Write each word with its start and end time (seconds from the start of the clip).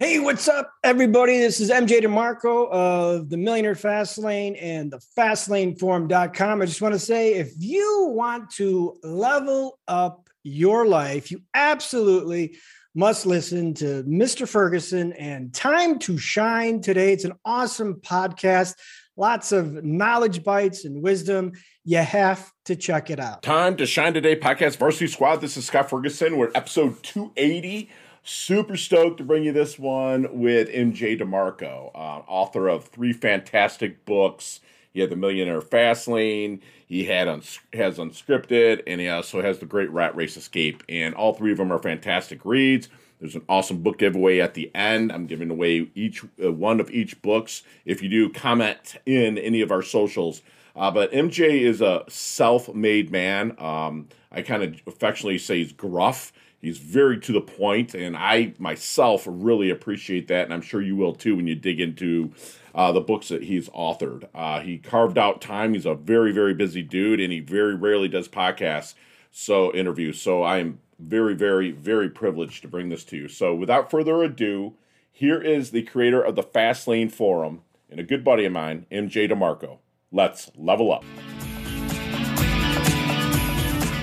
Hey, 0.00 0.20
what's 0.20 0.46
up, 0.46 0.70
everybody? 0.84 1.38
This 1.38 1.58
is 1.58 1.72
MJ 1.72 2.00
DeMarco 2.00 2.70
of 2.70 3.30
the 3.30 3.36
Millionaire 3.36 3.74
Fastlane 3.74 4.56
and 4.62 4.92
the 4.92 5.00
FastlaneForum.com. 5.18 6.62
I 6.62 6.66
just 6.66 6.80
want 6.80 6.94
to 6.94 7.00
say 7.00 7.34
if 7.34 7.50
you 7.58 8.06
want 8.12 8.48
to 8.50 8.96
level 9.02 9.80
up 9.88 10.28
your 10.44 10.86
life, 10.86 11.32
you 11.32 11.42
absolutely 11.52 12.58
must 12.94 13.26
listen 13.26 13.74
to 13.74 14.04
Mr. 14.04 14.48
Ferguson 14.48 15.14
and 15.14 15.52
Time 15.52 15.98
to 15.98 16.16
Shine 16.16 16.80
today. 16.80 17.12
It's 17.12 17.24
an 17.24 17.34
awesome 17.44 17.94
podcast, 17.96 18.76
lots 19.16 19.50
of 19.50 19.82
knowledge 19.82 20.44
bites 20.44 20.84
and 20.84 21.02
wisdom. 21.02 21.50
You 21.84 21.98
have 21.98 22.48
to 22.66 22.76
check 22.76 23.10
it 23.10 23.18
out. 23.18 23.42
Time 23.42 23.76
to 23.78 23.84
Shine 23.84 24.14
today 24.14 24.38
podcast, 24.38 24.76
Varsity 24.76 25.08
Squad. 25.08 25.40
This 25.40 25.56
is 25.56 25.64
Scott 25.64 25.90
Ferguson. 25.90 26.36
We're 26.36 26.52
episode 26.54 27.02
280 27.02 27.90
Super 28.30 28.76
stoked 28.76 29.16
to 29.16 29.24
bring 29.24 29.42
you 29.42 29.52
this 29.52 29.78
one 29.78 30.38
with 30.38 30.68
MJ 30.68 31.18
DeMarco, 31.18 31.90
uh, 31.94 32.20
author 32.28 32.68
of 32.68 32.84
three 32.84 33.14
fantastic 33.14 34.04
books. 34.04 34.60
He 34.92 35.00
had 35.00 35.08
the 35.08 35.16
Millionaire 35.16 35.62
Fastlane, 35.62 36.60
he 36.86 37.04
had 37.04 37.26
uns- 37.26 37.60
has 37.72 37.96
Unscripted, 37.96 38.82
and 38.86 39.00
he 39.00 39.08
also 39.08 39.40
has 39.40 39.60
the 39.60 39.64
Great 39.64 39.90
Rat 39.90 40.14
Race 40.14 40.36
Escape. 40.36 40.82
And 40.90 41.14
all 41.14 41.32
three 41.32 41.52
of 41.52 41.56
them 41.56 41.72
are 41.72 41.78
fantastic 41.78 42.44
reads. 42.44 42.90
There's 43.18 43.34
an 43.34 43.46
awesome 43.48 43.82
book 43.82 43.96
giveaway 43.96 44.40
at 44.40 44.52
the 44.52 44.70
end. 44.74 45.10
I'm 45.10 45.24
giving 45.24 45.48
away 45.48 45.90
each 45.94 46.22
uh, 46.44 46.52
one 46.52 46.80
of 46.80 46.90
each 46.90 47.22
books. 47.22 47.62
If 47.86 48.02
you 48.02 48.10
do 48.10 48.28
comment 48.28 48.96
in 49.06 49.38
any 49.38 49.62
of 49.62 49.72
our 49.72 49.80
socials, 49.80 50.42
uh, 50.76 50.90
but 50.90 51.10
MJ 51.12 51.62
is 51.62 51.80
a 51.80 52.04
self-made 52.10 53.10
man. 53.10 53.56
Um, 53.58 54.08
I 54.30 54.42
kind 54.42 54.62
of 54.62 54.82
affectionately 54.86 55.38
say 55.38 55.60
he's 55.60 55.72
gruff. 55.72 56.30
He's 56.60 56.78
very 56.78 57.18
to 57.20 57.32
the 57.32 57.40
point, 57.40 57.94
and 57.94 58.16
I 58.16 58.54
myself 58.58 59.24
really 59.28 59.70
appreciate 59.70 60.26
that, 60.28 60.44
and 60.44 60.52
I'm 60.52 60.60
sure 60.60 60.82
you 60.82 60.96
will 60.96 61.14
too 61.14 61.36
when 61.36 61.46
you 61.46 61.54
dig 61.54 61.80
into 61.80 62.32
uh, 62.74 62.90
the 62.90 63.00
books 63.00 63.28
that 63.28 63.44
he's 63.44 63.68
authored. 63.70 64.28
Uh, 64.34 64.60
he 64.60 64.78
carved 64.78 65.18
out 65.18 65.40
time. 65.40 65.74
He's 65.74 65.86
a 65.86 65.94
very, 65.94 66.32
very 66.32 66.54
busy 66.54 66.82
dude, 66.82 67.20
and 67.20 67.32
he 67.32 67.40
very 67.40 67.76
rarely 67.76 68.08
does 68.08 68.28
podcasts, 68.28 68.94
so 69.30 69.72
interviews. 69.72 70.20
So 70.20 70.42
I'm 70.42 70.80
very, 70.98 71.34
very, 71.34 71.70
very 71.70 72.08
privileged 72.08 72.62
to 72.62 72.68
bring 72.68 72.88
this 72.88 73.04
to 73.04 73.16
you. 73.16 73.28
So 73.28 73.54
without 73.54 73.90
further 73.90 74.22
ado, 74.22 74.74
here 75.12 75.40
is 75.40 75.70
the 75.70 75.82
creator 75.82 76.20
of 76.20 76.34
the 76.34 76.42
Fastlane 76.42 77.10
Forum 77.10 77.62
and 77.90 78.00
a 78.00 78.04
good 78.04 78.24
buddy 78.24 78.44
of 78.44 78.52
mine, 78.52 78.86
MJ 78.90 79.30
DeMarco. 79.30 79.78
Let's 80.10 80.50
level 80.56 80.92
up. 80.92 81.04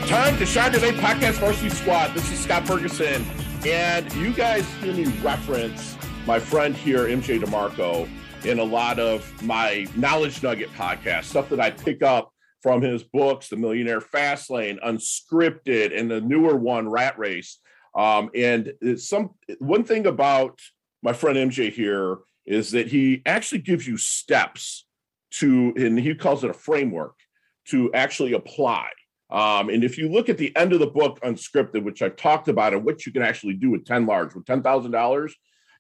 Time 0.08 0.38
to 0.38 0.46
Shine 0.46 0.72
Today 0.72 0.92
Podcast 0.92 1.40
Varsity 1.40 1.72
Squad. 1.72 2.14
This 2.14 2.32
is 2.32 2.40
Scott 2.40 2.68
Ferguson. 2.68 3.26
And 3.66 4.14
you 4.14 4.32
guys 4.34 4.64
hear 4.76 4.94
me 4.94 5.06
reference 5.24 5.98
my 6.28 6.38
friend 6.38 6.76
here, 6.76 7.08
MJ 7.08 7.42
DeMarco, 7.42 8.08
in 8.46 8.60
a 8.60 8.64
lot 8.64 9.00
of 9.00 9.28
my 9.42 9.88
Knowledge 9.96 10.44
Nugget 10.44 10.72
podcast, 10.74 11.24
stuff 11.24 11.50
that 11.50 11.60
I 11.60 11.72
pick 11.72 12.04
up 12.04 12.32
from 12.62 12.84
his 12.84 13.02
books, 13.02 13.50
The 13.50 13.56
Millionaire 13.56 14.00
Fast 14.00 14.52
Lane, 14.52 14.78
Unscripted, 14.86 16.00
and 16.00 16.10
the 16.10 16.22
newer 16.22 16.56
one, 16.56 16.88
Rat 16.88 17.18
Race. 17.18 17.58
Um, 17.96 18.30
and 18.36 18.74
some 18.98 19.32
one 19.58 19.84
thing 19.84 20.06
about 20.06 20.60
my 21.02 21.14
friend 21.14 21.36
MJ 21.36 21.72
here 21.72 22.20
is 22.46 22.70
that 22.72 22.86
he 22.90 23.24
actually 23.26 23.62
gives 23.62 23.88
you 23.88 23.98
steps 23.98 24.86
to, 25.32 25.74
and 25.76 26.00
he 26.00 26.14
calls 26.14 26.44
it 26.44 26.52
a 26.52 26.54
framework 26.54 27.16
to 27.70 27.92
actually 27.96 28.34
apply. 28.34 28.90
Um, 29.30 29.70
and 29.70 29.84
if 29.84 29.98
you 29.98 30.10
look 30.10 30.30
at 30.30 30.38
the 30.38 30.56
end 30.56 30.74
of 30.74 30.80
the 30.80 30.88
book, 30.88 31.20
Unscripted, 31.22 31.84
which 31.84 32.02
I've 32.02 32.16
talked 32.16 32.48
about, 32.48 32.74
and 32.74 32.84
what 32.84 33.06
you 33.06 33.12
can 33.12 33.24
actually 33.24 33.54
do 33.54 33.72
with 33.72 33.86
10 33.86 34.06
large, 34.06 34.36
with 34.36 34.46
$10,000 34.46 35.32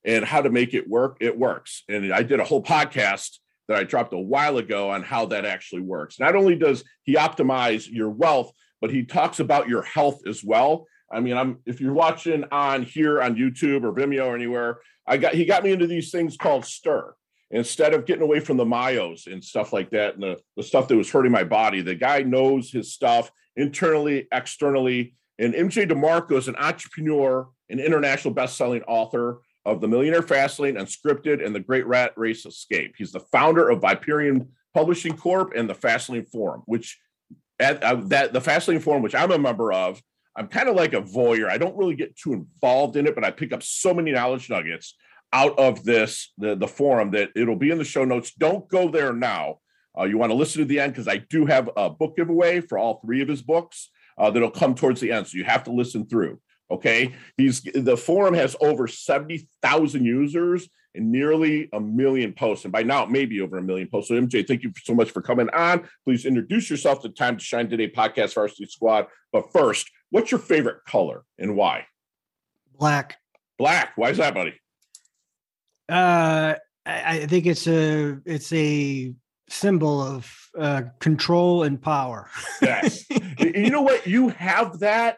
and 0.03 0.25
how 0.25 0.41
to 0.41 0.49
make 0.49 0.73
it 0.73 0.89
work, 0.89 1.17
it 1.19 1.37
works. 1.37 1.83
And 1.87 2.13
I 2.13 2.23
did 2.23 2.39
a 2.39 2.43
whole 2.43 2.63
podcast 2.63 3.37
that 3.67 3.77
I 3.77 3.83
dropped 3.83 4.13
a 4.13 4.19
while 4.19 4.57
ago 4.57 4.91
on 4.91 5.03
how 5.03 5.27
that 5.27 5.45
actually 5.45 5.81
works. 5.81 6.19
Not 6.19 6.35
only 6.35 6.55
does 6.55 6.83
he 7.03 7.15
optimize 7.15 7.87
your 7.89 8.09
wealth, 8.09 8.51
but 8.81 8.91
he 8.91 9.03
talks 9.03 9.39
about 9.39 9.67
your 9.67 9.81
health 9.83 10.21
as 10.27 10.43
well. 10.43 10.87
I 11.11 11.19
mean, 11.19 11.37
I'm 11.37 11.59
if 11.65 11.81
you're 11.81 11.93
watching 11.93 12.43
on 12.51 12.83
here 12.83 13.21
on 13.21 13.35
YouTube 13.35 13.83
or 13.83 13.93
Vimeo 13.93 14.27
or 14.27 14.35
anywhere, 14.35 14.79
I 15.07 15.17
got 15.17 15.33
he 15.33 15.45
got 15.45 15.63
me 15.63 15.71
into 15.71 15.87
these 15.87 16.11
things 16.11 16.35
called 16.35 16.65
stir 16.65 17.13
instead 17.51 17.93
of 17.93 18.05
getting 18.05 18.23
away 18.23 18.39
from 18.39 18.57
the 18.57 18.65
myos 18.65 19.31
and 19.31 19.43
stuff 19.43 19.71
like 19.71 19.89
that 19.91 20.15
and 20.15 20.23
the, 20.23 20.37
the 20.57 20.63
stuff 20.63 20.87
that 20.87 20.97
was 20.97 21.11
hurting 21.11 21.31
my 21.31 21.43
body 21.43 21.81
the 21.81 21.95
guy 21.95 22.21
knows 22.21 22.71
his 22.71 22.93
stuff 22.93 23.31
internally 23.55 24.27
externally. 24.31 25.15
And 25.39 25.53
mj 25.53 25.89
demarco 25.89 26.37
is 26.37 26.47
an 26.47 26.55
entrepreneur 26.57 27.47
an 27.69 27.79
international 27.79 28.33
best-selling 28.33 28.83
author 28.83 29.41
of 29.65 29.81
the 29.81 29.87
millionaire 29.87 30.21
fastlane 30.21 30.79
unscripted 30.79 31.43
and 31.43 31.55
the 31.55 31.59
great 31.59 31.87
rat 31.87 32.13
race 32.15 32.45
escape. 32.45 32.93
He's 32.97 33.11
the 33.11 33.19
founder 33.19 33.69
of 33.69 33.81
Viperion 33.81 34.47
publishing 34.73 35.17
corp 35.17 35.53
and 35.55 35.69
the 35.69 35.73
fastlane 35.75 36.27
forum 36.29 36.63
which 36.65 36.99
at 37.59 37.81
uh, 37.83 37.95
that 38.05 38.33
the 38.33 38.41
fastlane 38.41 38.81
forum 38.81 39.01
which 39.01 39.15
i'm 39.15 39.31
a 39.31 39.37
member 39.37 39.71
of 39.71 40.01
i'm 40.35 40.47
kind 40.47 40.67
of 40.67 40.75
like 40.75 40.93
a 40.93 41.01
voyeur. 41.01 41.49
I 41.49 41.57
don't 41.57 41.77
really 41.77 41.95
get 41.95 42.17
too 42.17 42.33
involved 42.33 42.97
in 42.97 43.07
it 43.07 43.15
but 43.15 43.23
i 43.23 43.31
pick 43.31 43.53
up 43.53 43.63
so 43.63 43.93
many 43.93 44.11
knowledge 44.11 44.49
nuggets 44.49 44.95
out 45.35 45.59
of 45.59 45.83
this 45.83 46.31
the, 46.37 46.55
the 46.55 46.67
forum 46.67 47.11
that 47.11 47.29
it'll 47.35 47.57
be 47.57 47.69
in 47.69 47.77
the 47.77 47.83
show 47.83 48.05
notes. 48.05 48.31
Don't 48.31 48.67
go 48.69 48.89
there 48.89 49.11
now. 49.11 49.59
Uh, 49.97 50.05
you 50.05 50.17
want 50.17 50.31
to 50.31 50.35
listen 50.35 50.61
to 50.61 50.65
the 50.65 50.79
end 50.79 50.93
because 50.93 51.07
i 51.07 51.17
do 51.17 51.45
have 51.45 51.69
a 51.77 51.89
book 51.89 52.17
giveaway 52.17 52.59
for 52.61 52.77
all 52.77 52.99
three 52.99 53.21
of 53.21 53.27
his 53.27 53.41
books 53.41 53.91
uh, 54.17 54.29
that'll 54.31 54.49
come 54.49 54.75
towards 54.75 55.01
the 55.01 55.11
end. 55.11 55.27
So 55.27 55.37
you 55.37 55.43
have 55.43 55.65
to 55.65 55.71
listen 55.71 56.07
through 56.07 56.39
okay? 56.71 57.13
He's 57.37 57.61
the 57.61 57.97
forum 57.97 58.33
has 58.33 58.55
over 58.59 58.87
70000 58.87 60.03
users 60.03 60.67
and 60.95 61.11
nearly 61.11 61.69
a 61.73 61.79
million 61.79 62.33
posts. 62.33 62.65
And 62.65 62.71
by 62.71 62.81
now 62.81 63.03
it 63.03 63.11
may 63.11 63.25
be 63.25 63.41
over 63.41 63.57
a 63.57 63.61
million 63.61 63.89
posts. 63.89 64.07
So 64.09 64.15
mj 64.15 64.47
thank 64.47 64.63
you 64.63 64.71
so 64.83 64.95
much 64.95 65.11
for 65.11 65.21
coming 65.21 65.49
on. 65.49 65.87
Please 66.05 66.25
introduce 66.25 66.69
yourself 66.69 67.01
to 67.01 67.09
time 67.09 67.37
to 67.37 67.43
shine 67.43 67.69
today 67.69 67.89
podcast 67.89 68.33
varsity 68.33 68.65
squad. 68.65 69.07
But 69.31 69.51
first 69.51 69.91
what's 70.09 70.31
your 70.31 70.39
favorite 70.39 70.85
color 70.87 71.23
and 71.37 71.55
why? 71.55 71.85
Black. 72.79 73.17
Black. 73.57 73.91
Why 73.95 74.09
is 74.09 74.17
that 74.17 74.33
buddy 74.33 74.59
uh, 75.89 76.55
I, 76.85 77.19
I 77.19 77.25
think 77.27 77.45
it's 77.45 77.67
a 77.67 78.19
it's 78.25 78.51
a 78.53 79.13
symbol 79.49 80.01
of 80.01 80.49
uh, 80.57 80.83
control 80.99 81.63
and 81.63 81.81
power. 81.81 82.29
yes, 82.61 83.05
you 83.39 83.69
know 83.69 83.81
what? 83.81 84.07
You 84.07 84.29
have 84.29 84.79
that, 84.79 85.17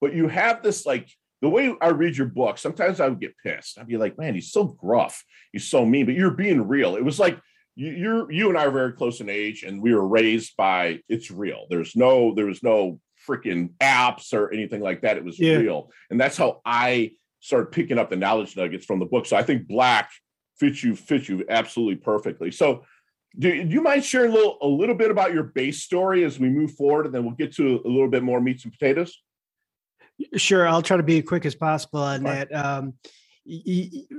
but 0.00 0.14
you 0.14 0.28
have 0.28 0.62
this 0.62 0.86
like 0.86 1.08
the 1.40 1.48
way 1.48 1.74
I 1.80 1.88
read 1.88 2.16
your 2.16 2.26
book. 2.26 2.58
Sometimes 2.58 3.00
I 3.00 3.08
would 3.08 3.20
get 3.20 3.34
pissed. 3.44 3.78
I'd 3.78 3.86
be 3.86 3.96
like, 3.96 4.18
"Man, 4.18 4.34
he's 4.34 4.52
so 4.52 4.64
gruff. 4.64 5.24
He's 5.52 5.66
so 5.66 5.84
mean," 5.84 6.06
but 6.06 6.14
you're 6.14 6.30
being 6.30 6.66
real. 6.66 6.96
It 6.96 7.04
was 7.04 7.18
like 7.18 7.38
you, 7.76 7.90
you're 7.92 8.32
you 8.32 8.48
and 8.48 8.58
I 8.58 8.66
are 8.66 8.70
very 8.70 8.92
close 8.92 9.20
in 9.20 9.28
age, 9.28 9.62
and 9.62 9.80
we 9.80 9.94
were 9.94 10.06
raised 10.06 10.56
by 10.56 11.00
it's 11.08 11.30
real. 11.30 11.66
There's 11.70 11.94
no 11.94 12.34
there 12.34 12.46
was 12.46 12.62
no 12.62 13.00
freaking 13.26 13.70
apps 13.80 14.32
or 14.32 14.52
anything 14.52 14.80
like 14.80 15.02
that. 15.02 15.16
It 15.16 15.24
was 15.24 15.38
yeah. 15.38 15.56
real, 15.56 15.90
and 16.10 16.20
that's 16.20 16.36
how 16.36 16.60
I 16.64 17.12
started 17.40 17.72
picking 17.72 17.98
up 17.98 18.10
the 18.10 18.16
knowledge 18.16 18.56
nuggets 18.56 18.84
from 18.84 18.98
the 18.98 19.06
book. 19.06 19.26
So 19.26 19.36
I 19.36 19.42
think 19.42 19.68
black 19.68 20.10
fits 20.58 20.82
you 20.82 20.96
fits 20.96 21.28
you 21.28 21.44
absolutely 21.48 21.96
perfectly. 21.96 22.50
So 22.50 22.84
do, 23.38 23.64
do, 23.64 23.70
you 23.70 23.82
mind 23.82 24.04
sharing 24.04 24.32
a 24.32 24.34
little 24.34 24.58
a 24.62 24.66
little 24.66 24.94
bit 24.94 25.10
about 25.10 25.32
your 25.32 25.44
base 25.44 25.82
story 25.82 26.24
as 26.24 26.38
we 26.38 26.48
move 26.48 26.72
forward, 26.72 27.06
and 27.06 27.14
then 27.14 27.24
we'll 27.24 27.34
get 27.34 27.54
to 27.56 27.80
a 27.84 27.88
little 27.88 28.08
bit 28.08 28.22
more 28.22 28.40
meats 28.40 28.64
and 28.64 28.72
potatoes? 28.72 29.16
Sure, 30.36 30.66
I'll 30.66 30.82
try 30.82 30.96
to 30.96 31.02
be 31.02 31.18
as 31.18 31.24
quick 31.24 31.46
as 31.46 31.54
possible 31.54 32.00
on 32.00 32.22
Fine. 32.22 32.34
that. 32.34 32.54
Um, 32.54 32.94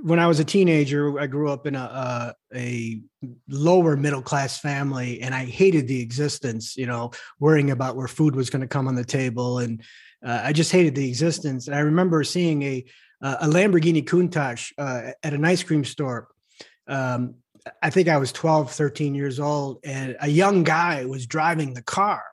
when 0.02 0.18
I 0.18 0.26
was 0.26 0.40
a 0.40 0.44
teenager, 0.44 1.20
I 1.20 1.28
grew 1.28 1.52
up 1.52 1.68
in 1.68 1.76
a, 1.76 2.34
a, 2.52 2.58
a 2.58 3.02
lower 3.48 3.96
middle 3.96 4.24
class 4.24 4.60
family, 4.60 5.22
and 5.22 5.36
I 5.36 5.46
hated 5.46 5.88
the 5.88 6.02
existence. 6.02 6.78
You 6.78 6.86
know, 6.86 7.12
worrying 7.40 7.72
about 7.72 7.96
where 7.96 8.08
food 8.08 8.36
was 8.36 8.50
going 8.50 8.62
to 8.62 8.68
come 8.68 8.88
on 8.88 8.96
the 8.96 9.04
table, 9.04 9.60
and 9.60 9.82
uh, 10.26 10.42
I 10.46 10.54
just 10.54 10.72
hated 10.72 10.96
the 10.96 11.08
existence. 11.08 11.68
And 11.68 11.76
I 11.76 11.80
remember 11.80 12.24
seeing 12.24 12.64
a 12.64 12.86
uh, 13.22 13.38
a 13.42 13.48
Lamborghini 13.48 14.04
Countach 14.04 14.72
uh, 14.78 15.12
at 15.24 15.34
an 15.34 15.46
ice 15.46 15.64
cream 15.64 15.84
store. 15.84 16.28
Um, 16.88 17.36
I 17.82 17.90
think 17.90 18.08
I 18.08 18.18
was 18.18 18.32
12, 18.32 18.72
13 18.72 19.16
years 19.16 19.40
old, 19.40 19.80
and 19.84 20.16
a 20.22 20.30
young 20.30 20.64
guy 20.64 21.06
was 21.06 21.28
driving 21.28 21.74
the 21.74 21.82
car. 21.82 22.24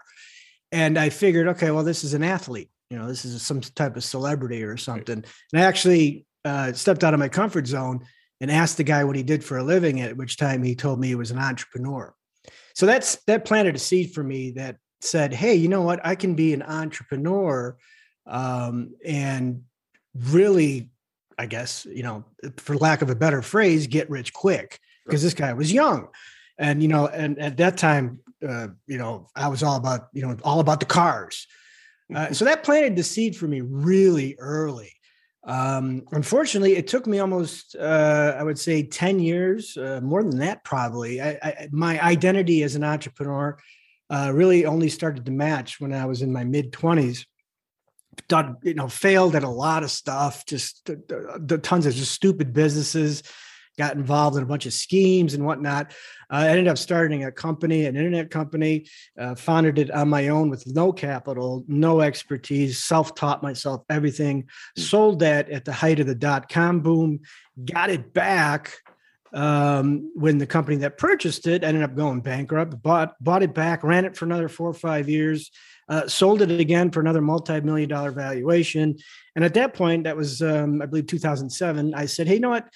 And 0.72 0.98
I 0.98 1.10
figured, 1.10 1.48
okay, 1.48 1.70
well, 1.70 1.84
this 1.84 2.04
is 2.04 2.14
an 2.14 2.22
athlete. 2.22 2.70
You 2.90 2.98
know, 2.98 3.08
this 3.08 3.24
is 3.24 3.42
some 3.42 3.60
type 3.60 3.96
of 3.96 4.04
celebrity 4.04 4.62
or 4.62 4.76
something. 4.76 5.24
And 5.52 5.60
I 5.60 5.64
actually 5.64 6.26
uh, 6.44 6.72
stepped 6.72 7.02
out 7.02 7.14
of 7.14 7.20
my 7.20 7.28
comfort 7.28 7.66
zone 7.66 8.06
and 8.40 8.50
asked 8.50 8.76
the 8.76 8.84
guy 8.84 9.04
what 9.04 9.16
he 9.16 9.22
did 9.22 9.42
for 9.42 9.58
a 9.58 9.64
living. 9.64 10.00
At 10.00 10.16
which 10.16 10.36
time 10.36 10.62
he 10.62 10.74
told 10.74 11.00
me 11.00 11.08
he 11.08 11.14
was 11.14 11.30
an 11.30 11.38
entrepreneur. 11.38 12.14
So 12.74 12.86
that's 12.86 13.16
that 13.26 13.44
planted 13.44 13.74
a 13.74 13.78
seed 13.78 14.12
for 14.12 14.22
me 14.22 14.52
that 14.52 14.76
said, 15.00 15.32
"Hey, 15.32 15.54
you 15.54 15.68
know 15.68 15.82
what? 15.82 16.00
I 16.04 16.14
can 16.14 16.34
be 16.34 16.52
an 16.52 16.62
entrepreneur 16.62 17.76
um, 18.26 18.94
and 19.04 19.62
really, 20.24 20.90
I 21.38 21.46
guess, 21.46 21.86
you 21.86 22.02
know, 22.02 22.24
for 22.56 22.76
lack 22.76 23.02
of 23.02 23.10
a 23.10 23.14
better 23.14 23.42
phrase, 23.42 23.86
get 23.86 24.10
rich 24.10 24.32
quick 24.32 24.78
because 25.04 25.22
this 25.22 25.34
guy 25.34 25.52
was 25.52 25.72
young. 25.72 26.08
And, 26.58 26.82
you 26.82 26.88
know, 26.88 27.06
and 27.06 27.38
at 27.38 27.56
that 27.58 27.76
time, 27.76 28.20
uh, 28.46 28.68
you 28.86 28.98
know, 28.98 29.28
I 29.34 29.48
was 29.48 29.62
all 29.62 29.76
about, 29.76 30.08
you 30.12 30.22
know, 30.22 30.36
all 30.42 30.60
about 30.60 30.80
the 30.80 30.86
cars. 30.86 31.46
Uh, 32.14 32.32
so 32.32 32.44
that 32.44 32.62
planted 32.62 32.96
the 32.96 33.02
seed 33.02 33.36
for 33.36 33.46
me 33.46 33.60
really 33.60 34.36
early. 34.38 34.92
Um, 35.44 36.02
unfortunately, 36.10 36.76
it 36.76 36.88
took 36.88 37.06
me 37.06 37.20
almost, 37.20 37.76
uh, 37.76 38.34
I 38.36 38.42
would 38.42 38.58
say, 38.58 38.82
10 38.82 39.20
years, 39.20 39.76
uh, 39.76 40.00
more 40.02 40.22
than 40.22 40.38
that, 40.38 40.64
probably. 40.64 41.20
I, 41.20 41.38
I, 41.42 41.68
my 41.70 42.02
identity 42.02 42.64
as 42.64 42.74
an 42.74 42.82
entrepreneur 42.82 43.56
uh, 44.10 44.32
really 44.34 44.66
only 44.66 44.88
started 44.88 45.24
to 45.26 45.32
match 45.32 45.80
when 45.80 45.92
I 45.92 46.04
was 46.06 46.22
in 46.22 46.32
my 46.32 46.44
mid 46.44 46.72
20s. 46.72 47.24
Done, 48.28 48.56
you 48.62 48.74
know, 48.74 48.88
failed 48.88 49.36
at 49.36 49.44
a 49.44 49.48
lot 49.48 49.84
of 49.84 49.90
stuff, 49.90 50.44
just 50.46 50.84
the, 50.86 51.38
the 51.38 51.58
tons 51.58 51.86
of 51.86 51.94
just 51.94 52.12
stupid 52.12 52.52
businesses, 52.52 53.22
got 53.78 53.94
involved 53.94 54.36
in 54.36 54.42
a 54.42 54.46
bunch 54.46 54.66
of 54.66 54.72
schemes 54.72 55.34
and 55.34 55.44
whatnot. 55.44 55.92
Uh, 56.30 56.36
I 56.36 56.48
ended 56.48 56.66
up 56.66 56.78
starting 56.78 57.24
a 57.24 57.30
company, 57.30 57.84
an 57.86 57.94
internet 57.94 58.30
company, 58.30 58.86
uh, 59.20 59.34
founded 59.36 59.78
it 59.78 59.90
on 59.92 60.08
my 60.08 60.28
own 60.28 60.50
with 60.50 60.66
no 60.66 60.92
capital, 60.92 61.64
no 61.68 62.00
expertise, 62.00 62.82
self 62.82 63.14
taught 63.14 63.42
myself 63.42 63.82
everything, 63.90 64.48
hmm. 64.76 64.82
sold 64.82 65.20
that 65.20 65.48
at 65.50 65.64
the 65.64 65.72
height 65.72 66.00
of 66.00 66.06
the 66.06 66.14
dot 66.14 66.48
com 66.48 66.80
boom, 66.80 67.20
got 67.64 67.90
it 67.90 68.12
back. 68.12 68.80
Um, 69.36 70.10
when 70.14 70.38
the 70.38 70.46
company 70.46 70.78
that 70.78 70.96
purchased 70.96 71.46
it 71.46 71.62
ended 71.62 71.82
up 71.82 71.94
going 71.94 72.20
bankrupt, 72.20 72.82
bought 72.82 73.14
bought 73.22 73.42
it 73.42 73.52
back, 73.52 73.84
ran 73.84 74.06
it 74.06 74.16
for 74.16 74.24
another 74.24 74.48
four 74.48 74.70
or 74.70 74.74
five 74.74 75.10
years, 75.10 75.50
uh, 75.90 76.08
sold 76.08 76.40
it 76.40 76.50
again 76.50 76.90
for 76.90 77.00
another 77.00 77.20
multi-million 77.20 77.88
dollar 77.88 78.12
valuation. 78.12 78.96
And 79.34 79.44
at 79.44 79.52
that 79.54 79.74
point, 79.74 80.04
that 80.04 80.16
was 80.16 80.40
um, 80.40 80.80
I 80.80 80.86
believe 80.86 81.06
2007. 81.06 81.92
I 81.94 82.06
said, 82.06 82.26
"Hey, 82.26 82.34
you 82.34 82.40
know 82.40 82.50
what? 82.50 82.66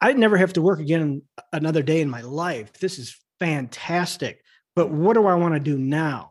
I'd 0.00 0.18
never 0.18 0.36
have 0.36 0.52
to 0.54 0.62
work 0.62 0.80
again 0.80 1.22
another 1.52 1.82
day 1.82 2.00
in 2.00 2.10
my 2.10 2.22
life. 2.22 2.72
This 2.74 2.98
is 2.98 3.18
fantastic. 3.38 4.42
But 4.76 4.90
what 4.90 5.14
do 5.14 5.26
I 5.26 5.34
want 5.34 5.54
to 5.54 5.60
do 5.60 5.76
now? 5.76 6.30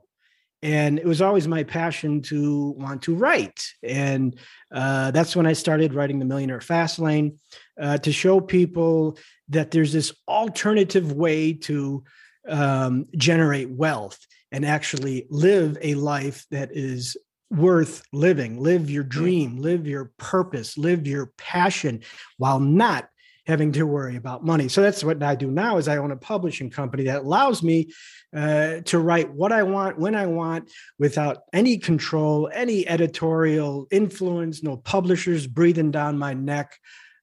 And 0.61 0.99
it 0.99 1.05
was 1.05 1.21
always 1.21 1.47
my 1.47 1.63
passion 1.63 2.21
to 2.23 2.71
want 2.77 3.03
to 3.03 3.15
write. 3.15 3.63
And 3.81 4.37
uh, 4.73 5.11
that's 5.11 5.35
when 5.35 5.45
I 5.45 5.53
started 5.53 5.93
writing 5.93 6.19
The 6.19 6.25
Millionaire 6.25 6.59
Fast 6.59 6.99
Lane 6.99 7.39
uh, 7.79 7.97
to 7.99 8.11
show 8.11 8.39
people 8.39 9.17
that 9.49 9.71
there's 9.71 9.93
this 9.93 10.13
alternative 10.27 11.13
way 11.13 11.53
to 11.53 12.03
um, 12.47 13.05
generate 13.15 13.69
wealth 13.69 14.19
and 14.51 14.65
actually 14.65 15.27
live 15.29 15.77
a 15.81 15.93
life 15.95 16.45
that 16.51 16.69
is 16.71 17.15
worth 17.51 18.03
living. 18.13 18.59
Live 18.59 18.89
your 18.89 19.03
dream, 19.03 19.57
live 19.57 19.87
your 19.87 20.11
purpose, 20.17 20.77
live 20.77 21.07
your 21.07 21.27
passion 21.37 22.01
while 22.37 22.59
not 22.59 23.09
having 23.47 23.71
to 23.71 23.83
worry 23.83 24.15
about 24.15 24.45
money. 24.45 24.67
So 24.67 24.83
that's 24.83 25.03
what 25.03 25.23
I 25.23 25.33
do 25.33 25.49
now 25.49 25.77
is 25.77 25.87
I 25.87 25.97
own 25.97 26.11
a 26.11 26.17
publishing 26.17 26.69
company 26.69 27.05
that 27.05 27.21
allows 27.21 27.63
me 27.63 27.91
uh, 28.35 28.81
to 28.85 28.99
write 28.99 29.31
what 29.33 29.51
I 29.51 29.63
want 29.63 29.97
when 29.97 30.13
I 30.13 30.27
want 30.27 30.69
without 30.99 31.39
any 31.51 31.79
control, 31.79 32.47
any 32.53 32.87
editorial 32.87 33.87
influence, 33.89 34.61
no 34.61 34.77
publishers 34.77 35.47
breathing 35.47 35.89
down 35.89 36.19
my 36.19 36.35
neck. 36.35 36.77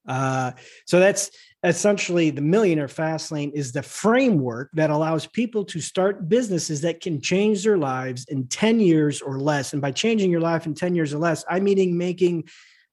Uh, 0.07 0.53
so 0.87 1.01
that's 1.01 1.31
essentially 1.63 2.31
the 2.31 2.41
millionaire 2.41 2.89
fast 2.89 3.33
lane 3.33 3.51
is 3.55 3.73
the 3.73 3.83
framework 3.83 4.71
that 4.75 4.91
allows 4.91 5.27
people 5.27 5.65
to 5.65 5.81
start 5.81 6.29
businesses 6.29 6.81
that 6.83 7.01
can 7.01 7.21
change 7.21 7.65
their 7.65 7.79
lives 7.79 8.25
in 8.29 8.47
10 8.47 8.79
years 8.81 9.21
or 9.21 9.41
less. 9.41 9.73
And 9.73 9.83
by 9.83 9.91
changing 9.91 10.31
your 10.31 10.41
life 10.41 10.67
in 10.67 10.75
10 10.75 10.95
years 10.95 11.13
or 11.13 11.19
less, 11.19 11.45
I'm 11.49 11.65
meaning 11.65 11.99
making 11.99 12.45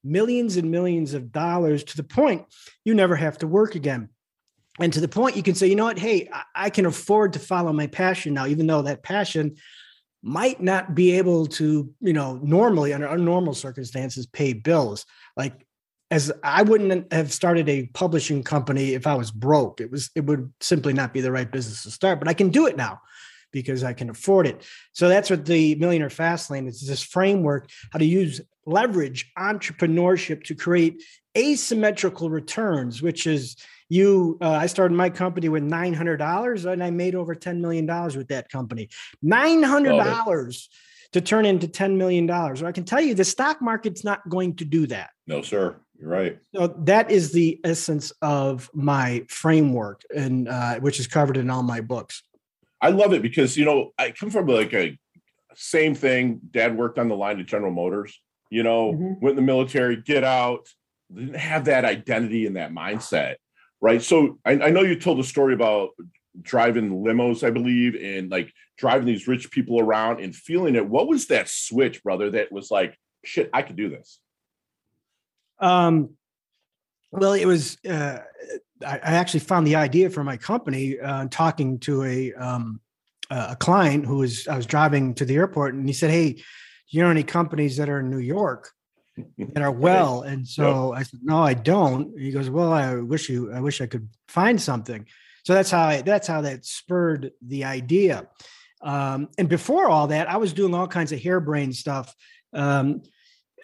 millions 0.02 0.56
and 0.56 0.70
millions 0.70 1.14
of 1.14 1.32
dollars 1.32 1.84
to 1.84 1.96
the 1.96 2.04
point 2.04 2.44
you 2.84 2.94
never 2.94 3.16
have 3.16 3.38
to 3.38 3.46
work 3.46 3.74
again. 3.74 4.08
And 4.80 4.92
to 4.92 5.00
the 5.00 5.08
point 5.08 5.36
you 5.36 5.42
can 5.42 5.54
say, 5.54 5.68
you 5.68 5.76
know 5.76 5.84
what? 5.84 5.98
Hey, 5.98 6.28
I 6.54 6.68
can 6.68 6.84
afford 6.84 7.34
to 7.34 7.38
follow 7.38 7.72
my 7.72 7.86
passion 7.86 8.34
now, 8.34 8.46
even 8.46 8.66
though 8.66 8.82
that 8.82 9.04
passion 9.04 9.56
might 10.22 10.60
not 10.60 10.94
be 10.94 11.12
able 11.12 11.46
to, 11.46 11.92
you 12.00 12.12
know, 12.12 12.40
normally 12.42 12.92
under 12.92 13.16
normal 13.16 13.54
circumstances 13.54 14.26
pay 14.26 14.52
bills. 14.52 15.06
Like 15.36 15.64
as 16.10 16.30
I 16.42 16.62
wouldn't 16.62 17.12
have 17.12 17.32
started 17.32 17.68
a 17.68 17.86
publishing 17.86 18.42
company 18.42 18.94
if 18.94 19.06
I 19.06 19.14
was 19.14 19.30
broke. 19.30 19.80
It 19.80 19.90
was 19.90 20.10
it 20.14 20.24
would 20.24 20.52
simply 20.60 20.92
not 20.92 21.12
be 21.12 21.20
the 21.20 21.32
right 21.32 21.50
business 21.50 21.82
to 21.84 21.90
start, 21.90 22.18
but 22.18 22.28
I 22.28 22.34
can 22.34 22.50
do 22.50 22.66
it 22.66 22.76
now 22.76 23.00
because 23.52 23.84
I 23.84 23.92
can 23.92 24.10
afford 24.10 24.46
it. 24.46 24.62
So 24.92 25.08
that's 25.08 25.30
what 25.30 25.44
the 25.44 25.76
Millionaire 25.76 26.10
Fast 26.10 26.50
Lane 26.50 26.66
is 26.66 26.86
this 26.86 27.02
framework 27.02 27.70
how 27.92 27.98
to 27.98 28.04
use 28.04 28.40
leverage 28.66 29.30
entrepreneurship 29.38 30.44
to 30.44 30.54
create 30.54 31.02
asymmetrical 31.36 32.30
returns, 32.30 33.02
which 33.02 33.26
is 33.26 33.56
you. 33.88 34.38
Uh, 34.40 34.50
I 34.50 34.66
started 34.66 34.94
my 34.94 35.10
company 35.10 35.48
with 35.48 35.62
nine 35.62 35.94
hundred 35.94 36.18
dollars, 36.18 36.64
and 36.64 36.82
I 36.82 36.90
made 36.90 37.14
over 37.14 37.34
ten 37.34 37.60
million 37.60 37.86
dollars 37.86 38.16
with 38.16 38.28
that 38.28 38.50
company. 38.50 38.88
Nine 39.22 39.62
hundred 39.62 39.96
dollars 39.96 40.68
to 41.12 41.20
turn 41.20 41.46
into 41.46 41.68
ten 41.68 41.96
million 41.96 42.26
dollars. 42.26 42.62
I 42.62 42.72
can 42.72 42.84
tell 42.84 43.00
you, 43.00 43.14
the 43.14 43.24
stock 43.24 43.62
market's 43.62 44.04
not 44.04 44.28
going 44.28 44.56
to 44.56 44.64
do 44.64 44.86
that. 44.88 45.10
No, 45.26 45.42
sir. 45.42 45.76
You're 45.98 46.10
right. 46.10 46.38
So 46.54 46.66
that 46.84 47.10
is 47.10 47.32
the 47.32 47.60
essence 47.64 48.12
of 48.20 48.70
my 48.74 49.24
framework, 49.28 50.02
and 50.14 50.48
uh, 50.48 50.80
which 50.80 50.98
is 50.98 51.06
covered 51.06 51.36
in 51.36 51.50
all 51.50 51.62
my 51.62 51.80
books. 51.80 52.22
I 52.80 52.90
love 52.90 53.14
it 53.14 53.22
because 53.22 53.56
you 53.56 53.64
know 53.64 53.92
I 53.98 54.10
come 54.10 54.30
from 54.30 54.46
like 54.46 54.74
a 54.74 54.98
same 55.54 55.94
thing. 55.94 56.40
Dad 56.50 56.76
worked 56.76 56.98
on 56.98 57.08
the 57.08 57.16
line 57.16 57.40
at 57.40 57.46
General 57.46 57.72
Motors, 57.72 58.20
you 58.50 58.62
know, 58.62 58.92
mm-hmm. 58.92 59.24
went 59.24 59.30
in 59.30 59.36
the 59.36 59.42
military, 59.42 59.96
get 59.96 60.24
out, 60.24 60.68
didn't 61.14 61.36
have 61.36 61.66
that 61.66 61.84
identity 61.84 62.46
and 62.46 62.56
that 62.56 62.72
mindset, 62.72 63.36
right? 63.80 64.02
So 64.02 64.38
I, 64.44 64.52
I 64.52 64.70
know 64.70 64.82
you 64.82 64.98
told 64.98 65.20
a 65.20 65.24
story 65.24 65.54
about 65.54 65.90
driving 66.42 66.90
limos, 66.90 67.46
I 67.46 67.50
believe, 67.50 67.94
and 67.94 68.30
like 68.30 68.52
driving 68.76 69.06
these 69.06 69.28
rich 69.28 69.50
people 69.50 69.80
around 69.80 70.20
and 70.20 70.34
feeling 70.34 70.74
it. 70.74 70.86
What 70.86 71.08
was 71.08 71.26
that 71.28 71.48
switch, 71.48 72.02
brother, 72.02 72.30
that 72.32 72.50
was 72.50 72.70
like, 72.70 72.98
shit, 73.24 73.50
I 73.52 73.62
could 73.62 73.76
do 73.76 73.88
this? 73.88 74.18
Um, 75.58 76.10
well, 77.10 77.32
it 77.32 77.46
was. 77.46 77.78
Uh, 77.84 78.18
I, 78.84 78.94
I 78.96 79.14
actually 79.14 79.40
found 79.40 79.66
the 79.66 79.76
idea 79.76 80.10
for 80.10 80.24
my 80.24 80.36
company 80.36 80.98
uh, 80.98 81.26
talking 81.30 81.78
to 81.80 82.02
a 82.04 82.32
um, 82.34 82.80
a 83.30 83.56
client 83.56 84.04
who 84.04 84.18
was 84.18 84.48
I 84.48 84.56
was 84.56 84.66
driving 84.66 85.14
to 85.14 85.24
the 85.24 85.36
airport, 85.36 85.74
and 85.74 85.88
he 85.88 85.92
said, 85.92 86.10
"Hey, 86.10 86.32
do 86.32 86.42
you 86.98 87.02
know 87.02 87.10
any 87.10 87.22
companies 87.22 87.76
that 87.76 87.88
are 87.88 88.00
in 88.00 88.10
New 88.10 88.18
York 88.18 88.70
that 89.38 89.62
are 89.62 89.70
well? 89.70 90.22
And 90.22 90.46
so 90.46 90.92
yep. 90.92 91.00
I 91.00 91.02
said, 91.02 91.20
no, 91.22 91.42
I 91.42 91.54
don't. 91.54 92.18
He 92.18 92.30
goes, 92.30 92.50
well, 92.50 92.72
I 92.72 92.96
wish 92.96 93.28
you, 93.28 93.52
I 93.52 93.60
wish 93.60 93.80
I 93.80 93.86
could 93.86 94.08
find 94.28 94.60
something. 94.60 95.06
So 95.44 95.54
that's 95.54 95.70
how 95.70 95.84
I, 95.84 96.02
that's 96.02 96.26
how 96.26 96.40
that 96.42 96.64
spurred 96.64 97.32
the 97.46 97.64
idea. 97.64 98.28
Um, 98.82 99.28
and 99.38 99.48
before 99.48 99.88
all 99.88 100.08
that, 100.08 100.28
I 100.28 100.36
was 100.36 100.52
doing 100.52 100.74
all 100.74 100.88
kinds 100.88 101.12
of 101.12 101.22
harebrained 101.22 101.76
stuff. 101.76 102.14
Um, 102.52 103.02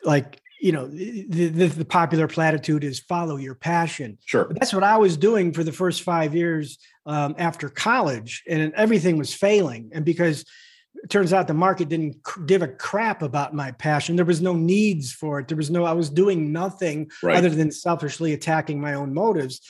like, 0.05 0.41
you 0.61 0.73
know, 0.73 0.87
the, 0.87 1.49
the, 1.49 1.67
the, 1.67 1.85
popular 1.85 2.29
platitude 2.29 2.85
is 2.85 3.01
follow 3.01 3.37
your 3.37 3.55
passion. 3.55 4.19
Sure. 4.27 4.45
But 4.45 4.61
that's 4.61 4.75
what 4.75 4.85
I 4.85 4.99
was 4.99 5.17
doing 5.17 5.53
for 5.53 5.65
the 5.65 5.73
first 5.73 6.03
five 6.03 6.35
years 6.35 6.79
um, 7.07 7.35
after 7.39 7.69
college, 7.69 8.43
and 8.49 8.73
everything 8.75 9.17
was 9.17 9.33
failing. 9.33 9.91
And 9.95 10.05
because 10.05 10.45
it 11.03 11.09
turns 11.09 11.33
out 11.33 11.49
the 11.49 11.55
market 11.55 11.89
didn't 11.89 12.17
give 12.47 12.63
a 12.63 12.69
crap 12.69 13.23
about 13.23 13.55
my 13.55 13.73
passion. 13.73 14.17
There 14.17 14.25
was 14.25 14.43
no 14.43 14.53
needs 14.53 15.13
for 15.13 15.39
it. 15.39 15.49
There 15.49 15.57
was 15.57 15.71
no, 15.71 15.85
I 15.85 15.93
was 15.93 16.11
doing 16.11 16.53
nothing 16.53 17.11
right. 17.23 17.37
other 17.37 17.49
than 17.49 17.71
selfishly 17.71 18.33
attacking 18.33 18.81
my 18.81 18.95
own 18.95 19.15
motives. 19.15 19.61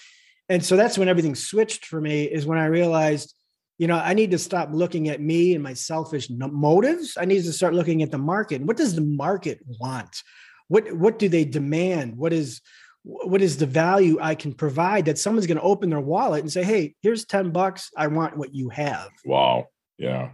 And 0.49 0.64
so 0.64 0.76
that's 0.76 0.99
when 0.99 1.09
everything 1.09 1.37
switched 1.37 1.87
for 1.87 2.00
me, 2.00 2.25
is 2.25 2.47
when 2.47 2.59
I 2.59 2.67
realized, 2.67 3.35
you 3.79 3.87
know, 3.87 3.97
I 3.97 4.14
need 4.14 4.33
to 4.33 4.38
stop 4.38 4.71
looking 4.73 5.09
at 5.09 5.21
me 5.21 5.55
and 5.55 5.62
my 5.62 5.75
selfish 5.75 6.29
motives. 6.31 7.17
I 7.17 7.26
need 7.26 7.45
to 7.45 7.53
start 7.53 7.75
looking 7.75 8.03
at 8.03 8.11
the 8.11 8.19
market. 8.19 8.62
What 8.62 8.76
does 8.76 8.95
the 8.95 9.00
market 9.03 9.61
want? 9.79 10.23
What 10.71 10.93
what 10.93 11.19
do 11.19 11.29
they 11.29 11.45
demand? 11.45 12.17
What 12.17 12.33
is 12.33 12.62
what 13.03 13.43
is 13.43 13.57
the 13.57 13.67
value 13.67 14.19
I 14.21 14.35
can 14.35 14.55
provide 14.55 15.07
that 15.07 15.19
someone's 15.19 15.47
going 15.47 15.59
to 15.59 15.62
open 15.62 15.91
their 15.91 16.00
wallet 16.00 16.43
and 16.43 16.53
say, 16.53 16.62
"Hey, 16.65 16.95
here's 17.03 17.25
10 17.25 17.50
bucks. 17.50 17.91
I 17.97 18.07
want 18.07 18.37
what 18.37 18.55
you 18.55 18.69
have." 18.71 19.11
Wow. 19.25 19.69
Yeah 19.99 20.31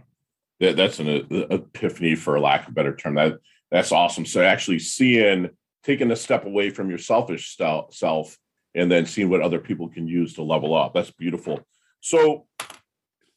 that, 0.59 0.75
that's 0.75 0.99
an 0.99 1.07
a, 1.07 1.53
epiphany 1.53 2.15
for 2.15 2.39
lack 2.39 2.63
of 2.63 2.69
a 2.69 2.73
better 2.73 2.95
term 2.95 3.15
that 3.15 3.37
that's 3.71 3.91
awesome 3.91 4.25
so 4.25 4.41
actually 4.41 4.79
seeing 4.79 5.49
taking 5.83 6.11
a 6.11 6.15
step 6.15 6.45
away 6.45 6.69
from 6.69 6.89
your 6.89 6.97
selfish 6.97 7.57
self 7.91 8.37
and 8.75 8.91
then 8.91 9.05
seeing 9.05 9.29
what 9.29 9.41
other 9.41 9.59
people 9.59 9.87
can 9.87 10.07
use 10.07 10.33
to 10.33 10.43
level 10.43 10.75
up 10.75 10.93
that's 10.93 11.11
beautiful 11.11 11.59
so 12.01 12.45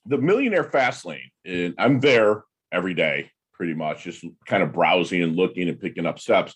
the 0.06 0.18
millionaire 0.18 0.64
fast 0.64 1.04
lane 1.04 1.30
and 1.44 1.74
i'm 1.78 2.00
there 2.00 2.44
every 2.72 2.94
day 2.94 3.30
pretty 3.52 3.74
much 3.74 4.04
just 4.04 4.24
kind 4.46 4.62
of 4.62 4.72
browsing 4.72 5.22
and 5.22 5.36
looking 5.36 5.68
and 5.68 5.80
picking 5.80 6.06
up 6.06 6.18
steps 6.18 6.54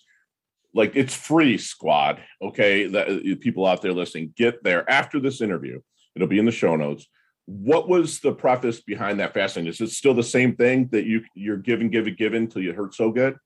like 0.75 0.95
it's 0.95 1.15
free 1.15 1.57
squad 1.57 2.21
okay 2.41 2.85
that 2.85 3.09
uh, 3.09 3.35
people 3.41 3.65
out 3.65 3.81
there 3.81 3.93
listening 3.93 4.31
get 4.37 4.63
there 4.63 4.87
after 4.89 5.19
this 5.19 5.41
interview 5.41 5.79
it'll 6.15 6.27
be 6.27 6.39
in 6.39 6.45
the 6.45 6.51
show 6.51 6.75
notes 6.75 7.07
what 7.45 7.87
was 7.87 8.19
the 8.19 8.33
preface 8.33 8.81
behind 8.81 9.19
that 9.19 9.33
fasting? 9.33 9.67
Is 9.67 9.79
it 9.79 9.91
still 9.91 10.13
the 10.13 10.23
same 10.23 10.55
thing 10.55 10.87
that 10.91 11.05
you 11.05 11.23
you're 11.35 11.57
giving, 11.57 11.89
give, 11.89 12.05
giving, 12.05 12.15
giving 12.15 12.43
until 12.43 12.61
you 12.61 12.73
hurt 12.73 12.95
so 12.95 13.11
good? 13.11 13.37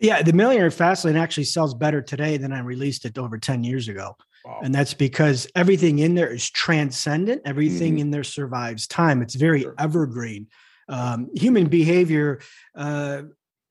Yeah, 0.00 0.22
the 0.22 0.32
Millionaire 0.32 0.70
Fastlane 0.70 1.18
actually 1.18 1.44
sells 1.44 1.74
better 1.74 2.00
today 2.00 2.36
than 2.36 2.52
I 2.52 2.60
released 2.60 3.04
it 3.04 3.18
over 3.18 3.36
10 3.36 3.64
years 3.64 3.88
ago. 3.88 4.16
Wow. 4.44 4.60
And 4.62 4.72
that's 4.72 4.94
because 4.94 5.48
everything 5.56 5.98
in 5.98 6.14
there 6.14 6.32
is 6.32 6.48
transcendent. 6.48 7.42
Everything 7.44 7.94
mm-hmm. 7.94 8.02
in 8.02 8.10
there 8.12 8.22
survives 8.22 8.86
time. 8.86 9.22
It's 9.22 9.34
very 9.34 9.62
sure. 9.62 9.74
evergreen. 9.76 10.46
Um, 10.88 11.28
human 11.34 11.66
behavior, 11.66 12.40
uh, 12.76 13.22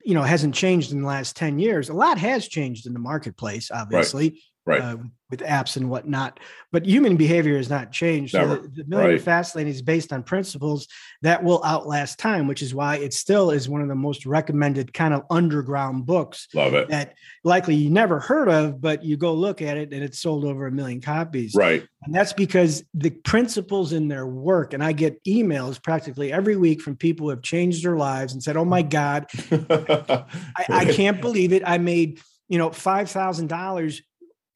you 0.07 0.13
know 0.13 0.23
hasn't 0.23 0.55
changed 0.55 0.93
in 0.93 1.01
the 1.01 1.07
last 1.07 1.35
10 1.35 1.59
years 1.59 1.89
a 1.89 1.93
lot 1.93 2.17
has 2.17 2.47
changed 2.47 2.87
in 2.87 2.93
the 2.93 2.99
marketplace 2.99 3.69
obviously 3.71 4.29
right. 4.29 4.37
Uh, 4.67 4.97
with 5.29 5.41
apps 5.41 5.75
and 5.75 5.89
whatnot. 5.89 6.39
But 6.71 6.85
human 6.85 7.17
behavior 7.17 7.57
has 7.57 7.69
not 7.69 7.91
changed. 7.91 8.31
So 8.31 8.47
the, 8.47 8.67
the 8.69 8.83
Millionaire 8.87 9.15
right. 9.15 9.21
Fast 9.21 9.55
Lane 9.55 9.67
is 9.67 9.81
based 9.81 10.13
on 10.13 10.23
principles 10.23 10.87
that 11.21 11.43
will 11.43 11.61
outlast 11.65 12.17
time, 12.17 12.47
which 12.47 12.61
is 12.61 12.73
why 12.73 12.97
it 12.97 13.13
still 13.13 13.51
is 13.51 13.67
one 13.67 13.81
of 13.81 13.87
the 13.89 13.95
most 13.95 14.25
recommended 14.25 14.93
kind 14.93 15.13
of 15.13 15.23
underground 15.29 16.05
books. 16.05 16.47
Love 16.53 16.73
it. 16.73 16.87
That 16.89 17.15
likely 17.43 17.75
you 17.75 17.89
never 17.89 18.19
heard 18.19 18.47
of, 18.47 18.79
but 18.79 19.03
you 19.03 19.17
go 19.17 19.33
look 19.33 19.61
at 19.61 19.77
it 19.77 19.93
and 19.93 20.03
it's 20.03 20.19
sold 20.19 20.45
over 20.45 20.67
a 20.67 20.71
million 20.71 21.01
copies. 21.01 21.53
Right. 21.55 21.85
And 22.03 22.15
that's 22.15 22.33
because 22.33 22.83
the 22.93 23.09
principles 23.09 23.91
in 23.91 24.07
their 24.07 24.27
work, 24.27 24.73
and 24.73 24.83
I 24.83 24.93
get 24.93 25.21
emails 25.25 25.81
practically 25.81 26.31
every 26.31 26.55
week 26.55 26.81
from 26.81 26.95
people 26.95 27.25
who 27.25 27.31
have 27.31 27.41
changed 27.41 27.83
their 27.83 27.97
lives 27.97 28.33
and 28.33 28.41
said, 28.41 28.55
Oh 28.55 28.65
my 28.65 28.81
God, 28.81 29.27
I, 29.51 30.25
I 30.69 30.85
can't 30.85 31.19
believe 31.19 31.51
it. 31.51 31.63
I 31.65 31.77
made 31.79 32.21
you 32.47 32.57
know 32.57 32.71
five 32.71 33.11
thousand 33.11 33.47
dollars 33.47 34.01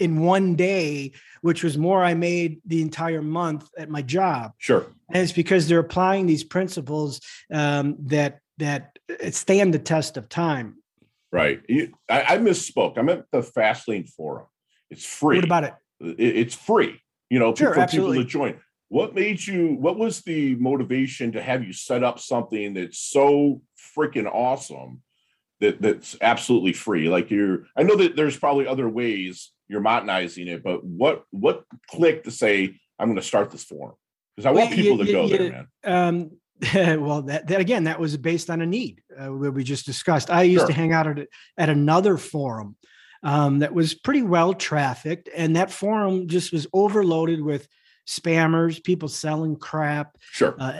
in 0.01 0.19
one 0.19 0.55
day, 0.55 1.11
which 1.41 1.63
was 1.63 1.77
more 1.77 2.03
I 2.03 2.15
made 2.15 2.59
the 2.65 2.81
entire 2.81 3.21
month 3.21 3.69
at 3.77 3.89
my 3.89 4.01
job. 4.01 4.53
Sure. 4.57 4.87
And 5.09 5.21
it's 5.23 5.31
because 5.31 5.67
they're 5.67 5.79
applying 5.79 6.25
these 6.25 6.43
principles 6.43 7.21
um, 7.53 7.95
that 8.07 8.39
that 8.57 8.97
stand 9.29 9.73
the 9.73 9.79
test 9.79 10.17
of 10.17 10.27
time. 10.27 10.77
Right. 11.31 11.61
I, 12.09 12.21
I 12.21 12.37
misspoke. 12.37 12.97
I'm 12.97 13.09
at 13.09 13.25
the 13.31 13.41
Fastlane 13.41 14.09
forum. 14.09 14.47
It's 14.89 15.05
free. 15.05 15.37
What 15.37 15.45
about 15.45 15.63
it? 15.63 15.73
It's 15.99 16.55
free. 16.55 16.99
You 17.29 17.39
know, 17.39 17.55
sure, 17.55 17.73
for 17.73 17.79
absolutely. 17.79 18.17
people 18.17 18.25
to 18.25 18.29
join. 18.29 18.61
What 18.89 19.15
made 19.15 19.45
you? 19.45 19.75
What 19.79 19.97
was 19.97 20.21
the 20.21 20.55
motivation 20.55 21.31
to 21.33 21.41
have 21.41 21.63
you 21.63 21.73
set 21.73 22.03
up 22.03 22.19
something 22.19 22.73
that's 22.73 22.99
so 22.99 23.61
freaking 23.97 24.29
awesome? 24.29 25.01
That, 25.61 25.79
that's 25.79 26.17
absolutely 26.21 26.73
free. 26.73 27.07
Like 27.07 27.29
you're, 27.29 27.67
I 27.77 27.83
know 27.83 27.95
that 27.95 28.15
there's 28.15 28.35
probably 28.35 28.65
other 28.65 28.89
ways 28.89 29.51
you're 29.71 29.81
modernizing 29.81 30.47
it, 30.49 30.63
but 30.63 30.83
what 30.83 31.23
what 31.31 31.63
clicked 31.89 32.25
to 32.25 32.31
say 32.31 32.77
I'm 32.99 33.07
going 33.07 33.15
to 33.15 33.21
start 33.21 33.49
this 33.51 33.63
forum? 33.63 33.95
Because 34.35 34.45
I 34.45 34.51
want 34.51 34.71
people 34.73 34.97
to 34.97 35.11
go 35.11 35.27
there, 35.27 35.49
man. 35.49 35.67
Um, 35.83 36.31
well, 37.01 37.23
that, 37.23 37.47
that 37.47 37.61
again, 37.61 37.85
that 37.85 37.99
was 37.99 38.17
based 38.17 38.49
on 38.49 38.61
a 38.61 38.65
need 38.65 39.01
uh, 39.19 39.31
we 39.31 39.63
just 39.63 39.85
discussed. 39.85 40.29
I 40.29 40.43
used 40.43 40.61
sure. 40.61 40.67
to 40.67 40.73
hang 40.73 40.91
out 40.91 41.07
at 41.07 41.27
at 41.57 41.69
another 41.69 42.17
forum 42.17 42.75
um, 43.23 43.59
that 43.59 43.73
was 43.73 43.93
pretty 43.93 44.23
well 44.23 44.53
trafficked, 44.53 45.29
and 45.35 45.55
that 45.55 45.71
forum 45.71 46.27
just 46.27 46.51
was 46.51 46.67
overloaded 46.73 47.41
with 47.41 47.67
spammers, 48.11 48.83
people 48.83 49.07
selling 49.07 49.55
crap, 49.55 50.17
sure, 50.31 50.55
uh, 50.59 50.73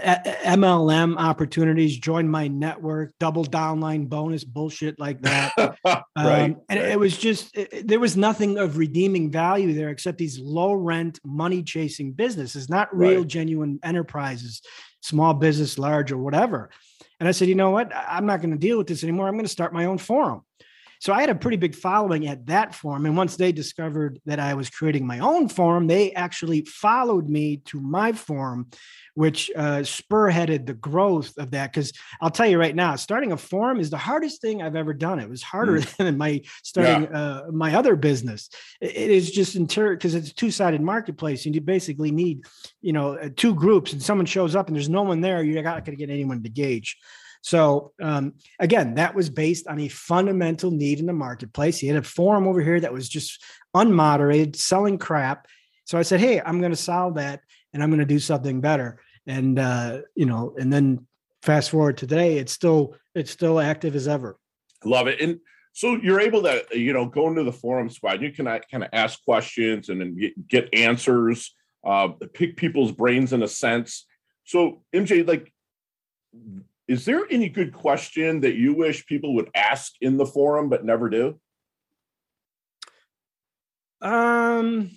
MLM 0.43 1.17
opportunities, 1.17 1.97
join 1.97 2.27
my 2.27 2.47
network, 2.49 3.13
double 3.19 3.45
downline 3.45 4.09
bonus 4.09 4.43
bullshit 4.43 4.99
like 4.99 5.21
that. 5.21 5.53
right, 5.85 6.03
um, 6.15 6.61
and 6.67 6.79
right. 6.79 6.89
it 6.89 6.99
was 6.99 7.17
just 7.17 7.55
it, 7.55 7.87
there 7.87 7.99
was 7.99 8.17
nothing 8.17 8.57
of 8.57 8.77
redeeming 8.77 9.31
value 9.31 9.73
there 9.73 9.89
except 9.89 10.17
these 10.17 10.39
low 10.39 10.73
rent, 10.73 11.19
money 11.23 11.63
chasing 11.63 12.11
businesses, 12.11 12.69
not 12.69 12.95
real 12.95 13.19
right. 13.19 13.27
genuine 13.27 13.79
enterprises, 13.81 14.61
small 15.01 15.33
business, 15.33 15.79
large 15.79 16.11
or 16.11 16.17
whatever. 16.17 16.69
And 17.21 17.27
I 17.27 17.31
said, 17.31 17.47
you 17.47 17.55
know 17.55 17.69
what? 17.69 17.91
I'm 17.95 18.25
not 18.25 18.41
going 18.41 18.51
to 18.51 18.57
deal 18.57 18.77
with 18.77 18.87
this 18.87 19.03
anymore. 19.03 19.27
I'm 19.27 19.35
going 19.35 19.45
to 19.45 19.51
start 19.51 19.73
my 19.73 19.85
own 19.85 19.99
forum. 19.99 20.41
So 21.01 21.13
I 21.13 21.21
had 21.21 21.31
a 21.31 21.35
pretty 21.35 21.57
big 21.57 21.73
following 21.73 22.27
at 22.27 22.45
that 22.45 22.75
forum. 22.75 23.07
And 23.07 23.17
once 23.17 23.35
they 23.35 23.51
discovered 23.51 24.21
that 24.27 24.39
I 24.39 24.53
was 24.53 24.69
creating 24.69 25.07
my 25.07 25.17
own 25.17 25.49
forum, 25.49 25.87
they 25.87 26.11
actually 26.11 26.61
followed 26.61 27.27
me 27.27 27.57
to 27.65 27.81
my 27.81 28.11
forum, 28.11 28.67
which 29.15 29.49
uh, 29.55 29.79
spearheaded 29.79 30.67
the 30.67 30.75
growth 30.75 31.35
of 31.39 31.49
that. 31.51 31.73
Because 31.73 31.91
I'll 32.21 32.29
tell 32.29 32.45
you 32.45 32.59
right 32.59 32.75
now, 32.75 32.95
starting 32.97 33.31
a 33.31 33.37
forum 33.37 33.79
is 33.79 33.89
the 33.89 33.97
hardest 33.97 34.41
thing 34.41 34.61
I've 34.61 34.75
ever 34.75 34.93
done. 34.93 35.17
It 35.17 35.27
was 35.27 35.41
harder 35.41 35.79
mm. 35.79 35.97
than 35.97 36.19
my 36.19 36.43
starting 36.61 37.09
yeah. 37.09 37.19
uh, 37.19 37.43
my 37.51 37.73
other 37.73 37.95
business. 37.95 38.51
It 38.79 39.09
is 39.09 39.31
just 39.31 39.55
inter 39.55 39.95
because 39.95 40.13
it's 40.13 40.29
a 40.29 40.35
two 40.35 40.51
sided 40.51 40.81
marketplace, 40.81 41.47
and 41.47 41.55
you 41.55 41.61
basically 41.61 42.11
need, 42.11 42.45
you 42.79 42.93
know, 42.93 43.13
uh, 43.17 43.29
two 43.35 43.55
groups. 43.55 43.91
And 43.91 44.03
someone 44.03 44.27
shows 44.27 44.55
up 44.55 44.67
and 44.67 44.75
there's 44.75 44.87
no 44.87 45.01
one 45.01 45.21
there, 45.21 45.41
you're 45.41 45.63
not 45.63 45.83
going 45.83 45.97
to 45.97 46.05
get 46.05 46.13
anyone 46.13 46.43
to 46.43 46.49
gauge. 46.49 46.95
So 47.41 47.91
um, 48.01 48.33
again, 48.59 48.95
that 48.95 49.15
was 49.15 49.29
based 49.29 49.67
on 49.67 49.79
a 49.79 49.87
fundamental 49.87 50.71
need 50.71 50.99
in 50.99 51.07
the 51.07 51.13
marketplace. 51.13 51.79
He 51.79 51.87
had 51.87 51.97
a 51.97 52.03
forum 52.03 52.47
over 52.47 52.61
here 52.61 52.79
that 52.79 52.93
was 52.93 53.09
just 53.09 53.43
unmoderated, 53.75 54.55
selling 54.55 54.97
crap. 54.97 55.47
So 55.85 55.97
I 55.97 56.03
said, 56.03 56.19
"Hey, 56.19 56.39
I'm 56.39 56.59
going 56.59 56.71
to 56.71 56.77
solve 56.77 57.15
that, 57.15 57.41
and 57.73 57.81
I'm 57.81 57.89
going 57.89 57.99
to 57.99 58.05
do 58.05 58.19
something 58.19 58.61
better." 58.61 59.01
And 59.27 59.57
uh, 59.57 60.01
you 60.15 60.25
know, 60.25 60.53
and 60.57 60.71
then 60.71 61.07
fast 61.41 61.71
forward 61.71 61.97
to 61.97 62.07
today, 62.07 62.37
it's 62.37 62.53
still 62.53 62.95
it's 63.15 63.31
still 63.31 63.59
active 63.59 63.95
as 63.95 64.07
ever. 64.07 64.37
Love 64.85 65.07
it. 65.07 65.19
And 65.19 65.39
so 65.73 65.95
you're 65.95 66.21
able 66.21 66.43
to 66.43 66.63
you 66.73 66.93
know 66.93 67.05
go 67.05 67.27
into 67.27 67.43
the 67.43 67.51
forum 67.51 67.89
squad. 67.89 68.21
You 68.21 68.31
can 68.31 68.47
uh, 68.47 68.59
kind 68.69 68.83
of 68.83 68.89
ask 68.93 69.23
questions 69.23 69.89
and 69.89 69.99
then 69.99 70.15
get, 70.15 70.47
get 70.47 70.73
answers, 70.73 71.55
uh, 71.83 72.09
pick 72.33 72.55
people's 72.55 72.91
brains 72.91 73.33
in 73.33 73.41
a 73.41 73.47
sense. 73.47 74.05
So 74.43 74.83
MJ, 74.93 75.27
like 75.27 75.51
is 76.91 77.05
there 77.05 77.25
any 77.31 77.47
good 77.47 77.73
question 77.73 78.41
that 78.41 78.55
you 78.55 78.73
wish 78.73 79.05
people 79.05 79.33
would 79.35 79.49
ask 79.55 79.93
in 80.01 80.17
the 80.17 80.25
forum 80.25 80.67
but 80.67 80.83
never 80.83 81.09
do? 81.09 81.39
Um, 84.01 84.91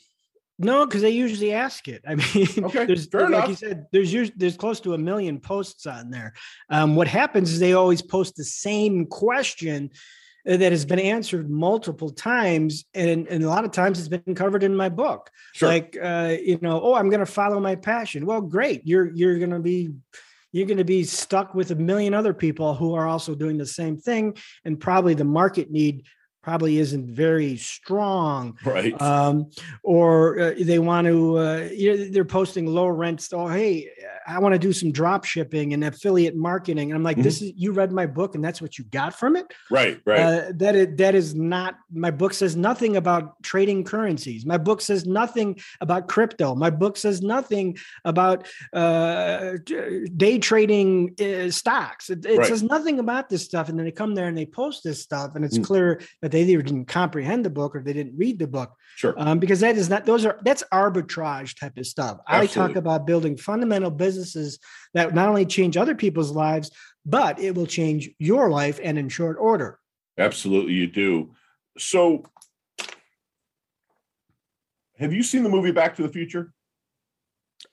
no, 0.58 0.86
because 0.86 1.02
they 1.02 1.10
usually 1.10 1.52
ask 1.52 1.86
it. 1.86 2.02
I 2.08 2.16
mean, 2.16 2.64
okay, 2.64 2.84
there's 2.84 3.12
like 3.14 3.26
enough. 3.26 3.48
you 3.48 3.54
said, 3.54 3.86
there's 3.92 4.12
usually, 4.12 4.34
there's 4.36 4.56
close 4.56 4.80
to 4.80 4.94
a 4.94 4.98
million 4.98 5.38
posts 5.38 5.86
on 5.86 6.10
there. 6.10 6.32
Um, 6.68 6.96
what 6.96 7.06
happens 7.06 7.52
is 7.52 7.60
they 7.60 7.74
always 7.74 8.02
post 8.02 8.34
the 8.34 8.44
same 8.44 9.06
question 9.06 9.90
that 10.44 10.72
has 10.72 10.84
been 10.84 10.98
answered 10.98 11.48
multiple 11.48 12.10
times, 12.10 12.86
and, 12.92 13.28
and 13.28 13.44
a 13.44 13.48
lot 13.48 13.64
of 13.64 13.70
times 13.70 14.00
it's 14.00 14.08
been 14.08 14.34
covered 14.34 14.64
in 14.64 14.74
my 14.74 14.88
book. 14.88 15.30
Sure. 15.52 15.68
Like, 15.68 15.96
uh, 16.02 16.36
you 16.42 16.58
know, 16.60 16.80
oh, 16.82 16.94
I'm 16.94 17.08
going 17.08 17.20
to 17.20 17.26
follow 17.26 17.60
my 17.60 17.76
passion. 17.76 18.26
Well, 18.26 18.40
great, 18.40 18.82
you're 18.84 19.14
you're 19.14 19.38
going 19.38 19.52
to 19.52 19.60
be 19.60 19.90
you're 20.54 20.68
going 20.68 20.78
to 20.78 20.84
be 20.84 21.02
stuck 21.02 21.52
with 21.52 21.72
a 21.72 21.74
million 21.74 22.14
other 22.14 22.32
people 22.32 22.76
who 22.76 22.94
are 22.94 23.08
also 23.08 23.34
doing 23.34 23.58
the 23.58 23.66
same 23.66 23.98
thing 23.98 24.36
and 24.64 24.78
probably 24.78 25.12
the 25.12 25.24
market 25.24 25.68
need 25.68 26.04
probably 26.44 26.78
isn't 26.78 27.06
very 27.06 27.56
strong 27.56 28.56
right. 28.64 29.00
um, 29.00 29.50
or 29.82 30.38
uh, 30.38 30.54
they 30.60 30.78
want 30.78 31.06
to 31.06 31.38
uh, 31.38 31.68
you 31.72 31.96
know, 31.96 32.04
they're 32.10 32.24
posting 32.24 32.66
low 32.66 32.86
rent 32.86 33.28
oh 33.32 33.48
hey 33.48 33.88
i 34.26 34.38
want 34.38 34.52
to 34.52 34.58
do 34.58 34.72
some 34.72 34.92
drop 34.92 35.24
shipping 35.24 35.72
and 35.72 35.82
affiliate 35.84 36.36
marketing. 36.36 36.90
And 36.90 36.96
i'm 36.96 37.02
like 37.02 37.16
mm-hmm. 37.16 37.24
this 37.24 37.40
is 37.42 37.52
you 37.56 37.72
read 37.72 37.92
my 37.92 38.06
book 38.06 38.34
and 38.34 38.44
that's 38.44 38.60
what 38.60 38.78
you 38.78 38.84
got 38.84 39.14
from 39.14 39.36
it? 39.36 39.46
Right 39.70 40.00
right. 40.04 40.20
Uh, 40.20 40.52
that 40.56 40.76
is, 40.76 40.88
that 40.96 41.14
is 41.14 41.34
not 41.34 41.76
my 41.92 42.10
book 42.10 42.34
says 42.34 42.56
nothing 42.56 42.96
about 42.96 43.42
trading 43.42 43.84
currencies. 43.84 44.44
My 44.44 44.58
book 44.58 44.80
says 44.80 45.06
nothing 45.06 45.58
about 45.80 46.08
crypto. 46.08 46.54
My 46.54 46.70
book 46.70 46.96
says 46.96 47.22
nothing 47.22 47.78
about 48.04 48.46
uh, 48.72 49.54
day 50.16 50.38
trading 50.38 51.14
uh, 51.20 51.50
stocks. 51.50 52.10
It, 52.10 52.26
it 52.26 52.38
right. 52.38 52.46
says 52.46 52.62
nothing 52.62 52.98
about 52.98 53.28
this 53.28 53.44
stuff. 53.44 53.68
And 53.68 53.78
then 53.78 53.86
they 53.86 53.92
come 53.92 54.14
there 54.14 54.26
and 54.26 54.36
they 54.36 54.46
post 54.46 54.84
this 54.84 55.00
stuff 55.02 55.34
and 55.34 55.44
it's 55.44 55.58
mm. 55.58 55.64
clear 55.64 56.00
that 56.22 56.30
they 56.34 56.42
either 56.42 56.62
didn't 56.62 56.86
comprehend 56.86 57.44
the 57.44 57.50
book 57.50 57.76
or 57.76 57.82
they 57.82 57.92
didn't 57.92 58.16
read 58.16 58.38
the 58.38 58.46
book. 58.46 58.74
Sure. 58.96 59.14
Um, 59.16 59.38
because 59.38 59.60
that 59.60 59.76
is 59.76 59.88
not 59.88 60.04
those 60.04 60.24
are 60.24 60.38
that's 60.42 60.64
arbitrage 60.72 61.58
type 61.58 61.76
of 61.76 61.86
stuff. 61.86 62.18
Absolutely. 62.28 62.62
I 62.62 62.66
talk 62.66 62.76
about 62.76 63.06
building 63.06 63.36
fundamental 63.36 63.90
businesses 63.90 64.58
that 64.94 65.14
not 65.14 65.28
only 65.28 65.46
change 65.46 65.76
other 65.76 65.94
people's 65.94 66.32
lives, 66.32 66.70
but 67.06 67.38
it 67.38 67.54
will 67.54 67.66
change 67.66 68.10
your 68.18 68.50
life 68.50 68.80
and 68.82 68.98
in 68.98 69.08
short 69.08 69.36
order. 69.38 69.78
Absolutely, 70.16 70.72
you 70.72 70.86
do. 70.86 71.34
So, 71.76 72.24
have 74.98 75.12
you 75.12 75.22
seen 75.22 75.42
the 75.42 75.48
movie 75.48 75.72
Back 75.72 75.96
to 75.96 76.02
the 76.02 76.08
Future? 76.08 76.53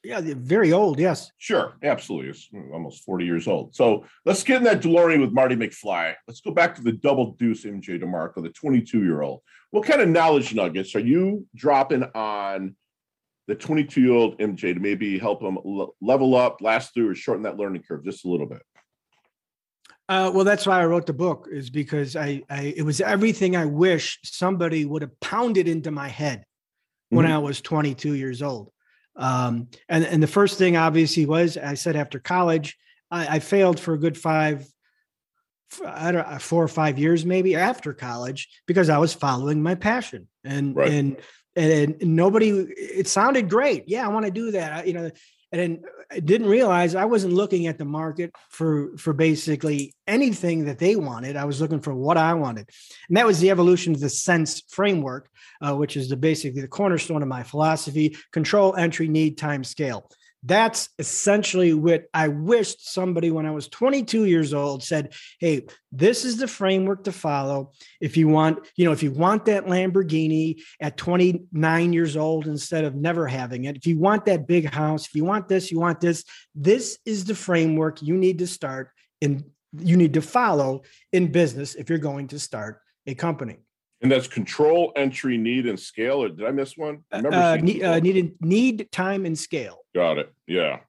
Yeah, 0.03 0.21
very 0.23 0.73
old. 0.73 0.99
Yes. 0.99 1.31
Sure, 1.37 1.73
absolutely. 1.83 2.29
It's 2.29 2.49
almost 2.73 3.03
40 3.03 3.25
years 3.25 3.47
old. 3.47 3.75
So 3.75 4.05
let's 4.25 4.43
get 4.43 4.57
in 4.57 4.63
that 4.63 4.81
DeLorean 4.81 5.21
with 5.21 5.31
Marty 5.31 5.55
McFly. 5.55 6.15
Let's 6.27 6.41
go 6.41 6.51
back 6.51 6.75
to 6.75 6.81
the 6.81 6.93
double 6.93 7.33
deuce 7.33 7.65
MJ 7.65 8.01
DeMarco, 8.01 8.41
the 8.41 8.49
22 8.49 9.03
year 9.03 9.21
old. 9.21 9.41
What 9.69 9.85
kind 9.85 10.01
of 10.01 10.09
knowledge 10.09 10.55
nuggets 10.55 10.95
are 10.95 10.99
you 10.99 11.45
dropping 11.55 12.03
on 12.15 12.75
the 13.47 13.55
22 13.55 14.01
year 14.01 14.13
old 14.13 14.39
MJ 14.39 14.73
to 14.73 14.79
maybe 14.79 15.19
help 15.19 15.41
him 15.41 15.57
level 16.01 16.35
up, 16.35 16.61
last 16.61 16.93
through, 16.93 17.09
or 17.09 17.15
shorten 17.15 17.43
that 17.43 17.57
learning 17.57 17.83
curve 17.87 18.03
just 18.03 18.25
a 18.25 18.29
little 18.29 18.47
bit? 18.47 18.61
Uh, 20.09 20.31
well, 20.33 20.43
that's 20.43 20.65
why 20.65 20.81
I 20.81 20.85
wrote 20.85 21.05
the 21.05 21.13
book, 21.13 21.47
is 21.51 21.69
because 21.69 22.15
I, 22.15 22.41
I 22.49 22.73
it 22.75 22.83
was 22.83 22.99
everything 23.01 23.55
I 23.55 23.65
wish 23.65 24.19
somebody 24.23 24.83
would 24.83 25.03
have 25.03 25.17
pounded 25.21 25.67
into 25.67 25.91
my 25.91 26.07
head 26.07 26.43
when 27.09 27.25
mm-hmm. 27.25 27.35
I 27.35 27.37
was 27.37 27.61
22 27.61 28.15
years 28.15 28.41
old. 28.41 28.71
Um, 29.15 29.67
and, 29.89 30.05
and 30.05 30.23
the 30.23 30.27
first 30.27 30.57
thing 30.57 30.77
obviously 30.77 31.25
was 31.25 31.57
I 31.57 31.73
said 31.73 31.95
after 31.95 32.19
college, 32.19 32.77
I, 33.09 33.35
I 33.35 33.39
failed 33.39 33.79
for 33.79 33.93
a 33.93 33.99
good 33.99 34.17
five, 34.17 34.65
I 35.85 36.11
don't 36.11 36.29
know, 36.29 36.39
four 36.39 36.63
or 36.63 36.69
five 36.69 36.97
years 36.97 37.25
maybe 37.25 37.55
after 37.55 37.93
college 37.93 38.49
because 38.67 38.89
I 38.89 38.97
was 38.97 39.13
following 39.13 39.61
my 39.61 39.75
passion 39.75 40.27
and, 40.43 40.75
right. 40.75 40.91
and, 40.91 41.17
and, 41.55 42.01
and 42.01 42.15
nobody, 42.15 42.49
it 42.49 43.07
sounded 43.07 43.49
great. 43.49 43.83
Yeah, 43.87 44.05
I 44.05 44.09
want 44.09 44.25
to 44.25 44.31
do 44.31 44.51
that. 44.51 44.87
You 44.87 44.93
know, 44.93 45.11
and 45.51 45.83
I 46.09 46.19
didn't 46.19 46.47
realize 46.47 46.95
I 46.95 47.05
wasn't 47.05 47.33
looking 47.33 47.67
at 47.67 47.77
the 47.77 47.85
market 47.85 48.33
for 48.49 48.95
for 48.97 49.13
basically 49.13 49.93
anything 50.07 50.65
that 50.65 50.79
they 50.79 50.95
wanted. 50.95 51.35
I 51.35 51.45
was 51.45 51.61
looking 51.61 51.81
for 51.81 51.93
what 51.93 52.17
I 52.17 52.33
wanted, 52.33 52.69
and 53.09 53.17
that 53.17 53.25
was 53.25 53.39
the 53.39 53.51
evolution 53.51 53.93
of 53.93 53.99
the 53.99 54.09
CENTS 54.09 54.63
framework, 54.69 55.29
uh, 55.61 55.75
which 55.75 55.97
is 55.97 56.09
the 56.09 56.17
basically 56.17 56.61
the 56.61 56.67
cornerstone 56.67 57.21
of 57.21 57.27
my 57.27 57.43
philosophy: 57.43 58.15
control, 58.31 58.75
entry, 58.75 59.07
need, 59.07 59.37
time, 59.37 59.63
scale 59.63 60.09
that's 60.43 60.89
essentially 60.97 61.73
what 61.73 62.05
I 62.13 62.27
wished 62.29 62.91
somebody 62.91 63.29
when 63.29 63.45
I 63.45 63.51
was 63.51 63.67
22 63.67 64.25
years 64.25 64.53
old 64.53 64.83
said, 64.83 65.13
Hey, 65.39 65.65
this 65.91 66.25
is 66.25 66.37
the 66.37 66.47
framework 66.47 67.03
to 67.03 67.11
follow. 67.11 67.71
If 67.99 68.17
you 68.17 68.27
want, 68.27 68.67
you 68.75 68.85
know, 68.85 68.91
if 68.91 69.03
you 69.03 69.11
want 69.11 69.45
that 69.45 69.65
Lamborghini 69.65 70.61
at 70.79 70.97
29 70.97 71.93
years 71.93 72.17
old 72.17 72.47
instead 72.47 72.85
of 72.85 72.95
never 72.95 73.27
having 73.27 73.65
it, 73.65 73.77
if 73.77 73.85
you 73.85 73.99
want 73.99 74.25
that 74.25 74.47
big 74.47 74.73
house, 74.73 75.05
if 75.05 75.15
you 75.15 75.25
want 75.25 75.47
this, 75.47 75.71
you 75.71 75.79
want 75.79 75.99
this, 75.99 76.23
this 76.55 76.97
is 77.05 77.25
the 77.25 77.35
framework 77.35 78.01
you 78.01 78.17
need 78.17 78.39
to 78.39 78.47
start 78.47 78.89
and 79.21 79.43
you 79.77 79.95
need 79.95 80.15
to 80.15 80.21
follow 80.21 80.81
in 81.13 81.31
business 81.31 81.75
if 81.75 81.89
you're 81.89 81.99
going 81.99 82.27
to 82.29 82.39
start 82.39 82.81
a 83.05 83.13
company. 83.13 83.57
And 84.01 84.11
that's 84.11 84.27
control, 84.27 84.91
entry, 84.95 85.37
need, 85.37 85.67
and 85.67 85.79
scale. 85.79 86.23
Or 86.23 86.29
did 86.29 86.45
I 86.45 86.51
miss 86.51 86.75
one? 86.75 87.03
I 87.11 87.17
remember 87.17 87.37
uh, 87.37 87.55
need, 87.57 87.83
uh, 87.83 87.99
need, 87.99 88.35
need, 88.41 88.91
time, 88.91 89.25
and 89.25 89.37
scale. 89.37 89.79
Got 89.93 90.17
it. 90.17 90.33
Yeah, 90.47 90.79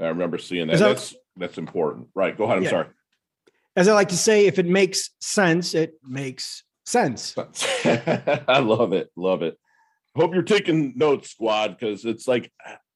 I 0.00 0.06
remember 0.06 0.38
seeing 0.38 0.66
that. 0.66 0.78
That's 0.78 1.14
that's 1.36 1.58
important. 1.58 2.08
Right. 2.14 2.36
Go 2.36 2.44
ahead. 2.44 2.58
I'm 2.58 2.64
yeah. 2.64 2.70
sorry. 2.70 2.86
As 3.76 3.86
I 3.86 3.94
like 3.94 4.08
to 4.08 4.16
say, 4.16 4.46
if 4.46 4.58
it 4.58 4.66
makes 4.66 5.10
sense, 5.20 5.74
it 5.74 5.94
makes 6.02 6.64
sense. 6.84 7.34
I 7.84 8.58
love 8.58 8.92
it. 8.92 9.10
Love 9.16 9.42
it. 9.42 9.56
Hope 10.16 10.34
you're 10.34 10.42
taking 10.42 10.94
notes, 10.96 11.30
squad, 11.30 11.78
because 11.78 12.04
it's 12.04 12.26
like, 12.26 12.50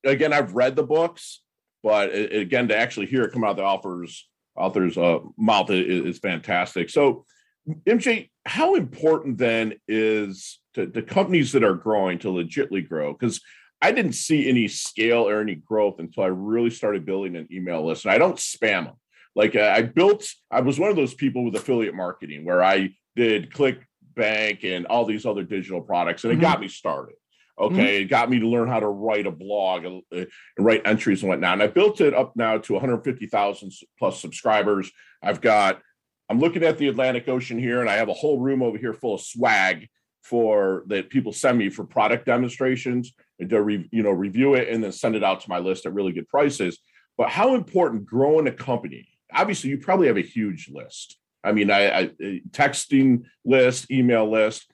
again, 0.05 0.33
I've 0.33 0.55
read 0.55 0.75
the 0.75 0.83
books, 0.83 1.41
but 1.83 2.11
it, 2.11 2.35
again, 2.35 2.69
to 2.69 2.77
actually 2.77 3.07
hear 3.07 3.23
it 3.23 3.33
come 3.33 3.45
out 3.45 3.53
of 3.53 3.57
the 3.57 3.63
author's 3.63 4.29
author's 4.57 4.99
uh, 4.99 5.19
mouth 5.37 5.71
is, 5.71 6.05
is 6.07 6.19
fantastic. 6.19 6.91
So, 6.91 7.25
MJ, 7.69 8.31
how 8.45 8.75
important 8.75 9.39
then 9.39 9.75
is 9.89 10.61
to, 10.75 10.87
the 10.87 11.03
companies 11.03 11.53
that 11.53 11.65
are 11.65 11.75
growing 11.75 12.19
to 12.21 12.29
legitly 12.29 12.87
grow? 12.87 13.13
Because 13.13 13.41
I 13.81 13.93
didn't 13.93 14.15
see 14.15 14.49
any 14.49 14.69
scale 14.69 15.29
or 15.29 15.41
any 15.41 15.57
growth 15.57 15.99
until 15.99 16.23
I 16.23 16.29
really 16.29 16.71
started 16.71 17.07
building 17.07 17.37
an 17.37 17.49
email 17.53 17.87
list. 17.87 18.05
And 18.05 18.13
I 18.13 18.19
don't 18.19 18.37
spam 18.37 18.85
them. 18.85 18.95
Like 19.37 19.57
I 19.57 19.83
built, 19.83 20.27
I 20.51 20.61
was 20.61 20.79
one 20.79 20.91
of 20.91 20.97
those 20.97 21.15
people 21.15 21.45
with 21.45 21.57
affiliate 21.57 21.95
marketing 21.95 22.45
where 22.45 22.63
I 22.63 22.95
did 23.17 23.51
ClickBank 23.51 24.65
and 24.65 24.87
all 24.87 25.05
these 25.05 25.27
other 25.27 25.43
digital 25.43 25.81
products, 25.81 26.25
and 26.25 26.33
it 26.33 26.37
mm-hmm. 26.37 26.43
got 26.43 26.61
me 26.61 26.69
started. 26.69 27.17
Okay, 27.59 27.75
mm-hmm. 27.75 28.03
it 28.03 28.09
got 28.09 28.31
me 28.31 28.41
to 28.41 28.49
learn 28.49 28.69
how 28.69 28.81
to 28.81 28.89
write 28.89 29.27
a 29.27 29.31
blog 29.31 29.85
and, 29.85 30.03
uh, 30.13 30.25
and 30.57 30.67
write 30.67 30.83
entries 30.85 31.23
and 31.23 31.29
whatnot. 31.29 31.55
And 31.55 31.63
I 31.63 31.69
built 31.69 32.01
it 32.01 32.15
up 32.15 32.35
now 32.35 32.59
to 32.59 32.73
150,000 32.73 33.73
plus 33.99 34.21
subscribers. 34.21 34.91
I've 35.23 35.41
got 35.41 35.81
I'm 36.29 36.41
looking 36.41 36.63
at 36.63 36.79
the 36.79 36.89
Atlantic 36.89 37.29
Ocean 37.29 37.59
here, 37.59 37.81
and 37.81 37.91
I 37.91 37.95
have 37.95 38.09
a 38.09 38.15
whole 38.15 38.41
room 38.41 38.63
over 38.63 38.79
here 38.79 38.95
full 38.95 39.15
of 39.15 39.21
swag 39.21 39.89
for 40.23 40.85
that 40.87 41.11
people 41.11 41.33
send 41.33 41.59
me 41.59 41.69
for 41.69 41.85
product 41.85 42.25
demonstrations 42.25 43.13
and 43.39 43.51
to 43.51 43.63
re, 43.63 43.89
you 43.93 44.03
know 44.03 44.11
review 44.11 44.55
it 44.55 44.69
and 44.69 44.83
then 44.83 44.93
send 44.93 45.15
it 45.15 45.23
out 45.23 45.41
to 45.43 45.51
my 45.51 45.59
list 45.59 45.85
at 45.85 45.93
really 45.93 46.13
good 46.13 46.29
prices. 46.29 46.79
But 47.19 47.29
how 47.29 47.55
important 47.55 48.07
growing 48.07 48.47
a 48.49 48.53
company? 48.53 49.07
Obviously, 49.33 49.71
you 49.71 49.79
probably 49.79 50.07
have 50.07 50.17
a 50.17 50.23
huge 50.23 50.71
list. 50.73 51.19
I 51.45 51.53
mean, 51.53 51.71
I, 51.71 51.89
I 51.89 52.03
uh, 52.05 52.39
texting 52.51 53.25
list, 53.45 53.91
email 53.91 54.31
list. 54.31 54.67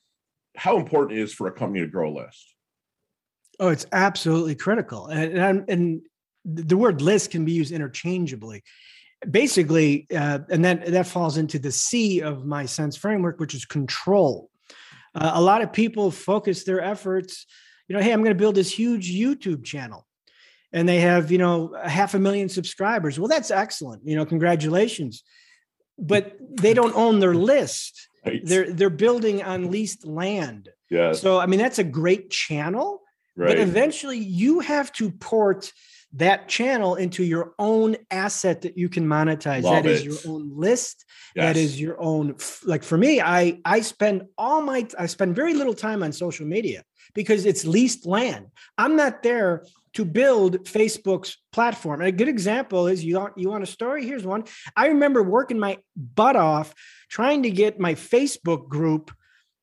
How 0.57 0.79
important 0.79 1.19
is 1.19 1.33
for 1.35 1.49
a 1.49 1.53
company 1.53 1.81
to 1.81 1.89
grow 1.89 2.11
a 2.11 2.15
list? 2.23 2.55
Oh, 3.59 3.69
it's 3.69 3.87
absolutely 3.91 4.55
critical, 4.55 5.09
and 5.09 5.37
and, 5.37 5.69
and 5.69 6.01
the 6.45 6.77
word 6.77 7.03
list 7.03 7.33
can 7.33 7.45
be 7.45 7.53
used 7.53 7.73
interchangeably 7.73 8.63
basically, 9.29 10.07
uh, 10.15 10.41
and 10.49 10.65
then 10.65 10.83
that 10.89 11.07
falls 11.07 11.37
into 11.37 11.59
the 11.59 11.73
C 11.73 12.21
of 12.21 12.47
my 12.47 12.65
CENTS 12.65 12.97
framework, 12.97 13.41
which 13.41 13.55
is 13.55 13.65
control. 13.65 14.51
Uh, 15.15 15.33
a 15.35 15.43
lot 15.43 15.63
of 15.63 15.73
people 15.73 16.11
focus 16.11 16.65
their 16.65 16.81
efforts, 16.81 17.47
you 17.89 17.97
know, 17.97 18.03
hey, 18.03 18.13
I'm 18.13 18.21
going 18.21 18.37
to 18.37 18.39
build 18.39 18.55
this 18.55 18.71
huge 18.71 19.13
YouTube 19.13 19.65
channel. 19.65 20.07
And 20.73 20.89
they 20.89 21.01
have, 21.01 21.33
you 21.33 21.39
know, 21.39 21.75
a 21.75 21.89
half 21.89 22.15
a 22.15 22.19
million 22.21 22.49
subscribers. 22.49 23.19
Well, 23.19 23.27
that's 23.27 23.51
excellent. 23.51 24.07
You 24.07 24.15
know, 24.15 24.25
congratulations. 24.25 25.25
But 25.99 26.37
they 26.39 26.73
don't 26.73 26.95
own 26.95 27.19
their 27.19 27.35
list. 27.53 28.09
Right. 28.25 28.41
They're 28.45 28.73
they're 28.73 28.91
building 28.91 29.43
on 29.43 29.71
leased 29.71 30.07
land. 30.07 30.69
Yeah. 30.89 31.13
So 31.13 31.41
I 31.41 31.47
mean, 31.47 31.59
that's 31.59 31.81
a 31.81 31.85
great 31.85 32.31
channel. 32.31 33.03
Right. 33.37 33.49
But 33.49 33.59
eventually 33.59 34.19
you 34.19 34.61
have 34.61 34.93
to 34.95 35.11
port 35.11 35.73
that 36.15 36.49
channel 36.49 36.97
into 36.97 37.23
your 37.23 37.53
own 37.59 37.97
asset 38.11 38.63
that 38.63 38.77
you 38.77 38.89
can 38.89 39.07
monetize. 39.07 39.63
Love 39.63 39.85
that 39.85 39.87
it. 39.87 39.93
is 39.93 40.05
your 40.05 40.35
own 40.35 40.51
list. 40.57 41.05
Yes. 41.37 41.55
that 41.55 41.57
is 41.57 41.81
your 41.81 42.01
own 42.03 42.35
like 42.65 42.83
for 42.83 42.99
me 42.99 43.21
i 43.21 43.61
i 43.65 43.81
spend 43.83 44.25
all 44.37 44.61
my 44.63 44.85
i 44.99 45.07
spend 45.07 45.37
very 45.37 45.55
little 45.55 45.75
time 45.75 46.03
on 46.03 46.11
social 46.11 46.45
media 46.45 46.83
because 47.15 47.47
it's 47.47 47.65
leased 47.65 48.07
land. 48.07 48.47
I'm 48.79 48.97
not 48.97 49.23
there 49.23 49.65
to 49.95 50.05
build 50.05 50.65
facebook's 50.65 51.39
platform. 51.53 52.01
And 52.01 52.09
a 52.09 52.13
good 52.13 52.29
example 52.29 52.87
is 52.87 53.05
you 53.05 53.19
want 53.19 53.37
you 53.37 53.51
want 53.51 53.65
a 53.65 53.67
story? 53.67 54.07
Here's 54.07 54.25
one. 54.25 54.45
I 54.77 54.89
remember 54.89 55.23
working 55.23 55.59
my 55.59 55.79
butt 55.97 56.37
off 56.37 56.75
trying 57.09 57.43
to 57.43 57.51
get 57.51 57.81
my 57.81 57.95
facebook 57.95 58.69
group 58.69 59.11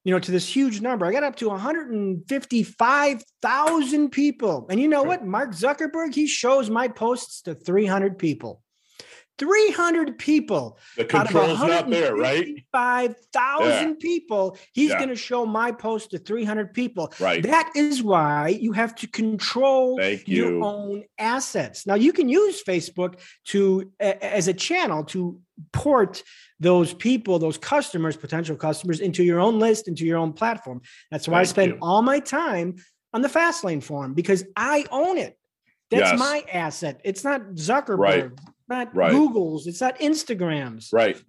you 0.08 0.14
know, 0.14 0.20
to 0.20 0.32
this 0.32 0.48
huge 0.48 0.80
number. 0.80 1.06
I 1.06 1.12
got 1.12 1.26
up 1.26 1.36
to 1.36 1.50
155,000 1.50 4.10
people. 4.10 4.66
And 4.70 4.80
you 4.80 4.88
know 4.88 5.04
what? 5.04 5.26
Mark 5.26 5.52
Zuckerberg, 5.52 6.16
he 6.16 6.28
shows 6.28 6.70
my 6.70 6.88
posts 6.88 7.42
to 7.42 7.54
300 7.54 8.18
people. 8.18 8.64
300 9.38 10.18
people. 10.18 10.78
The 10.96 11.06
control's 11.06 11.60
not 11.60 11.90
there, 11.90 12.16
right? 12.16 12.64
5,000 12.72 13.70
yeah. 13.70 13.94
people. 14.00 14.58
He's 14.74 14.90
yeah. 14.90 14.98
going 14.98 15.10
to 15.10 15.16
show 15.16 15.46
my 15.46 15.72
post 15.72 16.12
to 16.12 16.18
300 16.18 16.74
people. 16.74 17.14
Right. 17.20 17.44
That 17.44 17.72
is 17.76 18.02
why 18.02 18.50
you 18.50 18.72
have 18.74 18.96
to 18.96 19.08
control 19.08 20.02
you. 20.02 20.20
your 20.26 20.64
own 20.64 21.04
assets. 21.18 21.86
Now, 21.86 21.96
you 21.96 22.14
can 22.14 22.30
use 22.30 22.64
Facebook 22.64 23.20
to 23.46 23.92
as 24.00 24.48
a 24.48 24.54
channel 24.54 25.04
to 25.06 25.40
port 25.72 26.24
those 26.60 26.94
people, 26.94 27.40
those 27.40 27.58
customers, 27.58 28.18
potential 28.18 28.56
customers 28.56 29.00
into 29.00 29.24
your 29.24 29.40
own 29.40 29.60
list, 29.60 29.88
into 29.88 30.06
your 30.06 30.18
own 30.18 30.34
platform. 30.34 30.82
That's 31.12 31.28
why 31.28 31.40
Thank 31.40 31.48
I 31.48 31.52
spend 31.52 31.72
you. 31.74 31.80
all 31.82 32.02
my 32.02 32.20
time 32.20 32.78
on 33.14 33.22
the 33.22 33.28
Fastlane 33.28 33.84
forum 33.84 34.14
because 34.14 34.44
I 34.56 34.86
own 34.92 35.18
it. 35.18 35.38
That's 35.90 36.12
yes. 36.12 36.20
my 36.20 36.44
asset. 36.52 37.02
It's 37.04 37.24
not 37.24 37.42
Zuckerberg, 37.54 37.98
right. 37.98 38.32
Not 38.70 38.96
right. 38.96 39.12
Google's, 39.12 39.68
it's 39.68 39.82
not 39.82 40.00
Instagram's. 40.00 40.90
Right. 40.92 41.22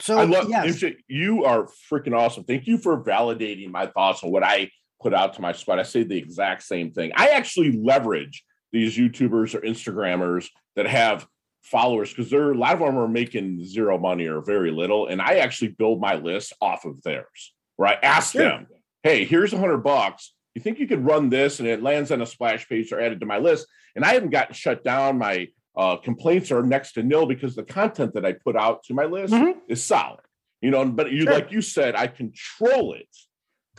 So 0.00 0.18
I 0.18 0.24
love 0.24 0.48
yes. 0.48 0.82
you 1.08 1.44
are 1.44 1.68
freaking 1.90 2.16
awesome. 2.16 2.44
Thank 2.44 2.66
you 2.66 2.78
for 2.78 3.02
validating 3.02 3.70
my 3.70 3.86
thoughts 3.86 4.24
on 4.24 4.30
what 4.30 4.42
I 4.42 4.70
put 5.00 5.12
out 5.12 5.34
to 5.34 5.42
my 5.42 5.52
squad. 5.52 5.78
I 5.78 5.82
say 5.82 6.04
the 6.04 6.16
exact 6.16 6.62
same 6.62 6.90
thing. 6.90 7.12
I 7.14 7.28
actually 7.28 7.72
leverage 7.72 8.42
these 8.72 8.96
YouTubers 8.96 9.54
or 9.54 9.60
Instagrammers 9.60 10.48
that 10.76 10.86
have 10.86 11.26
followers 11.62 12.10
because 12.10 12.30
there 12.30 12.44
are 12.44 12.52
a 12.52 12.58
lot 12.58 12.72
of 12.72 12.78
them 12.78 12.96
are 12.96 13.08
making 13.08 13.64
zero 13.64 13.98
money 13.98 14.26
or 14.26 14.40
very 14.40 14.70
little. 14.70 15.06
And 15.06 15.20
I 15.20 15.36
actually 15.36 15.68
build 15.68 16.00
my 16.00 16.14
list 16.14 16.54
off 16.60 16.84
of 16.84 17.02
theirs 17.02 17.52
where 17.76 17.90
I 17.90 17.98
ask 18.02 18.32
sure. 18.32 18.42
them, 18.42 18.66
hey, 19.02 19.24
here's 19.24 19.52
a 19.52 19.58
hundred 19.58 19.78
bucks. 19.78 20.32
You 20.54 20.62
think 20.62 20.78
you 20.78 20.86
could 20.86 21.04
run 21.04 21.28
this 21.28 21.60
and 21.60 21.68
it 21.68 21.82
lands 21.82 22.10
on 22.10 22.22
a 22.22 22.26
splash 22.26 22.68
page 22.68 22.90
or 22.92 23.00
added 23.00 23.20
to 23.20 23.26
my 23.26 23.38
list? 23.38 23.66
And 23.94 24.04
I 24.04 24.14
haven't 24.14 24.30
gotten 24.30 24.54
shut 24.54 24.82
down. 24.82 25.18
My 25.18 25.48
uh, 25.80 25.96
complaints 25.96 26.52
are 26.52 26.62
next 26.62 26.92
to 26.92 27.02
nil 27.02 27.24
because 27.24 27.54
the 27.56 27.62
content 27.62 28.12
that 28.12 28.26
I 28.26 28.34
put 28.34 28.54
out 28.54 28.82
to 28.84 28.94
my 28.94 29.06
list 29.06 29.32
mm-hmm. 29.32 29.58
is 29.66 29.82
solid. 29.82 30.20
You 30.60 30.70
know, 30.70 30.84
but 30.84 31.10
you 31.10 31.22
sure. 31.22 31.32
like 31.32 31.50
you 31.50 31.62
said, 31.62 31.96
I 31.96 32.06
control 32.06 32.92
it 32.92 33.08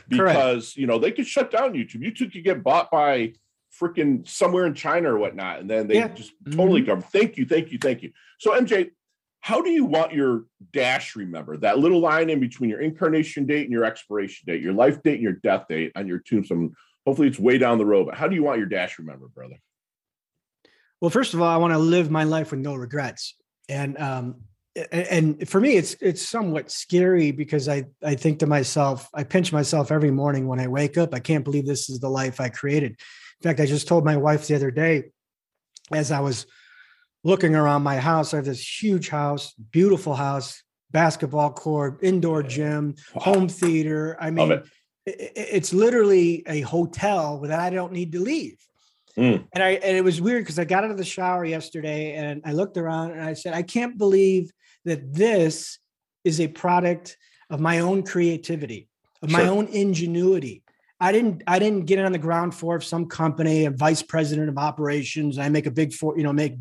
because 0.08 0.64
Correct. 0.72 0.76
you 0.76 0.88
know 0.88 0.98
they 0.98 1.12
could 1.12 1.28
shut 1.28 1.52
down 1.52 1.74
YouTube. 1.74 2.02
YouTube 2.02 2.32
could 2.32 2.42
get 2.42 2.64
bought 2.64 2.90
by 2.90 3.34
freaking 3.80 4.28
somewhere 4.28 4.66
in 4.66 4.74
China 4.74 5.14
or 5.14 5.18
whatnot. 5.18 5.60
And 5.60 5.70
then 5.70 5.86
they 5.86 5.94
yeah. 5.94 6.08
just 6.08 6.32
totally 6.50 6.80
mm-hmm. 6.80 6.90
cover. 6.90 7.02
Thank 7.02 7.36
you, 7.36 7.46
thank 7.46 7.70
you, 7.70 7.78
thank 7.78 8.02
you. 8.02 8.10
So 8.40 8.50
MJ, 8.50 8.90
how 9.38 9.62
do 9.62 9.70
you 9.70 9.84
want 9.84 10.12
your 10.12 10.46
dash 10.72 11.14
remember 11.14 11.56
that 11.58 11.78
little 11.78 12.00
line 12.00 12.30
in 12.30 12.40
between 12.40 12.68
your 12.68 12.80
incarnation 12.80 13.46
date 13.46 13.62
and 13.62 13.72
your 13.72 13.84
expiration 13.84 14.44
date, 14.46 14.60
your 14.60 14.72
life 14.72 15.00
date 15.04 15.14
and 15.14 15.22
your 15.22 15.34
death 15.34 15.66
date 15.68 15.92
on 15.94 16.08
your 16.08 16.18
tombstone? 16.18 16.74
Hopefully 17.06 17.28
it's 17.28 17.38
way 17.38 17.58
down 17.58 17.78
the 17.78 17.86
road, 17.86 18.06
but 18.06 18.16
how 18.16 18.26
do 18.26 18.34
you 18.34 18.42
want 18.42 18.58
your 18.58 18.68
dash 18.68 18.98
remember, 18.98 19.28
brother? 19.28 19.56
Well, 21.02 21.10
first 21.10 21.34
of 21.34 21.42
all, 21.42 21.48
I 21.48 21.58
want 21.58 21.74
to 21.74 21.78
live 21.78 22.10
my 22.10 22.24
life 22.24 22.52
with 22.52 22.60
no 22.60 22.74
regrets. 22.74 23.34
And 23.68 24.00
um, 24.00 24.36
and 24.90 25.46
for 25.46 25.60
me 25.60 25.76
it's 25.76 25.94
it's 26.00 26.26
somewhat 26.26 26.70
scary 26.70 27.30
because 27.30 27.68
i 27.68 27.84
i 28.02 28.14
think 28.14 28.38
to 28.38 28.46
myself 28.46 29.06
i 29.12 29.22
pinch 29.22 29.52
myself 29.52 29.92
every 29.92 30.10
morning 30.10 30.46
when 30.46 30.58
i 30.58 30.66
wake 30.66 30.96
up 30.96 31.12
i 31.14 31.18
can't 31.18 31.44
believe 31.44 31.66
this 31.66 31.90
is 31.90 32.00
the 32.00 32.08
life 32.08 32.40
i 32.40 32.48
created 32.48 32.96
in 33.42 33.50
fact, 33.50 33.58
I 33.58 33.66
just 33.66 33.88
told 33.88 34.04
my 34.04 34.16
wife 34.16 34.46
the 34.46 34.54
other 34.54 34.70
day 34.70 35.10
as 35.92 36.12
I 36.12 36.20
was 36.20 36.46
looking 37.24 37.56
around 37.56 37.82
my 37.82 37.96
house, 37.96 38.32
I 38.32 38.36
have 38.36 38.44
this 38.44 38.82
huge 38.82 39.08
house, 39.08 39.52
beautiful 39.52 40.14
house, 40.14 40.62
basketball 40.92 41.50
court, 41.50 41.98
indoor 42.02 42.44
gym, 42.44 42.94
wow. 43.16 43.22
home 43.22 43.48
theater. 43.48 44.16
I 44.20 44.30
mean, 44.30 44.52
it. 44.52 44.64
it's 45.04 45.74
literally 45.74 46.44
a 46.46 46.60
hotel 46.60 47.40
that 47.40 47.58
I 47.58 47.70
don't 47.70 47.92
need 47.92 48.12
to 48.12 48.20
leave. 48.20 48.58
Mm. 49.16 49.46
And 49.52 49.62
I 49.62 49.70
and 49.70 49.96
it 49.96 50.04
was 50.04 50.20
weird 50.20 50.42
because 50.42 50.58
I 50.58 50.64
got 50.64 50.84
out 50.84 50.90
of 50.90 50.96
the 50.96 51.04
shower 51.04 51.44
yesterday 51.44 52.14
and 52.14 52.40
I 52.44 52.52
looked 52.52 52.76
around 52.76 53.12
and 53.12 53.22
I 53.22 53.34
said, 53.34 53.54
I 53.54 53.62
can't 53.62 53.98
believe 53.98 54.50
that 54.84 55.12
this 55.12 55.78
is 56.24 56.40
a 56.40 56.48
product 56.48 57.16
of 57.50 57.60
my 57.60 57.80
own 57.80 58.02
creativity, 58.04 58.88
of 59.22 59.30
sure. 59.30 59.38
my 59.38 59.48
own 59.48 59.66
ingenuity. 59.66 60.62
I 60.98 61.10
didn't 61.10 61.42
I 61.46 61.58
didn't 61.58 61.86
get 61.86 61.98
it 61.98 62.06
on 62.06 62.12
the 62.12 62.18
ground 62.18 62.54
floor 62.54 62.76
of 62.76 62.84
some 62.84 63.06
company, 63.06 63.64
a 63.64 63.70
vice 63.70 64.02
president 64.02 64.48
of 64.48 64.56
operations. 64.56 65.36
I 65.36 65.48
make 65.48 65.66
a 65.66 65.70
big 65.70 65.92
for 65.92 66.16
you 66.16 66.22
know 66.22 66.32
make 66.32 66.60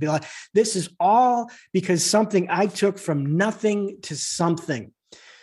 this 0.53 0.75
is 0.75 0.89
all 0.99 1.49
because 1.71 2.03
something 2.03 2.47
I 2.49 2.65
took 2.65 2.97
from 2.97 3.37
nothing 3.37 3.99
to 4.03 4.15
something. 4.15 4.91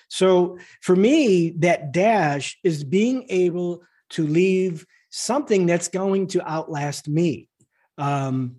So 0.09 0.59
for 0.83 0.97
me, 0.97 1.51
that 1.59 1.93
dash 1.93 2.59
is 2.65 2.83
being 2.83 3.27
able 3.29 3.83
to 4.11 4.27
leave 4.27 4.85
something 5.11 5.67
that's 5.67 5.89
going 5.89 6.29
to 6.29 6.49
outlast 6.49 7.09
me. 7.09 7.49
Um, 7.97 8.57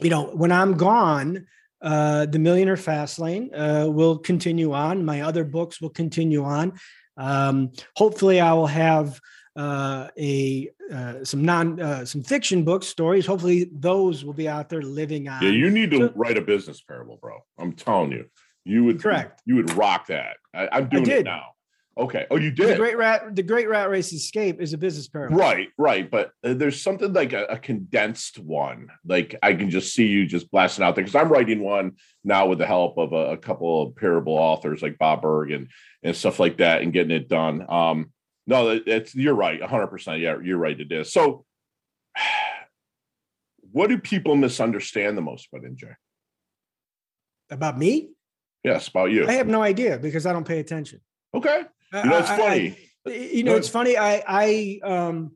you 0.00 0.10
know, 0.10 0.24
when 0.24 0.52
I'm 0.52 0.76
gone, 0.76 1.46
uh, 1.82 2.26
the 2.26 2.38
Millionaire 2.38 2.76
Fast 2.76 3.18
Lane 3.18 3.54
uh, 3.54 3.86
will 3.88 4.18
continue 4.18 4.72
on. 4.72 5.04
My 5.04 5.22
other 5.22 5.44
books 5.44 5.80
will 5.80 5.90
continue 5.90 6.44
on. 6.44 6.72
Um, 7.16 7.72
hopefully, 7.96 8.40
I 8.40 8.52
will 8.52 8.66
have 8.66 9.20
uh, 9.56 10.08
a 10.18 10.70
uh, 10.92 11.24
some 11.24 11.44
non 11.44 11.80
uh, 11.80 12.04
some 12.04 12.22
fiction 12.22 12.64
books 12.64 12.86
stories. 12.86 13.26
Hopefully, 13.26 13.70
those 13.72 14.24
will 14.24 14.34
be 14.34 14.48
out 14.48 14.68
there 14.68 14.82
living 14.82 15.28
on. 15.28 15.42
Yeah, 15.42 15.50
you 15.50 15.70
need 15.70 15.90
to 15.92 15.98
so, 15.98 16.12
write 16.14 16.36
a 16.36 16.42
business 16.42 16.80
parable, 16.80 17.18
bro. 17.20 17.38
I'm 17.58 17.72
telling 17.72 18.12
you, 18.12 18.26
you 18.64 18.84
would 18.84 19.02
correct. 19.02 19.42
You 19.46 19.56
would 19.56 19.72
rock 19.74 20.08
that. 20.08 20.36
I, 20.54 20.78
am 20.78 20.88
doing 20.88 21.08
it 21.08 21.24
now. 21.24 21.55
Okay. 21.98 22.26
Oh, 22.30 22.36
you 22.36 22.50
did. 22.50 22.68
The 22.68 22.76
Great 22.76 22.98
Rat, 22.98 23.34
the 23.34 23.42
Great 23.42 23.70
Rat 23.70 23.88
Race 23.88 24.12
Escape 24.12 24.60
is 24.60 24.74
a 24.74 24.78
business 24.78 25.08
parable. 25.08 25.38
Right, 25.38 25.68
right. 25.78 26.10
But 26.10 26.32
uh, 26.44 26.52
there's 26.52 26.82
something 26.82 27.10
like 27.14 27.32
a, 27.32 27.44
a, 27.46 27.58
condensed 27.58 28.38
one. 28.38 28.88
Like 29.06 29.34
I 29.42 29.54
can 29.54 29.70
just 29.70 29.94
see 29.94 30.06
you 30.06 30.26
just 30.26 30.50
blasting 30.50 30.84
out 30.84 30.94
there 30.94 31.04
because 31.04 31.14
I'm 31.14 31.30
writing 31.30 31.60
one 31.60 31.92
now 32.22 32.48
with 32.48 32.58
the 32.58 32.66
help 32.66 32.98
of 32.98 33.14
a, 33.14 33.32
a, 33.32 33.36
couple 33.38 33.82
of 33.82 33.96
parable 33.96 34.34
authors 34.34 34.82
like 34.82 34.98
Bob 34.98 35.22
Burg 35.22 35.50
and 35.52 35.68
and 36.02 36.14
stuff 36.14 36.38
like 36.38 36.58
that, 36.58 36.82
and 36.82 36.92
getting 36.92 37.16
it 37.16 37.28
done. 37.28 37.64
Um, 37.66 38.12
no, 38.46 38.78
it's 38.86 39.14
you're 39.14 39.34
right, 39.34 39.58
100. 39.58 39.86
percent 39.86 40.20
Yeah, 40.20 40.36
you're 40.42 40.58
right. 40.58 40.78
It 40.78 40.92
is. 40.92 41.10
So, 41.10 41.46
what 43.72 43.88
do 43.88 43.96
people 43.96 44.36
misunderstand 44.36 45.16
the 45.16 45.22
most 45.22 45.48
about 45.50 45.64
MJ? 45.64 45.94
About 47.48 47.78
me? 47.78 48.10
Yes, 48.62 48.88
about 48.88 49.12
you. 49.12 49.26
I 49.26 49.32
have 49.32 49.46
no 49.46 49.62
idea 49.62 49.98
because 49.98 50.26
I 50.26 50.34
don't 50.34 50.46
pay 50.46 50.58
attention. 50.58 51.00
Okay. 51.34 51.62
You 51.92 52.04
know, 52.04 52.18
it's 52.18 52.28
funny. 52.28 52.78
I, 53.06 53.10
you 53.10 53.44
know, 53.44 53.56
it's 53.56 53.68
funny. 53.68 53.96
I 53.96 54.22
I 54.26 54.80
um 54.82 55.32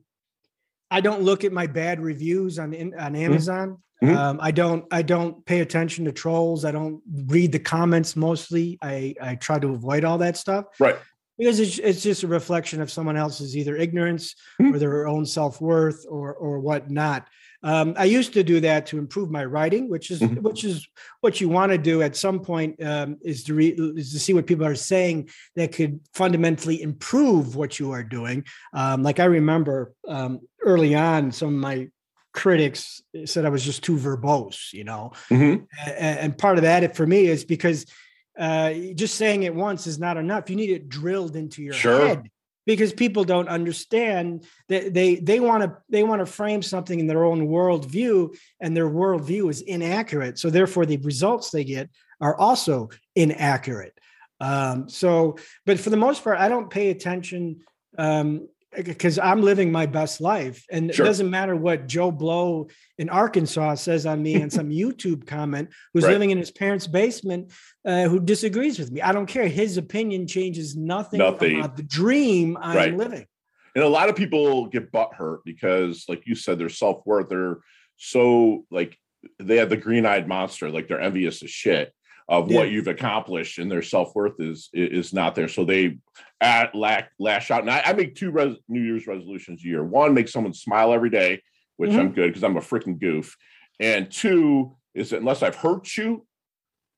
I 0.89 1.01
don't 1.01 1.21
look 1.21 1.43
at 1.43 1.51
my 1.51 1.67
bad 1.67 1.99
reviews 1.99 2.59
on 2.59 2.73
on 2.73 2.91
mm-hmm. 2.91 3.15
Amazon. 3.15 3.77
Mm-hmm. 4.03 4.17
Um, 4.17 4.39
I 4.41 4.51
don't 4.51 4.85
I 4.91 5.03
don't 5.03 5.45
pay 5.45 5.61
attention 5.61 6.05
to 6.05 6.11
trolls. 6.11 6.65
I 6.65 6.71
don't 6.71 7.01
read 7.27 7.51
the 7.51 7.59
comments 7.59 8.15
mostly. 8.15 8.77
I 8.81 9.15
I 9.21 9.35
try 9.35 9.59
to 9.59 9.69
avoid 9.69 10.03
all 10.03 10.17
that 10.19 10.37
stuff. 10.37 10.65
Right 10.79 10.97
because 11.41 11.59
it's, 11.59 11.79
it's 11.79 12.03
just 12.03 12.21
a 12.21 12.27
reflection 12.27 12.81
of 12.81 12.91
someone 12.91 13.17
else's 13.17 13.57
either 13.57 13.75
ignorance 13.75 14.35
mm-hmm. 14.61 14.75
or 14.75 14.77
their 14.77 15.07
own 15.07 15.25
self-worth 15.25 16.05
or 16.07 16.35
or 16.35 16.59
whatnot 16.59 17.27
um, 17.63 17.93
i 17.97 18.05
used 18.05 18.33
to 18.33 18.43
do 18.43 18.59
that 18.59 18.85
to 18.85 18.97
improve 18.97 19.29
my 19.29 19.43
writing 19.43 19.89
which 19.89 20.11
is 20.11 20.19
mm-hmm. 20.19 20.41
which 20.41 20.63
is 20.63 20.87
what 21.21 21.41
you 21.41 21.49
want 21.49 21.71
to 21.71 21.77
do 21.77 22.01
at 22.01 22.15
some 22.15 22.39
point 22.39 22.81
um, 22.83 23.17
is 23.21 23.43
to 23.43 23.53
re- 23.53 23.75
is 23.95 24.11
to 24.11 24.19
see 24.19 24.33
what 24.33 24.47
people 24.47 24.65
are 24.65 24.75
saying 24.75 25.29
that 25.55 25.73
could 25.73 25.99
fundamentally 26.13 26.81
improve 26.81 27.55
what 27.55 27.79
you 27.79 27.91
are 27.91 28.03
doing 28.03 28.43
um, 28.73 29.03
like 29.03 29.19
i 29.19 29.25
remember 29.25 29.93
um, 30.07 30.39
early 30.63 30.95
on 30.95 31.31
some 31.31 31.49
of 31.49 31.59
my 31.59 31.87
critics 32.33 33.01
said 33.25 33.45
i 33.45 33.49
was 33.49 33.63
just 33.63 33.83
too 33.83 33.97
verbose 33.97 34.71
you 34.71 34.83
know 34.83 35.11
mm-hmm. 35.29 35.63
and, 35.85 36.19
and 36.19 36.37
part 36.37 36.57
of 36.57 36.63
that 36.63 36.95
for 36.95 37.05
me 37.05 37.25
is 37.25 37.43
because 37.43 37.85
uh, 38.39 38.73
just 38.95 39.15
saying 39.15 39.43
it 39.43 39.53
once 39.53 39.85
is 39.87 39.99
not 39.99 40.17
enough. 40.17 40.49
You 40.49 40.55
need 40.55 40.69
it 40.69 40.89
drilled 40.89 41.35
into 41.35 41.61
your 41.61 41.73
sure. 41.73 42.07
head 42.07 42.29
because 42.65 42.93
people 42.93 43.23
don't 43.23 43.49
understand 43.49 44.45
that 44.69 44.93
they 44.93 45.15
they 45.15 45.39
want 45.39 45.63
to 45.63 45.77
they 45.89 46.03
want 46.03 46.19
to 46.19 46.25
frame 46.25 46.61
something 46.61 46.99
in 46.99 47.07
their 47.07 47.23
own 47.23 47.47
worldview, 47.47 48.35
and 48.59 48.75
their 48.75 48.89
worldview 48.89 49.49
is 49.49 49.61
inaccurate. 49.61 50.37
So 50.37 50.49
therefore, 50.49 50.85
the 50.85 50.97
results 50.97 51.49
they 51.49 51.63
get 51.63 51.89
are 52.19 52.37
also 52.37 52.89
inaccurate. 53.15 53.97
Um, 54.39 54.89
so, 54.89 55.37
but 55.65 55.79
for 55.79 55.89
the 55.89 55.97
most 55.97 56.23
part, 56.23 56.39
I 56.39 56.49
don't 56.49 56.69
pay 56.69 56.89
attention 56.89 57.61
um, 57.97 58.47
because 58.75 59.19
I'm 59.19 59.41
living 59.41 59.71
my 59.71 59.85
best 59.85 60.21
life. 60.21 60.65
And 60.71 60.93
sure. 60.93 61.05
it 61.05 61.09
doesn't 61.09 61.29
matter 61.29 61.55
what 61.55 61.87
Joe 61.87 62.11
Blow 62.11 62.69
in 62.97 63.09
Arkansas 63.09 63.75
says 63.75 64.05
on 64.05 64.21
me 64.21 64.35
and 64.35 64.51
some 64.51 64.69
YouTube 64.69 65.27
comment 65.27 65.69
who's 65.93 66.03
right. 66.03 66.13
living 66.13 66.31
in 66.31 66.37
his 66.37 66.51
parents' 66.51 66.87
basement 66.87 67.51
uh, 67.85 68.07
who 68.07 68.19
disagrees 68.19 68.79
with 68.79 68.91
me. 68.91 69.01
I 69.01 69.11
don't 69.11 69.25
care. 69.25 69.47
His 69.47 69.77
opinion 69.77 70.27
changes 70.27 70.75
nothing, 70.75 71.19
nothing. 71.19 71.59
about 71.59 71.75
the 71.75 71.83
dream 71.83 72.57
I'm 72.59 72.75
right. 72.75 72.95
living. 72.95 73.25
And 73.75 73.83
a 73.83 73.89
lot 73.89 74.09
of 74.09 74.15
people 74.15 74.67
get 74.67 74.91
butt 74.91 75.13
hurt 75.13 75.43
because, 75.45 76.05
like 76.07 76.23
you 76.25 76.35
said, 76.35 76.59
their 76.59 76.69
self 76.69 77.05
worth, 77.05 77.29
they're 77.29 77.59
so 77.97 78.65
like 78.71 78.97
they 79.39 79.57
have 79.57 79.69
the 79.69 79.77
green 79.77 80.05
eyed 80.05 80.27
monster, 80.27 80.69
like 80.69 80.87
they're 80.87 80.99
envious 80.99 81.43
as 81.43 81.49
shit 81.49 81.93
of 82.31 82.49
yeah. 82.49 82.59
what 82.59 82.71
you've 82.71 82.87
accomplished 82.87 83.59
and 83.59 83.69
their 83.69 83.81
self-worth 83.81 84.39
is 84.39 84.69
is 84.73 85.13
not 85.13 85.35
there 85.35 85.49
so 85.49 85.65
they 85.65 85.97
at 86.39 86.73
lack 86.73 87.11
lash 87.19 87.51
out 87.51 87.59
and 87.59 87.69
i, 87.69 87.81
I 87.85 87.93
make 87.93 88.15
two 88.15 88.31
res, 88.31 88.55
new 88.69 88.81
year's 88.81 89.05
resolutions 89.05 89.61
a 89.63 89.67
year 89.67 89.83
one 89.83 90.13
make 90.13 90.29
someone 90.29 90.53
smile 90.53 90.93
every 90.93 91.09
day 91.09 91.43
which 91.75 91.91
mm-hmm. 91.91 91.99
i'm 91.99 92.11
good 92.13 92.29
because 92.29 92.43
i'm 92.43 92.55
a 92.55 92.61
freaking 92.61 92.97
goof 92.97 93.35
and 93.81 94.09
two 94.09 94.77
is 94.95 95.09
that 95.09 95.19
unless 95.19 95.43
i've 95.43 95.55
hurt 95.55 95.97
you 95.97 96.25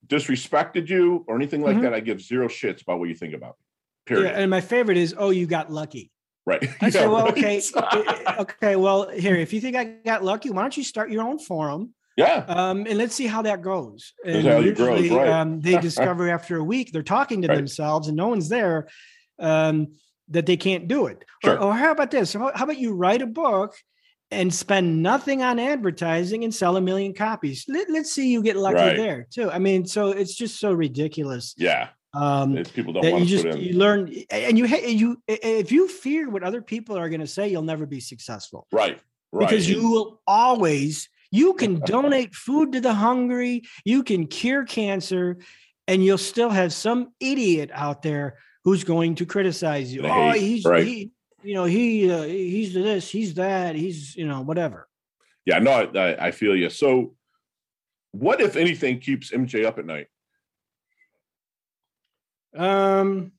disrespected 0.06 0.88
you 0.88 1.26
or 1.28 1.36
anything 1.36 1.62
like 1.62 1.74
mm-hmm. 1.74 1.86
that 1.86 1.96
i 1.96 2.00
give 2.00 2.22
zero 2.22 2.48
shits 2.48 2.84
about 2.84 3.00
what 3.00 3.10
you 3.10 3.15
think 3.15 3.34
about 3.34 3.56
me 3.60 3.65
period 4.06 4.32
yeah, 4.32 4.39
and 4.39 4.52
my 4.52 4.62
favorite 4.62 4.98
is 4.98 5.15
oh 5.17 5.32
you 5.32 5.48
got 5.48 5.72
lucky 5.72 6.12
Right. 6.46 6.62
I 6.82 6.88
yeah, 6.88 6.89
say, 6.89 7.08
well, 7.08 7.24
right. 7.24 7.38
okay, 7.38 7.62
okay. 8.38 8.76
Well, 8.76 9.08
here, 9.08 9.38
if 9.38 9.54
you 9.54 9.62
think 9.62 9.78
I 9.78 9.86
got 9.86 10.26
lucky, 10.26 10.50
why 10.50 10.63
don't 10.63 10.76
you 10.76 10.84
start 10.84 11.10
your 11.10 11.24
own 11.24 11.39
forum 11.39 11.93
yeah. 12.15 12.45
Um, 12.47 12.86
and 12.88 12.97
let's 12.97 13.15
see 13.15 13.28
how 13.28 13.41
that 13.43 13.62
goes. 13.62 14.13
And 14.26 14.43
usually, 14.43 14.73
grows, 14.73 15.10
right. 15.10 15.30
um, 15.30 15.60
they 15.62 15.78
discover 15.82 16.30
after 16.30 16.58
a 16.58 16.63
week 16.63 16.91
they're 16.91 17.04
talking 17.04 17.41
to 17.41 17.47
right. 17.47 17.56
themselves 17.56 18.08
and 18.08 18.17
no 18.17 18.28
one's 18.28 18.49
there 18.49 18.88
um, 19.39 19.93
that 20.30 20.45
they 20.45 20.58
can't 20.58 20.88
do 20.88 21.08
it. 21.08 21.23
Sure. 21.43 21.56
Or, 21.58 21.63
or, 21.65 21.73
how 21.73 21.91
about 21.91 22.12
this? 22.12 22.34
How, 22.34 22.49
about 22.49 22.78
you 22.78 22.93
write 22.93 23.21
a 23.21 23.28
book 23.28 23.76
and 24.32 24.54
spend 24.54 25.02
nothing 25.02 25.41
on 25.43 25.60
advertising 25.60 26.43
and 26.43 26.54
sell 26.54 26.78
a 26.78 26.82
million 26.82 27.13
copies? 27.13 27.65
Let, 27.67 27.89
us 27.89 28.12
see 28.12 28.32
you 28.32 28.43
get 28.43 28.58
lucky 28.58 28.76
right. 28.76 28.97
there 28.97 29.28
too. 29.32 29.49
I 29.49 29.60
mean, 29.60 29.86
so 29.86 30.10
it's 30.10 30.36
just 30.36 30.60
so 30.60 30.71
ridiculous. 30.73 31.56
Yeah. 31.58 31.89
Um, 32.15 32.56
it's 32.58 32.69
people 32.69 32.93
don't 32.93 33.12
want 33.12 33.26
you 33.26 33.41
just 33.41 33.58
you 33.58 33.73
learn 33.73 34.13
and 34.30 34.56
you 34.56 34.67
you 34.67 35.17
if 35.28 35.71
you 35.71 35.88
fear 35.88 36.30
what 36.30 36.43
other 36.43 36.62
people 36.62 36.95
are 36.95 37.10
going 37.10 37.21
to 37.21 37.28
say, 37.28 37.47
you'll 37.47 37.63
never 37.63 37.88
be 37.88 37.99
successful. 37.99 38.67
Right. 38.71 38.99
Right. 39.32 39.49
Because 39.49 39.67
you 39.67 39.89
will 39.89 40.21
always 40.28 41.10
you 41.34 41.56
can 41.56 41.80
donate 41.80 42.36
food 42.36 42.74
to 42.74 42.80
the 42.80 42.93
hungry, 42.93 43.63
you 43.84 44.04
can 44.04 44.28
cure 44.28 44.65
cancer, 44.65 45.39
and 45.88 46.06
you'll 46.06 46.19
still 46.19 46.52
have 46.52 46.72
some 46.72 47.12
idiot 47.19 47.72
out 47.74 48.04
there 48.04 48.38
who's 48.63 48.84
going 48.84 49.15
to 49.15 49.26
criticize 49.26 49.91
you. 49.91 50.06
oh, 50.06 50.32
he's 50.34 50.63
right. 50.63 50.86
he, 50.86 51.12
you 51.41 51.56
know, 51.56 51.65
he 51.65 52.10
uh, 52.12 52.22
he's 52.22 52.76
this, 52.76 53.10
he's 53.10 53.34
that, 53.34 53.76
he's 53.76 54.15
you 54.15 54.28
know, 54.28 54.41
whatever. 54.41 54.88
Yeah, 55.43 55.58
no, 55.58 55.72
I, 55.72 56.28
I 56.28 56.32
feel 56.32 56.56
you. 56.56 56.69
So, 56.69 57.15
what 58.12 58.39
if 58.39 58.56
anything 58.56 59.00
keeps 59.00 59.32
MJ 59.32 59.65
up 59.65 59.80
at 59.80 59.86
night? 59.88 60.08
Um, 62.56 63.32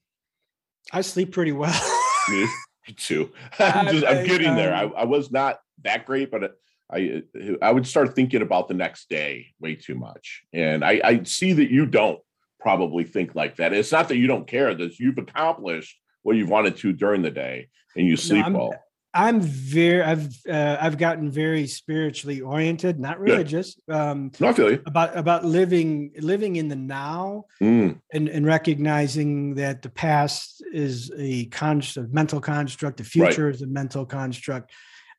I 0.92 1.02
sleep 1.02 1.30
pretty 1.30 1.52
well. 1.52 1.80
Me 2.28 2.48
too. 2.96 3.30
I'm, 3.61 3.87
just, 3.94 4.04
I'm 4.04 4.26
getting 4.26 4.57
there. 4.57 4.74
Um 4.74 4.92
I, 4.96 5.02
I 5.02 5.04
was 5.04 5.30
not 5.30 5.61
that 5.85 6.07
great, 6.07 6.33
but 6.33 6.57
I 6.94 7.22
I 7.61 7.72
would 7.72 7.87
start 7.87 8.14
thinking 8.14 8.42
about 8.42 8.68
the 8.68 8.74
next 8.74 9.09
day 9.09 9.48
way 9.61 9.74
too 9.74 9.94
much. 9.94 10.44
And 10.52 10.85
I, 10.85 11.00
I 11.04 11.22
see 11.24 11.52
that 11.54 11.70
you 11.70 11.87
don't 11.87 12.20
probably 12.61 13.04
think 13.04 13.35
like 13.35 13.57
that. 13.57 13.72
It's 13.72 13.92
not 13.92 14.09
that 14.09 14.16
you 14.16 14.26
don't 14.26 14.46
care, 14.46 14.74
that 14.74 14.98
you've 14.98 15.18
accomplished 15.18 15.98
what 16.22 16.37
you've 16.37 16.48
wanted 16.48 16.76
to 16.78 16.92
during 16.92 17.22
the 17.22 17.30
day 17.30 17.68
and 17.96 18.07
you 18.07 18.16
sleep 18.16 18.46
no, 18.48 18.59
well. 18.59 18.74
I'm 19.12 19.40
very 19.40 20.02
I've 20.02 20.28
uh, 20.48 20.76
I've 20.80 20.98
gotten 20.98 21.30
very 21.30 21.68
spiritually 21.68 22.40
oriented, 22.40 22.98
not 22.98 23.20
religious. 23.20 23.78
Um 23.88 24.33
no, 24.40 24.48
I 24.48 24.52
feel 24.52 24.72
you. 24.72 24.83
about 24.87 25.16
about 25.16 25.44
living 25.44 26.12
living 26.18 26.57
in 26.57 26.68
the 26.68 26.76
now 26.76 27.44
mm. 27.62 27.96
and, 28.12 28.28
and 28.28 28.44
recognizing 28.44 29.54
that 29.54 29.83
the 29.83 29.90
past 29.90 30.64
is 30.72 31.12
a 31.16 31.44
construct, 31.46 32.12
mental 32.12 32.40
construct, 32.40 32.96
the 32.96 33.04
future 33.04 33.46
right. 33.46 33.54
is 33.54 33.62
a 33.62 33.66
mental 33.66 34.04
construct. 34.04 34.72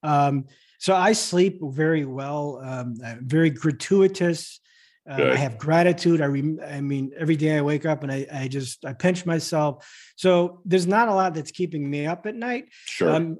Um, 0.03 0.45
so 0.79 0.95
I 0.95 1.13
sleep 1.13 1.59
very 1.61 2.05
well, 2.05 2.61
um, 2.63 2.95
very 3.21 3.49
gratuitous. 3.49 4.59
Uh, 5.07 5.31
I 5.33 5.35
have 5.35 5.59
gratitude. 5.59 6.19
I, 6.19 6.25
re- 6.25 6.57
I 6.65 6.81
mean, 6.81 7.11
every 7.15 7.35
day 7.35 7.57
I 7.57 7.61
wake 7.61 7.85
up 7.85 8.01
and 8.01 8.11
I, 8.11 8.25
I 8.33 8.47
just 8.47 8.83
I 8.85 8.93
pinch 8.93 9.23
myself. 9.25 9.87
So 10.15 10.61
there's 10.65 10.87
not 10.87 11.09
a 11.09 11.13
lot 11.13 11.35
that's 11.35 11.51
keeping 11.51 11.87
me 11.87 12.07
up 12.07 12.25
at 12.25 12.33
night. 12.35 12.69
Sure. 12.85 13.11
Um, 13.13 13.37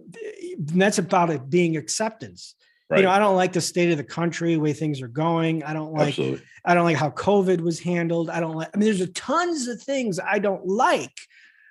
that's 0.59 0.99
about 0.99 1.31
it 1.31 1.49
being 1.49 1.75
acceptance. 1.75 2.53
Right. 2.87 2.99
You 2.99 3.05
know, 3.05 3.09
I 3.11 3.17
don't 3.17 3.35
like 3.35 3.53
the 3.53 3.61
state 3.61 3.89
of 3.89 3.97
the 3.97 4.03
country, 4.03 4.57
way 4.57 4.73
things 4.73 5.01
are 5.01 5.07
going. 5.07 5.63
I 5.63 5.73
don't 5.73 5.91
like 5.91 6.09
Absolutely. 6.09 6.41
I 6.65 6.75
don't 6.75 6.83
like 6.83 6.97
how 6.97 7.09
COVID 7.09 7.61
was 7.61 7.79
handled. 7.79 8.29
I 8.29 8.39
don't 8.39 8.55
like 8.55 8.69
I 8.73 8.77
mean 8.77 8.85
there's 8.85 9.01
a 9.01 9.07
tons 9.07 9.67
of 9.67 9.81
things 9.81 10.19
I 10.19 10.37
don't 10.37 10.67
like. 10.67 11.17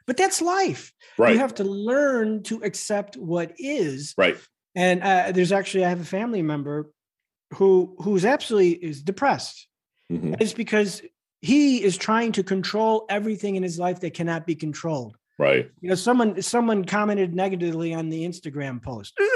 But 0.07 0.17
that's 0.17 0.43
life. 0.43 0.93
Right. 1.17 1.35
You 1.35 1.39
have 1.39 1.55
to 1.57 1.65
learn 1.65 2.43
to 2.45 2.61
accept 2.63 3.17
what 3.17 3.53
is. 3.59 4.15
right. 4.19 4.37
And 4.75 5.03
uh, 5.03 5.33
there's 5.33 5.53
actually 5.53 5.85
I 5.85 5.89
have 5.89 6.01
a 6.01 6.05
family 6.05 6.43
member 6.43 6.91
who 7.55 7.95
who's 8.01 8.25
absolutely 8.25 8.73
is 8.73 9.03
depressed. 9.03 9.69
Mhm. 10.11 10.37
It's 10.41 10.53
because 10.53 11.03
he 11.41 11.83
is 11.83 11.97
trying 11.97 12.33
to 12.33 12.43
control 12.43 13.05
everything 13.09 13.57
in 13.57 13.63
his 13.63 13.79
life 13.79 14.01
that 14.01 14.15
cannot 14.15 14.47
be 14.47 14.55
controlled. 14.55 15.17
Right. 15.39 15.71
You 15.81 15.89
know, 15.91 15.95
someone 15.95 16.41
someone 16.43 16.85
commented 16.85 17.35
negatively 17.35 17.95
on 17.95 18.09
the 18.09 18.25
Instagram 18.25 18.83
post. 18.83 19.15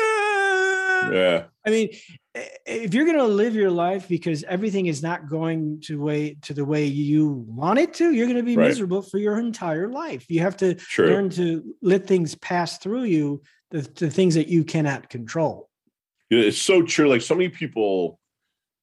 Yeah. 1.13 1.45
I 1.65 1.71
mean, 1.71 1.91
if 2.67 2.93
you're 2.93 3.05
going 3.05 3.17
to 3.19 3.25
live 3.25 3.55
your 3.55 3.71
life 3.71 4.09
because 4.09 4.43
everything 4.45 4.87
is 4.87 5.01
not 5.01 5.29
going 5.29 5.81
to 5.83 6.01
way 6.01 6.37
to 6.43 6.53
the 6.53 6.65
way 6.65 6.87
you 6.87 7.45
want 7.49 7.79
it 7.79 7.95
to, 7.95 8.11
you're 8.13 8.27
going 8.27 8.37
to 8.37 8.43
be 8.43 8.57
Right. 8.57 8.67
miserable 8.69 9.03
for 9.03 9.19
your 9.19 9.39
entire 9.39 9.89
life. 9.89 10.27
You 10.29 10.41
have 10.41 10.57
to 10.59 10.75
True. 10.75 11.07
learn 11.07 11.31
to 11.31 11.63
let 11.83 12.07
things 12.09 12.35
pass 12.35 12.79
through 12.79 13.05
you, 13.05 13.43
the, 13.71 13.83
the 13.97 14.11
things 14.11 14.35
that 14.35 14.49
you 14.49 14.65
cannot 14.65 15.09
control. 15.09 15.69
Yeah, 16.31 16.41
It's 16.41 16.61
so 16.61 16.83
true. 16.83 17.09
Like 17.09 17.23
so 17.23 17.35
many 17.35 17.49
people 17.49 18.19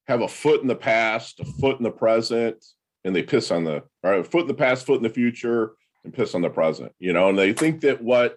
have 0.06 0.20
a 0.20 0.28
foot 0.28 0.62
in 0.62 0.68
the 0.68 0.76
past, 0.76 1.40
a 1.40 1.44
foot 1.44 1.78
in 1.78 1.82
the 1.82 1.90
present, 1.90 2.64
and 3.04 3.14
they 3.14 3.22
piss 3.22 3.50
on 3.50 3.64
the 3.64 3.82
or 4.02 4.14
a 4.14 4.24
foot 4.24 4.42
in 4.42 4.48
the 4.48 4.54
past, 4.54 4.86
foot 4.86 4.96
in 4.96 5.02
the 5.02 5.08
future, 5.08 5.72
and 6.04 6.12
piss 6.12 6.34
on 6.34 6.42
the 6.42 6.50
present. 6.50 6.92
You 6.98 7.12
know, 7.12 7.28
and 7.28 7.38
they 7.38 7.52
think 7.52 7.80
that 7.82 8.02
what 8.02 8.36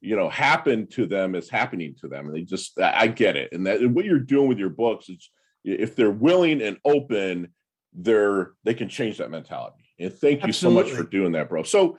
you 0.00 0.16
know 0.16 0.28
happened 0.28 0.92
to 0.92 1.06
them 1.06 1.34
is 1.34 1.48
happening 1.48 1.94
to 2.00 2.08
them, 2.08 2.26
and 2.26 2.34
they 2.34 2.42
just 2.42 2.78
I 2.80 3.08
get 3.08 3.36
it. 3.36 3.52
And 3.52 3.66
that 3.66 3.80
and 3.80 3.94
what 3.94 4.04
you're 4.04 4.18
doing 4.18 4.48
with 4.48 4.58
your 4.58 4.70
books 4.70 5.08
is 5.08 5.30
if 5.64 5.96
they're 5.96 6.10
willing 6.10 6.62
and 6.62 6.78
open, 6.84 7.48
they're 7.92 8.52
they 8.64 8.74
can 8.74 8.88
change 8.88 9.18
that 9.18 9.30
mentality. 9.30 9.84
And 9.98 10.12
thank 10.12 10.44
you 10.44 10.52
so 10.52 10.70
much 10.70 10.90
for 10.90 11.04
doing 11.04 11.32
that, 11.32 11.48
bro. 11.48 11.62
So 11.62 11.98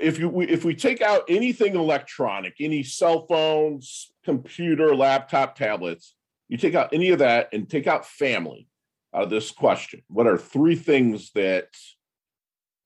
if 0.00 0.18
you 0.18 0.40
if 0.42 0.64
we 0.64 0.74
take 0.74 1.00
out 1.00 1.22
anything 1.28 1.74
electronic, 1.74 2.54
any 2.60 2.82
cell 2.82 3.26
phones, 3.26 4.12
computer, 4.24 4.94
laptop, 4.94 5.56
tablets, 5.56 6.14
you 6.48 6.56
take 6.58 6.74
out 6.74 6.92
any 6.92 7.10
of 7.10 7.20
that 7.20 7.48
and 7.52 7.68
take 7.68 7.86
out 7.86 8.06
family 8.06 8.68
out 9.14 9.24
of 9.24 9.30
this 9.30 9.50
question. 9.50 10.02
What 10.08 10.26
are 10.26 10.36
three 10.36 10.76
things 10.76 11.30
that 11.34 11.68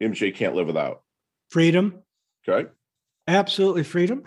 MJ 0.03 0.35
can't 0.35 0.55
live 0.55 0.67
without? 0.69 1.03
Freedom, 1.51 2.03
Okay. 2.49 2.69
absolutely 3.29 3.85
freedom, 3.85 4.23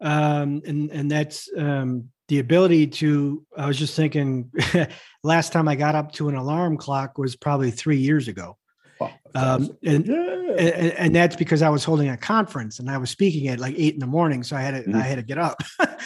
um, 0.00 0.62
and 0.66 0.90
and 0.90 1.10
that's 1.10 1.48
um, 1.56 2.10
the 2.28 2.38
ability 2.38 2.86
to. 2.86 3.44
I 3.56 3.66
was 3.66 3.78
just 3.78 3.96
thinking, 3.96 4.50
last 5.24 5.52
time 5.52 5.66
I 5.66 5.74
got 5.76 5.94
up 5.94 6.12
to 6.12 6.28
an 6.28 6.34
alarm 6.36 6.76
clock 6.76 7.18
was 7.18 7.36
probably 7.36 7.70
three 7.70 7.98
years 7.98 8.28
ago. 8.28 8.56
Wow, 9.00 9.12
Um, 9.34 9.70
and 9.84 10.06
yeah. 10.06 10.14
and, 10.58 10.92
and 10.92 11.14
that's 11.14 11.36
because 11.36 11.62
I 11.62 11.68
was 11.68 11.84
holding 11.84 12.08
a 12.08 12.16
conference 12.16 12.78
and 12.80 12.90
I 12.90 12.98
was 12.98 13.10
speaking 13.10 13.48
at 13.48 13.58
like 13.60 13.74
eight 13.78 13.94
in 13.94 14.00
the 14.00 14.06
morning, 14.06 14.42
so 14.42 14.56
I 14.56 14.60
had 14.62 14.84
to 14.84 14.90
Mhm. 14.90 14.94
I 14.96 15.02
had 15.02 15.16
to 15.16 15.22
get 15.22 15.38
up. 15.38 15.62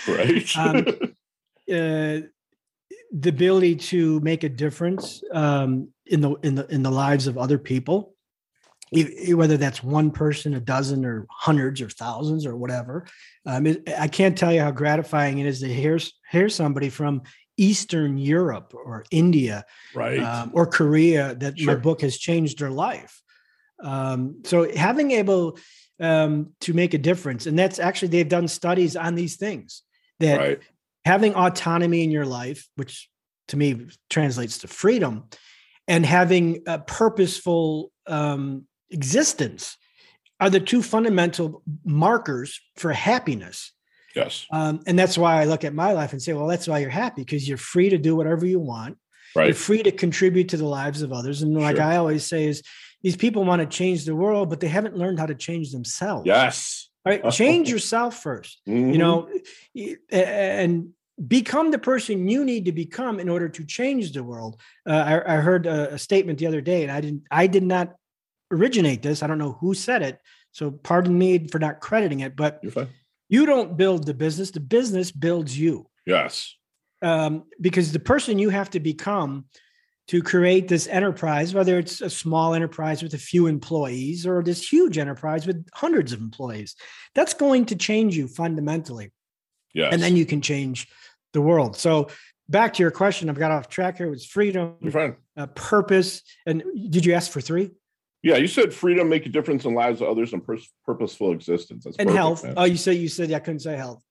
right. 0.08 0.56
um, 0.58 0.76
uh, 1.72 2.26
the 3.14 3.28
ability 3.28 3.76
to 3.76 4.20
make 4.20 4.42
a 4.42 4.48
difference 4.48 5.22
um, 5.32 5.88
in 6.06 6.20
the 6.20 6.34
in 6.42 6.54
the 6.54 6.66
in 6.68 6.82
the 6.82 6.90
lives 6.90 7.26
of 7.26 7.36
other 7.38 7.58
people, 7.58 8.14
whether 9.28 9.56
that's 9.56 9.82
one 9.82 10.10
person, 10.10 10.54
a 10.54 10.60
dozen, 10.60 11.04
or 11.04 11.26
hundreds, 11.30 11.80
or 11.80 11.88
thousands, 11.90 12.44
or 12.46 12.56
whatever. 12.56 13.06
Um, 13.46 13.66
it, 13.66 13.82
I 13.98 14.08
can't 14.08 14.36
tell 14.36 14.52
you 14.52 14.60
how 14.60 14.70
gratifying 14.70 15.38
it 15.38 15.46
is 15.46 15.60
to 15.60 15.68
hear 15.72 15.98
hear 16.30 16.48
somebody 16.48 16.88
from 16.90 17.22
Eastern 17.62 18.18
Europe 18.18 18.74
or 18.74 19.04
India 19.12 19.64
right. 19.94 20.18
um, 20.18 20.50
or 20.52 20.66
Korea 20.66 21.36
that 21.36 21.60
my 21.60 21.76
book 21.76 22.00
has 22.00 22.18
changed 22.18 22.58
their 22.58 22.70
life. 22.70 23.22
Um, 23.80 24.42
so 24.44 24.68
having 24.76 25.12
able 25.12 25.58
um, 26.00 26.54
to 26.62 26.74
make 26.74 26.92
a 26.92 26.98
difference, 26.98 27.46
and 27.46 27.56
that's 27.56 27.78
actually 27.78 28.08
they've 28.08 28.28
done 28.28 28.48
studies 28.48 28.96
on 28.96 29.14
these 29.14 29.36
things 29.36 29.82
that 30.18 30.38
right. 30.38 30.60
having 31.04 31.34
autonomy 31.36 32.02
in 32.02 32.10
your 32.10 32.26
life, 32.26 32.68
which 32.74 33.08
to 33.48 33.56
me 33.56 33.86
translates 34.10 34.58
to 34.58 34.68
freedom, 34.68 35.28
and 35.86 36.04
having 36.04 36.62
a 36.66 36.80
purposeful 36.80 37.92
um, 38.08 38.66
existence 38.90 39.76
are 40.40 40.50
the 40.50 40.60
two 40.60 40.82
fundamental 40.82 41.62
markers 41.84 42.60
for 42.74 42.92
happiness. 42.92 43.72
Yes. 44.14 44.46
Um, 44.50 44.80
and 44.86 44.98
that's 44.98 45.16
why 45.16 45.40
I 45.40 45.44
look 45.44 45.64
at 45.64 45.74
my 45.74 45.92
life 45.92 46.12
and 46.12 46.20
say, 46.22 46.32
well, 46.32 46.46
that's 46.46 46.66
why 46.68 46.78
you're 46.80 46.90
happy 46.90 47.22
because 47.22 47.48
you're 47.48 47.58
free 47.58 47.88
to 47.90 47.98
do 47.98 48.14
whatever 48.16 48.46
you 48.46 48.60
want. 48.60 48.98
You're 49.34 49.44
Right. 49.46 49.56
free 49.56 49.82
to 49.82 49.92
contribute 49.92 50.50
to 50.50 50.56
the 50.58 50.66
lives 50.66 51.00
of 51.02 51.12
others. 51.12 51.40
And 51.42 51.54
like 51.54 51.76
Sure. 51.76 51.84
I 51.84 51.96
always 51.96 52.26
say, 52.26 52.46
is 52.46 52.62
these 53.02 53.16
people 53.16 53.44
want 53.44 53.60
to 53.60 53.66
change 53.66 54.04
the 54.04 54.14
world, 54.14 54.50
but 54.50 54.60
they 54.60 54.68
haven't 54.68 54.96
learned 54.96 55.18
how 55.18 55.26
to 55.26 55.34
change 55.34 55.72
themselves. 55.72 56.26
Yes. 56.26 56.90
All 57.04 57.12
right. 57.12 57.30
Change 57.32 57.68
yourself 57.70 58.22
first. 58.22 58.60
Mhm. 58.68 58.92
You 58.92 58.98
know, 58.98 59.28
and 60.10 60.90
become 61.26 61.70
the 61.70 61.78
person 61.78 62.28
you 62.28 62.44
need 62.44 62.66
to 62.66 62.72
become 62.72 63.18
in 63.20 63.28
order 63.28 63.48
to 63.48 63.64
change 63.64 64.12
the 64.12 64.22
world. 64.22 64.60
Uh, 64.88 64.92
I, 65.26 65.34
I 65.34 65.36
heard 65.40 65.66
a, 65.66 65.94
a 65.94 65.98
statement 65.98 66.38
the 66.38 66.46
other 66.46 66.60
day, 66.60 66.82
and 66.82 66.92
I 66.92 67.00
didn't. 67.00 67.22
I 67.30 67.46
did 67.46 67.62
not 67.64 67.94
originate 68.50 69.02
this. 69.02 69.22
I 69.22 69.26
don't 69.26 69.38
know 69.38 69.52
who 69.60 69.74
said 69.74 70.02
it. 70.02 70.20
So 70.52 70.70
pardon 70.70 71.16
me 71.18 71.48
for 71.48 71.58
not 71.58 71.80
crediting 71.80 72.20
it, 72.20 72.36
but 72.36 72.60
You're 72.62 72.72
fine. 72.72 72.88
You 73.32 73.46
don't 73.46 73.78
build 73.78 74.04
the 74.04 74.12
business. 74.14 74.50
The 74.50 74.60
business 74.60 75.10
builds 75.10 75.58
you 75.58 75.88
Yes. 76.04 76.54
um, 77.00 77.44
because 77.60 77.90
the 77.90 77.98
person 77.98 78.38
you 78.38 78.50
have 78.50 78.68
to 78.70 78.80
become 78.80 79.46
to 80.08 80.22
create 80.22 80.68
this 80.68 80.86
enterprise, 80.88 81.54
whether 81.54 81.78
it's 81.78 82.02
a 82.02 82.10
small 82.10 82.52
enterprise 82.52 83.02
with 83.02 83.14
a 83.14 83.18
few 83.18 83.46
employees 83.46 84.26
or 84.26 84.42
this 84.42 84.70
huge 84.70 84.98
enterprise 84.98 85.46
with 85.46 85.64
hundreds 85.72 86.12
of 86.12 86.20
employees, 86.20 86.76
that's 87.14 87.32
going 87.32 87.64
to 87.66 87.76
change 87.76 88.14
you 88.16 88.28
fundamentally. 88.28 89.10
Yes. 89.72 89.94
And 89.94 90.02
then 90.02 90.14
you 90.14 90.26
can 90.26 90.42
change 90.42 90.88
the 91.32 91.40
world. 91.40 91.76
So, 91.76 92.08
back 92.48 92.74
to 92.74 92.82
your 92.82 92.90
question, 92.90 93.30
I've 93.30 93.38
got 93.38 93.50
off 93.50 93.68
track 93.68 93.96
here. 93.96 94.08
It 94.08 94.10
was 94.10 94.26
freedom, 94.26 94.74
uh, 95.38 95.46
purpose. 95.54 96.22
And 96.44 96.62
did 96.90 97.06
you 97.06 97.14
ask 97.14 97.30
for 97.32 97.40
three? 97.40 97.70
Yeah, 98.22 98.36
you 98.36 98.46
said 98.46 98.72
freedom, 98.72 99.08
make 99.08 99.26
a 99.26 99.28
difference 99.28 99.64
in 99.64 99.74
lives 99.74 100.00
of 100.00 100.08
others, 100.08 100.32
and 100.32 100.44
pers- 100.44 100.70
purposeful 100.86 101.32
existence. 101.32 101.84
That's 101.84 101.96
And 101.96 102.06
perfect, 102.08 102.16
health. 102.16 102.44
man. 102.44 102.54
Oh, 102.56 102.64
you 102.64 102.76
said 102.76 102.96
you 102.96 103.08
said 103.08 103.30
yeah, 103.30 103.38
I 103.38 103.40
couldn't 103.40 103.60
say 103.60 103.76
health. 103.76 104.02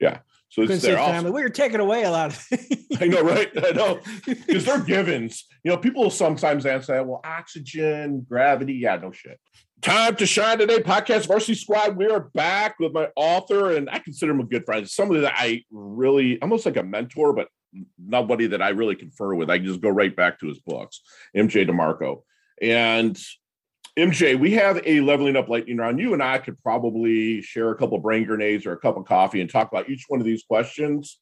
Yeah. 0.00 0.18
So 0.48 0.62
Couldn't 0.62 0.76
it's 0.76 0.84
say 0.84 0.94
family. 0.94 1.16
Also. 1.16 1.32
We 1.32 1.42
were 1.42 1.48
taking 1.48 1.80
away 1.80 2.04
a 2.04 2.10
lot 2.10 2.30
of. 2.30 2.46
I 3.00 3.06
know, 3.06 3.22
right? 3.22 3.50
I 3.56 3.70
know, 3.72 4.00
because 4.26 4.64
they're 4.64 4.80
givens. 4.80 5.44
You 5.64 5.72
know, 5.72 5.76
people 5.76 6.08
sometimes 6.10 6.66
answer, 6.66 7.02
"Well, 7.02 7.20
oxygen, 7.24 8.24
gravity, 8.28 8.74
yeah, 8.74 8.96
no 8.96 9.10
shit." 9.12 9.38
Time 9.82 10.16
to 10.16 10.26
shine 10.26 10.58
today, 10.58 10.78
podcast 10.78 11.26
Varsity 11.26 11.54
Squad. 11.54 11.96
We 11.96 12.06
are 12.08 12.30
back 12.34 12.76
with 12.78 12.92
my 12.92 13.08
author, 13.16 13.76
and 13.76 13.90
I 13.90 13.98
consider 13.98 14.32
him 14.32 14.40
a 14.40 14.44
good 14.44 14.64
friend. 14.64 14.88
Somebody 14.88 15.20
that 15.20 15.34
I 15.36 15.62
really, 15.70 16.40
almost 16.40 16.64
like 16.64 16.76
a 16.76 16.82
mentor, 16.82 17.32
but 17.32 17.48
nobody 17.98 18.46
that 18.48 18.62
I 18.62 18.70
really 18.70 18.96
confer 18.96 19.34
with. 19.34 19.50
I 19.50 19.58
can 19.58 19.66
just 19.66 19.80
go 19.80 19.90
right 19.90 20.14
back 20.14 20.38
to 20.40 20.46
his 20.48 20.58
books, 20.60 21.02
MJ 21.36 21.68
DeMarco. 21.68 22.22
And 22.60 23.18
MJ, 23.98 24.38
we 24.38 24.52
have 24.52 24.80
a 24.84 25.00
leveling 25.00 25.36
up 25.36 25.48
lightning 25.48 25.76
round. 25.78 25.98
You 25.98 26.12
and 26.12 26.22
I 26.22 26.38
could 26.38 26.60
probably 26.62 27.42
share 27.42 27.70
a 27.70 27.76
couple 27.76 27.98
brain 27.98 28.24
grenades 28.24 28.66
or 28.66 28.72
a 28.72 28.76
cup 28.78 28.96
of 28.96 29.06
coffee 29.06 29.40
and 29.40 29.48
talk 29.48 29.70
about 29.70 29.88
each 29.88 30.04
one 30.08 30.20
of 30.20 30.26
these 30.26 30.42
questions 30.44 31.18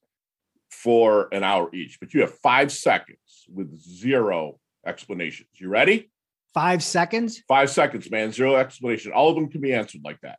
for 0.71 1.29
an 1.33 1.45
hour 1.45 1.73
each. 1.75 2.01
But 2.01 2.15
you 2.15 2.21
have 2.23 2.35
five 2.39 2.73
seconds 2.73 3.47
with 3.53 3.79
zero 3.81 4.59
explanations. 4.87 5.49
You 5.55 5.69
ready? 5.69 6.11
Five 6.53 6.83
seconds. 6.83 7.43
Five 7.49 7.71
seconds, 7.71 8.11
man. 8.11 8.33
Zero 8.33 8.57
explanation. 8.57 9.13
All 9.13 9.29
of 9.29 9.35
them 9.37 9.49
can 9.49 9.61
be 9.61 9.73
answered 9.73 10.03
like 10.05 10.21
that. 10.23 10.39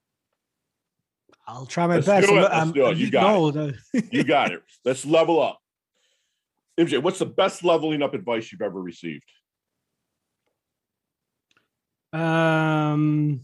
I'll 1.47 1.65
try 1.65 1.87
my 1.87 1.95
Let's 1.95 2.07
best. 2.07 2.27
do 2.27 2.37
it. 2.37 2.41
Let's 2.41 2.71
do 2.71 2.87
it. 2.87 2.97
You 2.97 3.11
got 3.11 3.55
it. 3.55 3.75
Uh, 3.95 4.01
You 4.11 4.23
got 4.23 4.51
it. 4.53 4.61
Let's 4.83 5.05
level 5.05 5.41
up. 5.41 5.59
MJ, 6.79 7.01
what's 7.01 7.19
the 7.19 7.25
best 7.25 7.63
leveling 7.63 8.01
up 8.01 8.13
advice 8.13 8.51
you've 8.51 8.61
ever 8.61 8.81
received? 8.81 9.23
Um, 12.13 13.41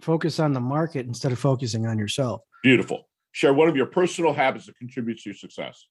focus 0.00 0.38
on 0.38 0.52
the 0.52 0.60
market 0.60 1.06
instead 1.06 1.32
of 1.32 1.38
focusing 1.38 1.86
on 1.86 1.98
yourself. 1.98 2.42
Beautiful. 2.62 3.08
Share 3.32 3.54
one 3.54 3.68
of 3.68 3.76
your 3.76 3.86
personal 3.86 4.32
habits 4.32 4.66
that 4.66 4.76
contributes 4.76 5.22
to 5.24 5.30
your 5.30 5.36
success. 5.36 5.86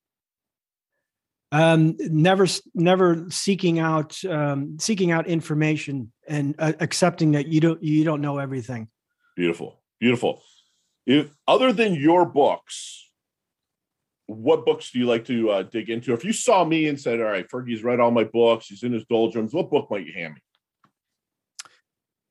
Um, 1.52 1.98
never, 2.00 2.48
never 2.74 3.26
seeking 3.30 3.80
out, 3.80 4.24
um, 4.26 4.78
seeking 4.80 5.12
out 5.12 5.28
information 5.28 6.14
and 6.28 6.56
uh, 6.60 6.74
accepting 6.80 7.32
that 7.32 7.48
you 7.48 7.60
don't, 7.60 7.84
you 7.84 8.06
don't 8.06 8.22
know 8.22 8.38
everything. 8.38 8.88
Beautiful. 9.36 9.82
Beautiful. 10.00 10.42
If 11.06 11.30
other 11.48 11.74
than 11.74 11.96
your 11.96 12.26
books, 12.26 13.12
what 14.28 14.66
books 14.66 14.92
do 14.92 15.00
you 15.00 15.06
like 15.06 15.26
to 15.26 15.50
uh, 15.50 15.64
dig 15.64 15.90
into? 15.90 16.14
If 16.14 16.24
you 16.24 16.32
saw 16.32 16.64
me 16.64 16.88
and 16.88 17.00
said, 17.00 17.20
"All 17.20 17.28
right, 17.28 17.50
Fergie's 17.50 17.84
read 17.84 18.00
all 18.00 18.12
my 18.12 18.24
books. 18.24 18.68
He's 18.68 18.84
in 18.84 18.94
his 18.94 19.06
doldrums. 19.06 19.54
What 19.54 19.70
book 19.70 19.90
might 19.92 20.06
you 20.06 20.14
hand 20.14 20.36
me?" 20.36 20.42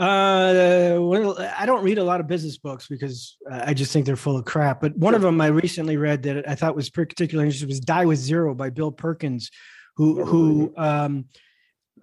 Uh, 0.01 0.97
well, 0.99 1.37
I 1.59 1.67
don't 1.67 1.85
read 1.85 1.99
a 1.99 2.05
lot 2.05 2.21
of 2.21 2.27
business 2.27 2.57
books 2.57 2.89
because 2.89 3.37
I 3.51 3.75
just 3.75 3.93
think 3.93 4.07
they're 4.07 4.17
full 4.17 4.39
of 4.39 4.47
crap. 4.47 4.81
But 4.81 4.97
one 4.97 5.13
sure. 5.13 5.17
of 5.17 5.23
them 5.23 5.39
I 5.43 5.49
recently 5.49 5.99
read 5.99 6.23
that 6.23 6.49
I 6.49 6.55
thought 6.55 6.75
was 6.75 6.89
particularly 6.89 7.49
interesting 7.49 7.69
was 7.69 7.81
"Die 7.81 8.07
with 8.07 8.19
Zero 8.19 8.55
by 8.55 8.71
Bill 8.71 8.91
Perkins, 8.91 9.51
who 9.97 10.25
who 10.25 10.73
um, 10.79 11.27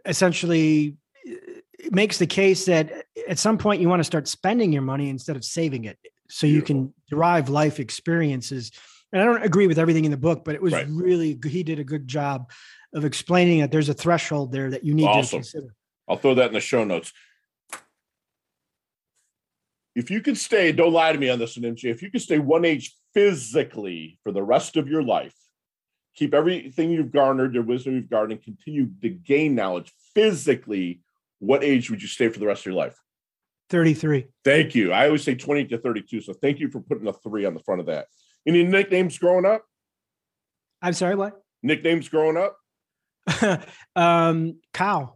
essentially 0.05 0.95
uh, 1.27 1.31
makes 1.89 2.19
the 2.19 2.27
case 2.27 2.65
that 2.65 3.05
at 3.27 3.39
some 3.39 3.57
point 3.57 3.81
you 3.81 3.89
want 3.89 3.99
to 3.99 4.03
start 4.03 4.27
spending 4.27 4.71
your 4.71 4.83
money 4.83 5.09
instead 5.09 5.35
of 5.35 5.43
saving 5.43 5.85
it, 5.85 5.97
so 6.29 6.45
Beautiful. 6.45 6.53
you 6.53 6.61
can 6.61 6.93
derive 7.09 7.49
life 7.49 7.79
experiences. 7.79 8.73
And 9.11 9.23
I 9.23 9.25
don't 9.25 9.41
agree 9.41 9.65
with 9.65 9.79
everything 9.79 10.05
in 10.05 10.11
the 10.11 10.17
book, 10.17 10.45
but 10.45 10.53
it 10.53 10.61
was 10.61 10.73
right. 10.73 10.85
really 10.87 11.39
he 11.47 11.63
did 11.63 11.79
a 11.79 11.83
good 11.83 12.07
job 12.07 12.51
of 12.93 13.05
explaining 13.05 13.61
that 13.61 13.71
there's 13.71 13.89
a 13.89 13.95
threshold 13.95 14.51
there 14.51 14.69
that 14.69 14.83
you 14.83 14.93
need 14.93 15.07
awesome. 15.07 15.23
to 15.23 15.35
consider. 15.37 15.73
I'll 16.07 16.17
throw 16.17 16.35
that 16.35 16.49
in 16.49 16.53
the 16.53 16.59
show 16.59 16.83
notes 16.83 17.11
if 19.97 20.11
you 20.11 20.21
could 20.21 20.37
stay, 20.37 20.71
don't 20.71 20.93
lie 20.93 21.11
to 21.11 21.17
me 21.17 21.27
on 21.27 21.39
this 21.39 21.57
one, 21.57 21.73
MJ. 21.73 21.85
If 21.85 22.03
you 22.03 22.11
could 22.11 22.21
stay 22.21 22.37
one 22.37 22.65
age 22.65 22.95
physically 23.15 24.19
for 24.21 24.31
the 24.31 24.43
rest 24.43 24.77
of 24.77 24.87
your 24.87 25.01
life, 25.01 25.33
keep 26.15 26.35
everything 26.35 26.91
you've 26.91 27.11
garnered, 27.11 27.55
your 27.55 27.63
wisdom 27.63 27.95
you've 27.95 28.09
garnered, 28.09 28.33
and 28.33 28.43
continue 28.43 28.91
to 29.01 29.09
gain 29.09 29.55
knowledge 29.55 29.91
physically, 30.13 31.01
what 31.39 31.63
age 31.63 31.89
would 31.89 31.99
you 31.99 32.07
stay 32.07 32.29
for 32.29 32.37
the 32.37 32.45
rest 32.45 32.61
of 32.61 32.67
your 32.67 32.75
life? 32.75 32.95
33. 33.71 34.27
Thank 34.45 34.75
you. 34.75 34.93
I 34.93 35.07
always 35.07 35.23
say 35.23 35.33
20 35.33 35.65
to 35.65 35.79
32. 35.79 36.21
So 36.21 36.33
thank 36.33 36.59
you 36.59 36.69
for 36.69 36.79
putting 36.79 37.07
a 37.07 37.13
three 37.13 37.45
on 37.45 37.55
the 37.55 37.59
front 37.61 37.81
of 37.81 37.87
that. 37.87 38.05
Any 38.45 38.63
nicknames 38.63 39.17
growing 39.17 39.47
up? 39.47 39.65
I'm 40.79 40.93
sorry, 40.93 41.15
what? 41.15 41.41
Nicknames 41.63 42.07
growing 42.07 42.37
up? 42.37 43.65
um, 43.95 44.59
cow. 44.75 45.15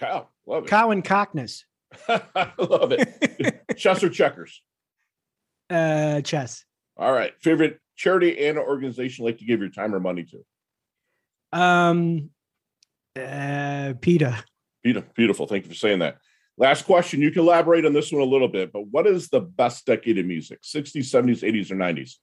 Cow. 0.00 0.28
Love 0.44 0.64
it. 0.64 0.70
Cow 0.70 0.90
and 0.90 1.04
cockness. 1.04 1.64
I 2.08 2.52
love 2.58 2.92
it. 2.92 3.64
chess 3.76 4.02
or 4.02 4.10
checkers? 4.10 4.62
Uh, 5.70 6.20
chess. 6.20 6.64
All 6.96 7.12
right. 7.12 7.32
Favorite 7.40 7.80
charity 7.96 8.46
and 8.46 8.58
organization 8.58 9.24
like 9.24 9.38
to 9.38 9.44
give 9.44 9.60
your 9.60 9.70
time 9.70 9.94
or 9.94 10.00
money 10.00 10.24
to? 10.24 11.58
Um, 11.58 12.30
uh, 13.16 13.94
PETA. 14.00 14.44
PETA. 14.84 15.04
Beautiful. 15.14 15.46
Thank 15.46 15.64
you 15.64 15.70
for 15.70 15.76
saying 15.76 16.00
that. 16.00 16.18
Last 16.56 16.86
question. 16.86 17.20
You 17.20 17.30
can 17.30 17.42
elaborate 17.42 17.86
on 17.86 17.92
this 17.92 18.10
one 18.10 18.22
a 18.22 18.24
little 18.24 18.48
bit, 18.48 18.72
but 18.72 18.86
what 18.88 19.06
is 19.06 19.28
the 19.28 19.40
best 19.40 19.86
decade 19.86 20.18
of 20.18 20.26
music? 20.26 20.62
60s, 20.62 21.04
70s, 21.04 21.42
80s, 21.42 21.70
or 21.70 21.76
90s? 21.76 22.14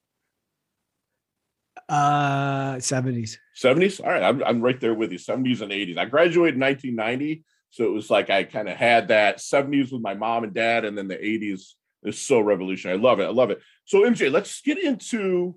Uh, 1.88 2.76
70s. 2.76 3.36
70s? 3.56 4.04
All 4.04 4.10
right. 4.10 4.22
I'm, 4.22 4.42
I'm 4.44 4.60
right 4.60 4.78
there 4.80 4.94
with 4.94 5.12
you. 5.12 5.18
70s 5.18 5.62
and 5.62 5.72
80s. 5.72 5.96
I 5.96 6.04
graduated 6.04 6.54
in 6.54 6.60
1990. 6.60 7.44
So 7.76 7.84
it 7.84 7.92
was 7.92 8.08
like 8.08 8.30
I 8.30 8.44
kind 8.44 8.70
of 8.70 8.76
had 8.78 9.08
that 9.08 9.36
70s 9.36 9.92
with 9.92 10.00
my 10.00 10.14
mom 10.14 10.44
and 10.44 10.54
dad, 10.54 10.86
and 10.86 10.96
then 10.96 11.08
the 11.08 11.16
80s 11.16 11.74
is 12.04 12.18
so 12.18 12.40
revolutionary. 12.40 12.98
I 12.98 13.02
love 13.02 13.20
it. 13.20 13.24
I 13.24 13.30
love 13.30 13.50
it. 13.50 13.60
So 13.84 14.00
MJ, 14.00 14.32
let's 14.32 14.62
get 14.62 14.82
into 14.82 15.56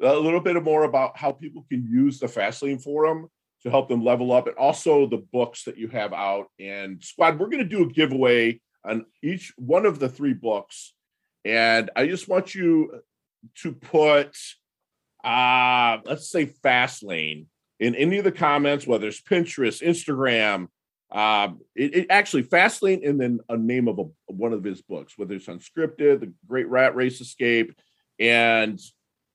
a 0.00 0.14
little 0.14 0.38
bit 0.38 0.62
more 0.62 0.84
about 0.84 1.16
how 1.16 1.32
people 1.32 1.66
can 1.68 1.84
use 1.90 2.20
the 2.20 2.28
Fastlane 2.28 2.80
Forum 2.80 3.26
to 3.64 3.70
help 3.70 3.88
them 3.88 4.04
level 4.04 4.30
up, 4.30 4.46
and 4.46 4.56
also 4.56 5.08
the 5.08 5.26
books 5.32 5.64
that 5.64 5.76
you 5.76 5.88
have 5.88 6.12
out. 6.12 6.46
And 6.60 7.02
squad, 7.02 7.40
we're 7.40 7.48
going 7.48 7.68
to 7.68 7.76
do 7.76 7.82
a 7.82 7.92
giveaway 7.92 8.60
on 8.84 9.04
each 9.20 9.52
one 9.56 9.86
of 9.86 9.98
the 9.98 10.08
three 10.08 10.34
books, 10.34 10.94
and 11.44 11.90
I 11.96 12.06
just 12.06 12.28
want 12.28 12.54
you 12.54 13.00
to 13.62 13.72
put, 13.72 14.36
uh, 15.24 15.98
let's 16.04 16.30
say 16.30 16.46
Fastlane 16.46 17.46
in 17.80 17.96
any 17.96 18.18
of 18.18 18.24
the 18.24 18.30
comments, 18.30 18.86
whether 18.86 19.08
it's 19.08 19.20
Pinterest, 19.20 19.82
Instagram, 19.82 20.68
um, 21.12 21.60
it, 21.74 21.94
it, 21.94 22.06
actually 22.10 22.42
Fastlane 22.42 23.08
and 23.08 23.20
then 23.20 23.40
a 23.48 23.56
name 23.56 23.86
of 23.88 23.98
a, 23.98 24.04
one 24.26 24.52
of 24.52 24.64
his 24.64 24.82
books, 24.82 25.14
whether 25.16 25.34
it's 25.34 25.46
unscripted, 25.46 26.20
the 26.20 26.32
Great 26.48 26.68
Rat 26.68 26.96
Race 26.96 27.20
Escape, 27.20 27.78
and 28.18 28.80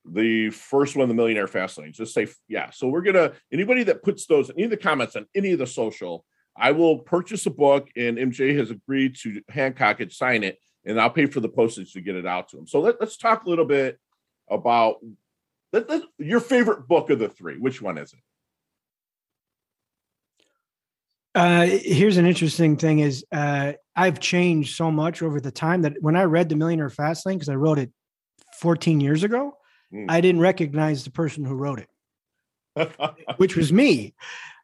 the 0.06 0.50
first 0.50 0.96
one, 0.96 1.08
the 1.08 1.14
Millionaire 1.14 1.48
Fastlane. 1.48 1.94
Just 1.94 2.14
say 2.14 2.28
yeah. 2.48 2.72
So 2.72 2.88
we're 2.88 3.02
gonna 3.02 3.34
anybody 3.54 3.84
that 3.84 4.04
puts 4.04 4.26
those 4.26 4.50
in 4.50 4.70
the 4.70 4.78
comments 4.78 5.16
on 5.16 5.28
any 5.34 5.54
of 5.54 5.60
the 5.60 5.68
social, 5.68 6.26
I 6.58 6.72
will 6.72 7.00
purchase 7.00 7.46
a 7.46 7.52
book, 7.52 7.88
and 7.96 8.18
MJ 8.18 8.58
has 8.58 8.72
agreed 8.72 9.16
to 9.22 9.42
Hancock 9.50 10.02
it, 10.02 10.12
sign 10.12 10.44
it, 10.44 10.60
and 10.86 11.00
I'll 11.00 11.10
pay 11.10 11.26
for 11.26 11.40
the 11.40 11.50
postage 11.50 11.94
to 11.94 12.02
get 12.02 12.16
it 12.16 12.26
out 12.26 12.50
to 12.50 12.58
him. 12.58 12.68
So 12.68 12.82
let, 12.82 13.02
us 13.02 13.18
talk 13.18 13.46
a 13.46 13.50
little 13.50 13.66
bit 13.66 14.00
about 14.50 14.98
your 16.18 16.42
favorite 16.42 16.88
book 16.88 17.10
of 17.10 17.20
the 17.20 17.30
three. 17.30 17.58
Which 17.58 17.82
one 17.82 17.98
is 17.98 18.12
it? 18.14 18.20
Uh, 21.34 21.66
here's 21.66 22.18
an 22.18 22.26
interesting 22.26 22.76
thing 22.76 23.00
is 23.00 23.26
uh, 23.32 23.74
I've 23.96 24.20
changed 24.20 24.76
so 24.76 24.92
much 24.92 25.22
over 25.22 25.40
the 25.40 25.52
time 25.52 25.84
that 25.84 25.94
when 26.02 26.16
I 26.16 26.24
read 26.24 26.50
The 26.50 26.56
Millionaire 26.56 26.90
Fastlane, 26.90 27.36
because 27.36 27.50
I 27.50 27.56
wrote 27.56 27.80
it 27.80 27.92
14 28.60 29.00
years 29.00 29.24
ago, 29.24 29.54
mm. 29.94 30.06
I 30.10 30.20
didn't 30.20 30.42
recognize 30.42 31.04
the 31.04 31.12
person 31.12 31.46
who 31.46 31.56
wrote 31.56 31.80
it, 31.80 32.92
which 33.38 33.56
was 33.56 33.72
me, 33.72 34.14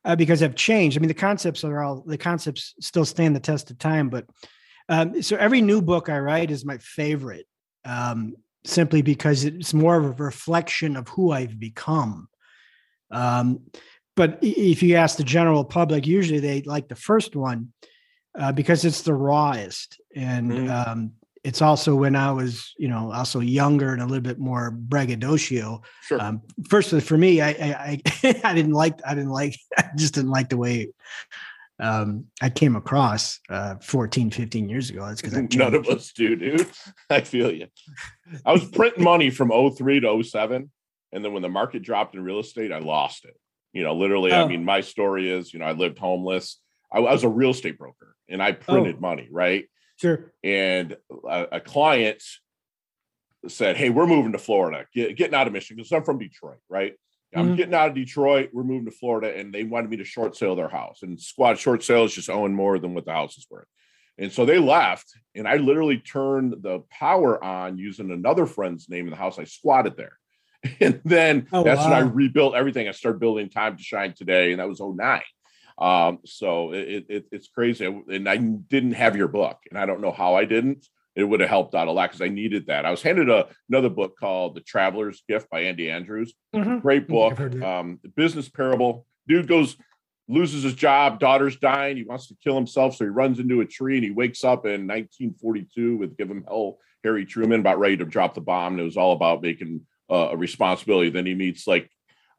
uh, 0.03 0.17
because 0.17 0.43
I've 0.43 0.55
changed. 0.55 0.97
I 0.97 0.99
mean, 0.99 1.07
the 1.07 1.13
concepts 1.13 1.63
are 1.63 1.81
all 1.81 2.03
the 2.05 2.17
concepts 2.17 2.73
still 2.81 3.05
stand 3.05 3.35
the 3.35 3.39
test 3.39 3.71
of 3.71 3.79
time, 3.79 4.09
but 4.09 4.25
um, 4.89 5.21
so 5.21 5.37
every 5.37 5.61
new 5.61 5.81
book 5.81 6.09
I 6.09 6.19
write 6.19 6.51
is 6.51 6.65
my 6.65 6.77
favorite, 6.79 7.45
um, 7.85 8.35
simply 8.65 9.01
because 9.01 9.45
it's 9.45 9.73
more 9.73 9.97
of 9.97 10.05
a 10.05 10.23
reflection 10.23 10.97
of 10.97 11.07
who 11.09 11.31
I've 11.31 11.59
become. 11.59 12.27
Um, 13.09 13.61
but 14.17 14.39
if 14.41 14.83
you 14.83 14.95
ask 14.95 15.15
the 15.15 15.23
general 15.23 15.63
public, 15.63 16.05
usually 16.05 16.39
they 16.39 16.63
like 16.63 16.89
the 16.89 16.95
first 16.95 17.35
one 17.35 17.71
uh, 18.37 18.51
because 18.51 18.83
it's 18.83 19.03
the 19.03 19.13
rawest, 19.13 20.01
and 20.15 20.51
mm-hmm. 20.51 20.89
um, 20.89 21.11
it's 21.43 21.61
also 21.61 21.95
when 21.95 22.15
I 22.15 22.31
was, 22.31 22.73
you 22.77 22.89
know, 22.89 23.13
also 23.13 23.39
younger 23.39 23.93
and 23.93 24.01
a 24.01 24.05
little 24.05 24.21
bit 24.21 24.37
more 24.37 24.71
braggadocio. 24.71 25.81
Sure. 26.01 26.21
Um, 26.21 26.41
first, 26.69 26.89
for 27.03 27.17
me, 27.17 27.39
I, 27.39 27.49
I, 27.49 28.01
I, 28.23 28.41
I 28.43 28.53
didn't 28.53 28.73
like, 28.73 28.99
I 29.07 29.15
didn't 29.15 29.29
like, 29.29 29.57
I 29.77 29.89
just 29.95 30.15
didn't 30.15 30.31
like 30.31 30.49
the 30.49 30.57
way 30.57 30.89
um, 31.79 32.25
I 32.41 32.49
came 32.49 32.75
across 32.75 33.39
uh, 33.49 33.75
14, 33.75 34.31
15 34.31 34.67
years 34.67 34.89
ago. 34.89 35.05
That's 35.07 35.21
because 35.21 35.37
none 35.55 35.73
of 35.73 35.87
us 35.87 36.11
do, 36.11 36.35
dude. 36.35 36.67
I 37.09 37.21
feel 37.21 37.51
you. 37.51 37.67
I 38.45 38.51
was 38.51 38.65
printing 38.65 39.03
money 39.03 39.29
from 39.29 39.49
03 39.49 40.01
to 40.01 40.23
07. 40.23 40.69
And 41.13 41.23
then 41.23 41.33
when 41.33 41.43
the 41.43 41.49
market 41.49 41.81
dropped 41.83 42.15
in 42.15 42.23
real 42.23 42.39
estate, 42.39 42.73
I 42.73 42.79
lost 42.79 43.23
it. 43.25 43.39
You 43.77 43.83
know, 43.83 43.93
literally, 43.93 44.31
oh. 44.31 44.43
I 44.43 44.47
mean, 44.47 44.65
my 44.65 44.81
story 44.81 45.29
is, 45.29 45.53
you 45.53 45.59
know, 45.59 45.65
I 45.65 45.73
lived 45.73 45.99
homeless. 45.99 46.59
I, 46.91 46.97
I 46.97 47.13
was 47.13 47.23
a 47.23 47.29
real 47.29 47.51
estate 47.51 47.77
broker 47.77 48.15
and 48.27 48.41
I 48.41 48.51
printed 48.51 48.95
oh. 48.97 49.01
money, 49.01 49.27
right? 49.31 49.65
Sure. 49.97 50.33
And 50.43 50.97
a, 51.29 51.47
a, 51.51 51.59
client 51.59 52.23
said, 53.47 53.77
Hey, 53.77 53.91
we're 53.91 54.07
moving 54.07 54.31
to 54.31 54.39
Florida, 54.39 54.87
Get, 54.95 55.15
getting 55.15 55.35
out 55.35 55.45
of 55.45 55.53
Michigan 55.53 55.77
because 55.77 55.91
I'm 55.91 56.03
from 56.03 56.17
Detroit, 56.17 56.57
right? 56.67 56.95
I'm 57.35 57.49
mm-hmm. 57.49 57.55
getting 57.55 57.75
out 57.75 57.89
of 57.89 57.93
Detroit. 57.93 58.49
We're 58.51 58.63
moving 58.63 58.85
to 58.85 58.97
Florida, 58.97 59.37
and 59.37 59.53
they 59.53 59.63
wanted 59.63 59.91
me 59.91 59.97
to 59.97 60.03
short 60.03 60.35
sale 60.35 60.55
their 60.55 60.69
house. 60.69 61.03
And 61.03 61.21
squad 61.21 61.59
short 61.59 61.83
sales 61.83 62.15
just 62.15 62.31
own 62.31 62.55
more 62.55 62.79
than 62.79 62.95
what 62.95 63.05
the 63.05 63.11
house 63.11 63.37
is 63.37 63.45
worth. 63.47 63.67
And 64.17 64.31
so 64.31 64.43
they 64.43 64.57
left, 64.57 65.13
and 65.35 65.47
I 65.47 65.57
literally 65.57 65.99
turned 65.99 66.63
the 66.63 66.79
power 66.89 67.43
on 67.43 67.77
using 67.77 68.09
another 68.09 68.47
friend's 68.47 68.89
name 68.89 69.05
in 69.05 69.11
the 69.11 69.17
house. 69.17 69.37
I 69.37 69.43
squatted 69.43 69.97
there. 69.97 70.17
and 70.79 71.01
then 71.05 71.47
oh, 71.51 71.63
that's 71.63 71.79
wow. 71.79 71.89
when 71.89 71.93
I 71.93 71.99
rebuilt 72.01 72.55
everything. 72.55 72.87
I 72.87 72.91
started 72.91 73.19
building 73.19 73.49
Time 73.49 73.77
to 73.77 73.83
Shine 73.83 74.13
today, 74.13 74.51
and 74.51 74.59
that 74.59 74.67
was 74.67 74.81
09. 74.81 75.21
Um, 75.79 76.19
so 76.25 76.73
it, 76.73 77.05
it, 77.07 77.25
it's 77.31 77.47
crazy. 77.47 77.85
And 77.85 78.27
I 78.27 78.37
didn't 78.37 78.93
have 78.93 79.15
your 79.15 79.27
book, 79.27 79.57
and 79.69 79.79
I 79.79 79.85
don't 79.85 80.01
know 80.01 80.11
how 80.11 80.35
I 80.35 80.45
didn't. 80.45 80.87
It 81.15 81.23
would 81.23 81.39
have 81.39 81.49
helped 81.49 81.73
out 81.73 81.87
a 81.87 81.91
lot 81.91 82.09
because 82.09 82.21
I 82.21 82.27
needed 82.27 82.67
that. 82.67 82.85
I 82.85 82.91
was 82.91 83.01
handed 83.01 83.29
a, 83.29 83.47
another 83.69 83.89
book 83.89 84.15
called 84.19 84.55
The 84.55 84.61
Traveler's 84.61 85.23
Gift 85.27 85.49
by 85.49 85.61
Andy 85.61 85.89
Andrews. 85.89 86.33
Mm-hmm. 86.55 86.79
Great 86.79 87.07
book. 87.07 87.39
Um, 87.39 87.99
the 88.03 88.09
business 88.09 88.49
parable. 88.49 89.07
Dude 89.27 89.47
goes, 89.47 89.77
loses 90.27 90.63
his 90.63 90.75
job, 90.75 91.19
daughter's 91.19 91.57
dying. 91.57 91.97
He 91.97 92.03
wants 92.03 92.27
to 92.27 92.35
kill 92.43 92.55
himself. 92.55 92.95
So 92.95 93.05
he 93.05 93.09
runs 93.09 93.39
into 93.39 93.61
a 93.61 93.65
tree 93.65 93.95
and 93.95 94.03
he 94.03 94.11
wakes 94.11 94.43
up 94.43 94.65
in 94.65 94.85
1942 94.85 95.97
with 95.97 96.17
Give 96.17 96.29
Him 96.29 96.43
Hell, 96.47 96.77
Harry 97.03 97.25
Truman, 97.25 97.61
about 97.61 97.79
ready 97.79 97.97
to 97.97 98.05
drop 98.05 98.35
the 98.35 98.41
bomb. 98.41 98.73
And 98.73 98.81
it 98.81 98.85
was 98.85 98.97
all 98.97 99.13
about 99.13 99.41
making 99.41 99.81
uh, 100.09 100.29
a 100.31 100.37
responsibility. 100.37 101.09
Then 101.09 101.25
he 101.25 101.35
meets 101.35 101.67
like 101.67 101.89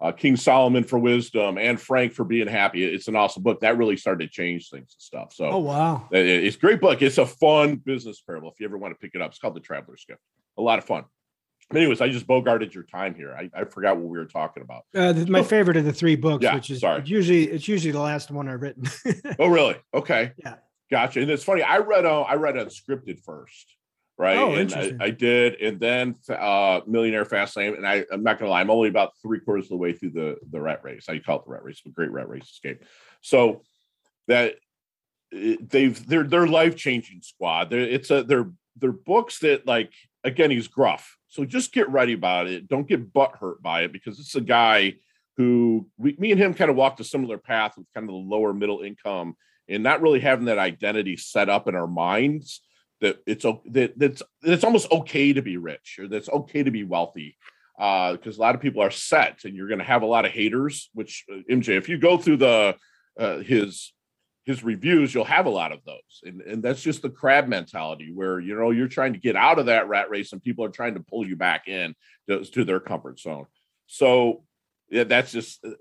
uh, 0.00 0.12
King 0.12 0.36
Solomon 0.36 0.84
for 0.84 0.98
wisdom 0.98 1.58
Anne 1.58 1.76
Frank 1.76 2.12
for 2.12 2.24
being 2.24 2.46
happy. 2.46 2.84
It's 2.84 3.08
an 3.08 3.16
awesome 3.16 3.42
book 3.42 3.60
that 3.60 3.76
really 3.76 3.96
started 3.96 4.24
to 4.26 4.30
change 4.30 4.70
things 4.70 4.94
and 4.94 5.00
stuff. 5.02 5.32
So, 5.32 5.46
oh 5.46 5.58
wow, 5.58 6.08
it, 6.12 6.26
it's 6.26 6.56
a 6.56 6.60
great 6.60 6.80
book. 6.80 7.02
It's 7.02 7.18
a 7.18 7.26
fun 7.26 7.76
business 7.76 8.20
parable. 8.20 8.50
If 8.50 8.60
you 8.60 8.66
ever 8.66 8.78
want 8.78 8.94
to 8.94 8.98
pick 8.98 9.14
it 9.14 9.22
up, 9.22 9.30
it's 9.30 9.38
called 9.38 9.54
The 9.54 9.60
Traveler's 9.60 10.04
Gift. 10.06 10.20
A 10.56 10.62
lot 10.62 10.78
of 10.78 10.84
fun. 10.84 11.04
anyways, 11.74 12.00
I 12.00 12.08
just 12.08 12.26
bogarted 12.26 12.72
your 12.74 12.84
time 12.84 13.14
here. 13.14 13.32
I, 13.32 13.50
I 13.54 13.64
forgot 13.64 13.96
what 13.96 14.06
we 14.06 14.18
were 14.18 14.26
talking 14.26 14.62
about. 14.62 14.84
Uh, 14.94 15.12
my 15.28 15.42
favorite 15.42 15.76
of 15.76 15.84
the 15.84 15.92
three 15.92 16.16
books, 16.16 16.44
yeah, 16.44 16.54
which 16.54 16.70
is 16.70 16.80
sorry. 16.80 17.02
usually 17.04 17.44
it's 17.44 17.66
usually 17.66 17.92
the 17.92 18.00
last 18.00 18.30
one 18.30 18.48
I've 18.48 18.62
written. 18.62 18.84
oh, 19.38 19.48
really? 19.48 19.76
Okay. 19.92 20.32
Yeah. 20.38 20.56
Gotcha. 20.90 21.20
And 21.20 21.30
it's 21.30 21.44
funny. 21.44 21.62
I 21.62 21.78
read 21.78 22.06
uh, 22.06 22.22
I 22.22 22.34
read 22.34 22.54
unscripted 22.54 23.20
first 23.22 23.77
right? 24.18 24.36
Oh, 24.36 24.54
and 24.54 24.72
I, 24.74 24.92
I, 25.00 25.10
did, 25.10 25.60
and 25.60 25.78
then 25.78 26.16
uh, 26.28 26.80
Millionaire 26.86 27.24
Fastlane, 27.24 27.76
and 27.76 27.86
I, 27.86 28.04
I'm 28.10 28.24
not 28.24 28.38
gonna 28.38 28.50
lie, 28.50 28.60
I'm 28.60 28.70
only 28.70 28.88
about 28.88 29.12
three 29.22 29.40
quarters 29.40 29.66
of 29.66 29.70
the 29.70 29.76
way 29.76 29.92
through 29.92 30.10
the 30.10 30.36
the 30.50 30.60
rat 30.60 30.80
race. 30.82 31.08
I 31.08 31.18
call 31.20 31.38
it 31.38 31.44
the 31.44 31.52
rat 31.52 31.64
race, 31.64 31.80
but 31.84 31.94
great 31.94 32.10
rat 32.10 32.28
race 32.28 32.44
escape. 32.44 32.84
So 33.20 33.62
that 34.26 34.56
they've 35.30 36.06
they're 36.06 36.24
they're 36.24 36.48
life 36.48 36.76
changing 36.76 37.22
squad. 37.22 37.70
They're, 37.70 37.80
it's 37.80 38.10
a 38.10 38.24
they're 38.24 38.50
they're 38.76 38.92
books 38.92 39.38
that 39.40 39.66
like 39.66 39.92
again 40.24 40.50
he's 40.50 40.68
gruff, 40.68 41.16
so 41.28 41.44
just 41.44 41.72
get 41.72 41.88
ready 41.88 42.12
about 42.12 42.48
it. 42.48 42.68
Don't 42.68 42.88
get 42.88 43.12
butt 43.12 43.36
hurt 43.36 43.62
by 43.62 43.82
it 43.82 43.92
because 43.92 44.18
it's 44.18 44.34
a 44.34 44.40
guy 44.40 44.94
who 45.36 45.88
we, 45.96 46.16
me 46.18 46.32
and 46.32 46.40
him 46.40 46.54
kind 46.54 46.70
of 46.70 46.76
walked 46.76 46.98
a 46.98 47.04
similar 47.04 47.38
path 47.38 47.78
with 47.78 47.86
kind 47.94 48.04
of 48.04 48.12
the 48.12 48.16
lower 48.16 48.52
middle 48.52 48.80
income 48.80 49.36
and 49.68 49.84
not 49.84 50.02
really 50.02 50.18
having 50.18 50.46
that 50.46 50.58
identity 50.58 51.16
set 51.16 51.48
up 51.48 51.68
in 51.68 51.76
our 51.76 51.86
minds 51.86 52.62
that 53.00 53.22
it's 53.26 53.44
that 53.66 53.92
that's 53.96 54.22
it's 54.42 54.64
almost 54.64 54.90
okay 54.90 55.32
to 55.32 55.42
be 55.42 55.56
rich 55.56 55.98
or 55.98 56.08
that's 56.08 56.28
okay 56.28 56.62
to 56.62 56.70
be 56.70 56.84
wealthy 56.84 57.36
because 57.76 58.38
uh, 58.38 58.40
a 58.40 58.42
lot 58.42 58.54
of 58.54 58.60
people 58.60 58.82
are 58.82 58.90
set 58.90 59.44
and 59.44 59.54
you're 59.54 59.68
going 59.68 59.78
to 59.78 59.84
have 59.84 60.02
a 60.02 60.06
lot 60.06 60.24
of 60.24 60.32
haters 60.32 60.90
which 60.94 61.24
uh, 61.32 61.36
mj 61.50 61.68
if 61.68 61.88
you 61.88 61.98
go 61.98 62.18
through 62.18 62.36
the 62.36 62.74
uh, 63.18 63.38
his 63.38 63.92
his 64.48 64.64
reviews 64.64 65.12
you'll 65.12 65.24
have 65.24 65.44
a 65.44 65.50
lot 65.50 65.72
of 65.72 65.84
those. 65.84 66.22
And, 66.24 66.40
and 66.40 66.62
that's 66.62 66.80
just 66.80 67.02
the 67.02 67.10
crab 67.10 67.48
mentality 67.48 68.10
where 68.14 68.40
you 68.40 68.54
know 68.54 68.70
you're 68.70 68.88
trying 68.88 69.12
to 69.12 69.18
get 69.18 69.36
out 69.36 69.58
of 69.58 69.66
that 69.66 69.88
rat 69.88 70.08
race 70.08 70.32
and 70.32 70.42
people 70.42 70.64
are 70.64 70.70
trying 70.70 70.94
to 70.94 71.00
pull 71.00 71.28
you 71.28 71.36
back 71.36 71.68
in 71.68 71.94
to, 72.30 72.42
to 72.42 72.64
their 72.64 72.80
comfort 72.80 73.20
zone. 73.20 73.44
So 73.86 74.44
yeah 74.88 75.04
that's 75.04 75.32
just 75.32 75.62
uh, 75.62 75.72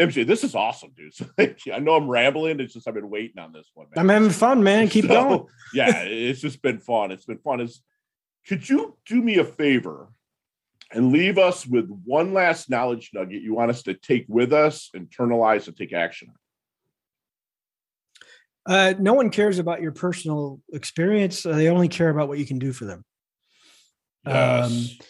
MJ, 0.00 0.26
this 0.26 0.44
is 0.44 0.54
awesome, 0.54 0.92
dude. 0.96 1.14
So, 1.14 1.26
like, 1.38 1.60
I 1.72 1.78
know 1.78 1.94
I'm 1.94 2.08
rambling. 2.08 2.60
It's 2.60 2.74
just 2.74 2.88
I've 2.88 2.94
been 2.94 3.10
waiting 3.10 3.38
on 3.38 3.52
this 3.52 3.70
one. 3.74 3.86
Man. 3.90 3.98
I'm 3.98 4.08
having 4.08 4.30
fun, 4.30 4.62
man. 4.62 4.88
Keep 4.88 5.06
so, 5.06 5.08
going. 5.08 5.46
yeah, 5.74 6.02
it's 6.02 6.40
just 6.40 6.62
been 6.62 6.78
fun. 6.78 7.10
It's 7.10 7.26
been 7.26 7.38
fun. 7.38 7.60
Is 7.60 7.82
could 8.46 8.68
you 8.68 8.96
do 9.06 9.20
me 9.20 9.38
a 9.38 9.44
favor 9.44 10.08
and 10.90 11.12
leave 11.12 11.36
us 11.36 11.66
with 11.66 11.88
one 12.04 12.32
last 12.32 12.70
knowledge 12.70 13.10
nugget 13.12 13.42
you 13.42 13.54
want 13.54 13.70
us 13.70 13.82
to 13.82 13.94
take 13.94 14.24
with 14.28 14.52
us, 14.52 14.90
internalize, 14.96 15.66
and 15.66 15.76
take 15.76 15.92
action 15.92 16.28
on? 16.28 16.34
Uh, 18.68 18.94
no 18.98 19.14
one 19.14 19.30
cares 19.30 19.58
about 19.58 19.80
your 19.80 19.92
personal 19.92 20.60
experience. 20.72 21.44
Uh, 21.44 21.52
they 21.52 21.68
only 21.68 21.88
care 21.88 22.10
about 22.10 22.28
what 22.28 22.38
you 22.38 22.46
can 22.46 22.58
do 22.58 22.72
for 22.72 22.84
them. 22.84 23.02
Yes. 24.26 24.70
Um, 24.70 25.06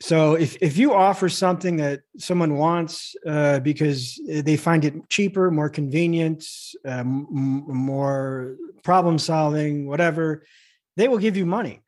so 0.00 0.34
if, 0.34 0.56
if 0.60 0.76
you 0.76 0.92
offer 0.92 1.28
something 1.28 1.76
that 1.78 2.00
someone 2.18 2.56
wants 2.56 3.16
uh, 3.26 3.60
because 3.60 4.20
they 4.28 4.56
find 4.56 4.84
it 4.84 5.08
cheaper, 5.08 5.50
more 5.50 5.70
convenient, 5.70 6.44
um, 6.84 7.26
more 7.30 8.56
problem 8.84 9.18
solving, 9.18 9.86
whatever, 9.86 10.44
they 10.96 11.08
will 11.08 11.18
give 11.18 11.36
you 11.36 11.46
money. 11.46 11.82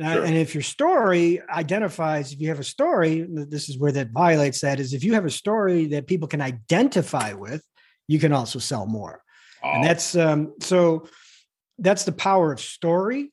Uh, 0.00 0.22
and 0.22 0.36
if 0.36 0.54
your 0.54 0.62
story 0.62 1.42
identifies, 1.50 2.32
if 2.32 2.40
you 2.40 2.48
have 2.48 2.60
a 2.60 2.64
story, 2.64 3.26
this 3.28 3.68
is 3.68 3.76
where 3.76 3.90
that 3.90 4.10
violates 4.10 4.60
that 4.60 4.78
is 4.78 4.94
if 4.94 5.02
you 5.02 5.14
have 5.14 5.24
a 5.24 5.30
story 5.30 5.86
that 5.86 6.06
people 6.06 6.28
can 6.28 6.40
identify 6.40 7.32
with, 7.32 7.64
you 8.06 8.20
can 8.20 8.32
also 8.32 8.60
sell 8.60 8.86
more. 8.86 9.20
Oh. 9.64 9.70
And 9.72 9.84
that's 9.84 10.14
um, 10.14 10.54
so 10.60 11.08
that's 11.78 12.04
the 12.04 12.12
power 12.12 12.52
of 12.52 12.60
story 12.60 13.32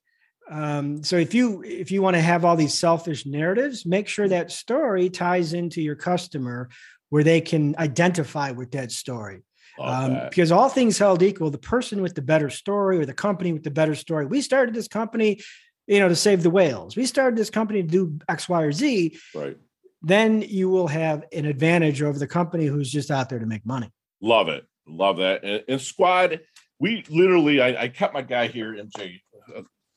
um, 0.50 1.04
so 1.04 1.18
if 1.18 1.34
you 1.34 1.64
if 1.64 1.92
you 1.92 2.02
want 2.02 2.16
to 2.16 2.22
have 2.22 2.46
all 2.46 2.56
these 2.56 2.74
selfish 2.74 3.26
narratives 3.26 3.86
make 3.86 4.08
sure 4.08 4.28
that 4.28 4.52
story 4.52 5.10
ties 5.10 5.54
into 5.54 5.82
your 5.82 5.96
customer 5.96 6.70
where 7.10 7.24
they 7.24 7.42
can 7.42 7.76
identify 7.78 8.52
with 8.52 8.72
that 8.72 8.92
story. 8.92 9.42
Um, 9.78 10.18
because 10.30 10.54
all 10.54 10.70
things 10.70 10.98
held 10.98 11.22
equal 11.22 11.50
the 11.50 11.58
person 11.58 12.02
with 12.02 12.16
the 12.16 12.22
better 12.22 12.50
story 12.50 12.98
or 12.98 13.06
the 13.06 13.14
company 13.14 13.52
with 13.52 13.64
the 13.64 13.72
better 13.72 13.94
story 13.94 14.26
we 14.26 14.40
started 14.40 14.74
this 14.74 14.88
company 14.88 15.42
you 15.88 16.00
know 16.00 16.08
to 16.08 16.16
save 16.16 16.44
the 16.44 16.50
whales. 16.50 16.96
We 16.96 17.06
started 17.06 17.38
this 17.38 17.50
company 17.50 17.82
to 17.82 17.88
do 17.88 18.20
x 18.30 18.48
y 18.48 18.62
or 18.62 18.72
z. 18.72 19.18
Right. 19.34 19.58
Then 20.02 20.44
you 20.44 20.70
will 20.70 20.88
have 20.88 21.24
an 21.34 21.46
advantage 21.46 22.02
over 22.02 22.18
the 22.20 22.28
company 22.28 22.66
who's 22.68 22.92
just 22.92 23.10
out 23.12 23.30
there 23.30 23.40
to 23.40 23.46
make 23.46 23.66
money. 23.66 23.92
Love 24.22 24.50
it. 24.50 24.66
Love 24.88 25.18
that. 25.18 25.44
And, 25.44 25.64
and 25.68 25.82
squad 25.82 26.42
we 26.80 27.04
literally 27.10 27.62
I, 27.62 27.84
I 27.84 27.88
kept 27.88 28.14
my 28.14 28.22
guy 28.22 28.48
here 28.48 28.74
mj 28.74 29.22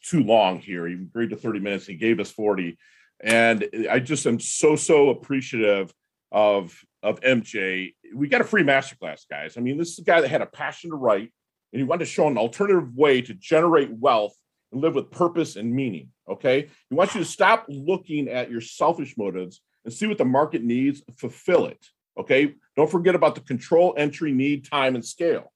too 0.08 0.22
long 0.22 0.58
here. 0.58 0.86
He 0.86 0.94
agreed 0.94 1.30
to 1.30 1.36
30 1.36 1.60
minutes. 1.60 1.86
He 1.86 1.94
gave 1.94 2.20
us 2.20 2.30
40. 2.30 2.78
And 3.20 3.68
I 3.90 3.98
just 3.98 4.26
am 4.26 4.40
so, 4.40 4.76
so 4.76 5.10
appreciative 5.10 5.92
of, 6.32 6.78
of 7.02 7.20
MJ. 7.20 7.94
We 8.14 8.28
got 8.28 8.40
a 8.40 8.44
free 8.44 8.62
masterclass, 8.62 9.22
guys. 9.28 9.56
I 9.56 9.60
mean, 9.60 9.76
this 9.76 9.92
is 9.92 9.98
a 9.98 10.04
guy 10.04 10.20
that 10.20 10.28
had 10.28 10.42
a 10.42 10.46
passion 10.46 10.90
to 10.90 10.96
write 10.96 11.32
and 11.72 11.80
he 11.80 11.84
wanted 11.84 12.06
to 12.06 12.10
show 12.10 12.26
an 12.26 12.38
alternative 12.38 12.94
way 12.94 13.20
to 13.22 13.34
generate 13.34 13.90
wealth 13.92 14.34
and 14.72 14.80
live 14.80 14.94
with 14.94 15.10
purpose 15.10 15.56
and 15.56 15.72
meaning. 15.72 16.08
Okay. 16.28 16.68
He 16.88 16.94
wants 16.94 17.14
you 17.14 17.20
to 17.20 17.26
stop 17.26 17.66
looking 17.68 18.28
at 18.28 18.50
your 18.50 18.60
selfish 18.60 19.16
motives 19.16 19.60
and 19.84 19.92
see 19.92 20.06
what 20.06 20.18
the 20.18 20.24
market 20.24 20.62
needs, 20.62 21.02
fulfill 21.16 21.66
it. 21.66 21.84
Okay. 22.18 22.54
Don't 22.76 22.90
forget 22.90 23.14
about 23.14 23.34
the 23.34 23.40
control, 23.42 23.94
entry, 23.96 24.32
need, 24.32 24.68
time, 24.68 24.94
and 24.94 25.04
scale. 25.04 25.52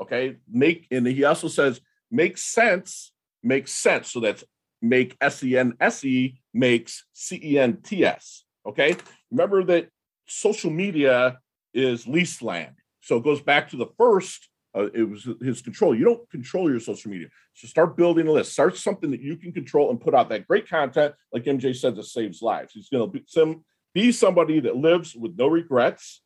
Okay. 0.00 0.36
Make, 0.50 0.86
and 0.90 1.06
he 1.06 1.24
also 1.24 1.48
says, 1.48 1.80
make 2.10 2.36
sense 2.38 3.12
makes 3.44 3.72
sense. 3.72 4.10
So 4.10 4.20
that's 4.20 4.44
make 4.84 5.16
S-E-N-S-E 5.20 6.40
makes 6.52 7.04
C-E-N-T-S. 7.12 8.44
Okay. 8.66 8.96
Remember 9.30 9.64
that 9.64 9.88
social 10.26 10.70
media 10.70 11.38
is 11.72 12.06
leased 12.06 12.42
land. 12.42 12.76
So 13.00 13.16
it 13.16 13.24
goes 13.24 13.42
back 13.42 13.70
to 13.70 13.76
the 13.76 13.88
first, 13.98 14.48
uh, 14.76 14.88
it 14.94 15.04
was 15.04 15.28
his 15.42 15.62
control. 15.62 15.94
You 15.94 16.04
don't 16.04 16.30
control 16.30 16.70
your 16.70 16.80
social 16.80 17.10
media. 17.10 17.28
So 17.54 17.66
start 17.66 17.96
building 17.96 18.26
a 18.28 18.32
list. 18.32 18.52
Start 18.52 18.76
something 18.76 19.10
that 19.10 19.20
you 19.20 19.36
can 19.36 19.52
control 19.52 19.90
and 19.90 20.00
put 20.00 20.14
out 20.14 20.28
that 20.30 20.46
great 20.46 20.68
content. 20.68 21.14
Like 21.32 21.44
MJ 21.44 21.74
said, 21.74 21.96
that 21.96 22.04
saves 22.04 22.42
lives. 22.42 22.72
He's 22.72 22.88
going 22.88 23.10
to 23.10 23.18
be, 23.18 23.24
some, 23.26 23.64
be 23.92 24.12
somebody 24.12 24.60
that 24.60 24.76
lives 24.76 25.14
with 25.14 25.36
no 25.36 25.48
regrets. 25.48 26.22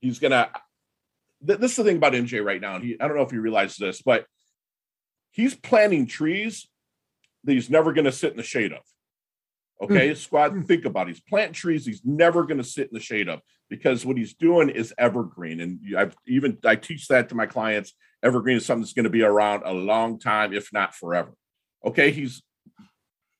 He's 0.00 0.18
going 0.18 0.32
to, 0.32 0.50
this 1.40 1.72
is 1.72 1.76
the 1.76 1.84
thing 1.84 1.96
about 1.96 2.14
MJ 2.14 2.44
right 2.44 2.60
now. 2.60 2.78
He, 2.80 2.96
I 3.00 3.06
don't 3.06 3.16
know 3.16 3.22
if 3.22 3.32
you 3.32 3.40
realize 3.40 3.76
this, 3.76 4.02
but 4.02 4.26
he's 5.36 5.54
planting 5.54 6.06
trees 6.06 6.66
that 7.44 7.52
he's 7.52 7.68
never 7.68 7.92
going 7.92 8.06
to 8.06 8.12
sit 8.12 8.30
in 8.30 8.38
the 8.38 8.42
shade 8.42 8.72
of. 8.72 8.80
Okay, 9.82 10.08
mm. 10.08 10.16
squad, 10.16 10.52
hmm. 10.52 10.62
think 10.62 10.86
about 10.86 11.06
it. 11.06 11.10
He's 11.10 11.22
planting 11.28 11.52
trees 11.52 11.84
he's 11.84 12.00
never 12.02 12.44
going 12.44 12.56
to 12.56 12.64
sit 12.64 12.88
in 12.88 12.94
the 12.94 13.00
shade 13.00 13.28
of 13.28 13.42
because 13.68 14.06
what 14.06 14.16
he's 14.16 14.32
doing 14.32 14.70
is 14.70 14.94
evergreen. 14.96 15.60
And 15.60 15.80
I've 15.96 16.16
even 16.26 16.56
I 16.64 16.76
teach 16.76 17.08
that 17.08 17.28
to 17.28 17.34
my 17.34 17.44
clients. 17.44 17.92
Evergreen 18.22 18.56
is 18.56 18.64
something 18.64 18.82
that's 18.82 18.94
going 18.94 19.04
to 19.04 19.10
be 19.10 19.22
around 19.22 19.64
a 19.66 19.74
long 19.74 20.18
time, 20.18 20.54
if 20.54 20.72
not 20.72 20.94
forever. 20.94 21.32
Okay, 21.84 22.10
he's 22.10 22.42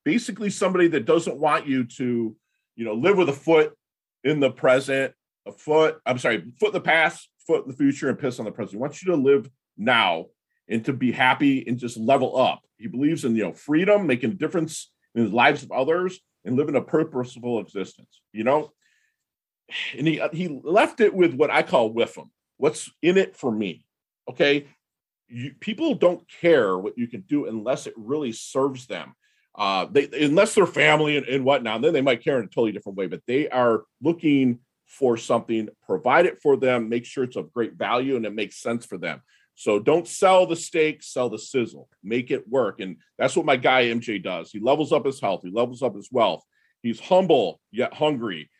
basically 0.05 0.51
somebody 0.51 0.88
that 0.88 1.07
doesn't 1.07 1.38
want 1.38 1.66
you 1.66 1.84
to, 1.84 2.36
you 2.76 2.84
know, 2.84 2.92
live 2.92 3.16
with 3.16 3.30
a 3.30 3.32
foot 3.32 3.72
in 4.22 4.38
the 4.38 4.51
present, 4.51 5.14
a 5.47 5.53
foot, 5.53 5.99
I'm 6.05 6.18
sorry, 6.18 6.44
foot 6.61 6.68
in 6.68 6.74
the 6.74 6.80
past, 6.82 7.30
foot 7.47 7.64
in 7.64 7.70
the 7.70 7.76
future, 7.76 8.11
and 8.11 8.18
piss 8.18 8.38
on 8.38 8.44
the 8.44 8.53
present. 8.53 8.72
He 8.72 8.78
wants 8.78 9.03
you 9.03 9.12
to 9.12 9.16
live 9.16 9.49
now 9.78 10.26
and 10.68 10.84
to 10.84 10.92
be 10.92 11.12
happy 11.12 11.66
and 11.66 11.78
just 11.78 11.96
level 11.96 12.38
up. 12.38 12.62
He 12.78 12.88
believes 12.88 13.24
in 13.24 13.36
you 13.36 13.44
know 13.44 13.52
freedom, 13.52 14.06
making 14.06 14.32
a 14.32 14.34
difference 14.34 14.90
in 15.14 15.30
the 15.30 15.34
lives 15.34 15.62
of 15.62 15.72
others, 15.72 16.20
and 16.44 16.56
living 16.56 16.76
a 16.76 16.82
purposeful 16.82 17.60
existence. 17.60 18.20
You 18.32 18.44
know, 18.44 18.72
and 19.96 20.06
he 20.06 20.20
he 20.32 20.60
left 20.62 21.00
it 21.00 21.14
with 21.14 21.34
what 21.34 21.50
I 21.50 21.62
call 21.62 21.90
with 21.90 22.16
him. 22.16 22.30
What's 22.58 22.90
in 23.02 23.16
it 23.16 23.36
for 23.36 23.50
me? 23.50 23.84
Okay, 24.28 24.66
you, 25.28 25.54
people 25.60 25.94
don't 25.94 26.26
care 26.40 26.76
what 26.76 26.98
you 26.98 27.06
can 27.06 27.22
do 27.22 27.46
unless 27.46 27.86
it 27.86 27.94
really 27.96 28.32
serves 28.32 28.86
them. 28.86 29.14
Uh, 29.54 29.86
they 29.90 30.08
unless 30.24 30.54
they're 30.54 30.66
family 30.66 31.16
and, 31.16 31.26
and 31.26 31.44
whatnot, 31.44 31.80
then 31.80 31.92
they 31.92 32.02
might 32.02 32.22
care 32.22 32.38
in 32.38 32.44
a 32.44 32.48
totally 32.48 32.72
different 32.72 32.98
way. 32.98 33.06
But 33.06 33.22
they 33.26 33.48
are 33.48 33.84
looking 34.02 34.60
for 34.86 35.16
something, 35.16 35.68
provide 35.84 36.26
it 36.26 36.40
for 36.40 36.56
them, 36.56 36.88
make 36.88 37.04
sure 37.04 37.24
it's 37.24 37.36
of 37.36 37.52
great 37.52 37.74
value 37.74 38.16
and 38.16 38.24
it 38.24 38.34
makes 38.34 38.56
sense 38.56 38.86
for 38.86 38.98
them. 38.98 39.22
So 39.57 39.78
don't 39.78 40.07
sell 40.07 40.46
the 40.46 40.54
steak, 40.54 41.02
sell 41.02 41.30
the 41.30 41.38
sizzle, 41.38 41.88
make 42.04 42.30
it 42.30 42.46
work. 42.46 42.78
And 42.80 42.98
that's 43.18 43.34
what 43.34 43.46
my 43.46 43.57
guy 43.57 43.84
MJ 43.84 44.22
does. 44.22 44.50
He 44.50 44.61
levels 44.61 44.92
up 44.92 45.07
his 45.07 45.18
health, 45.18 45.40
he 45.42 45.50
levels 45.50 45.82
up 45.82 45.96
his 45.96 46.11
wealth. 46.12 46.44
He's 46.82 47.00
humble 47.00 47.61
yet 47.72 47.94
hungry. 47.94 48.50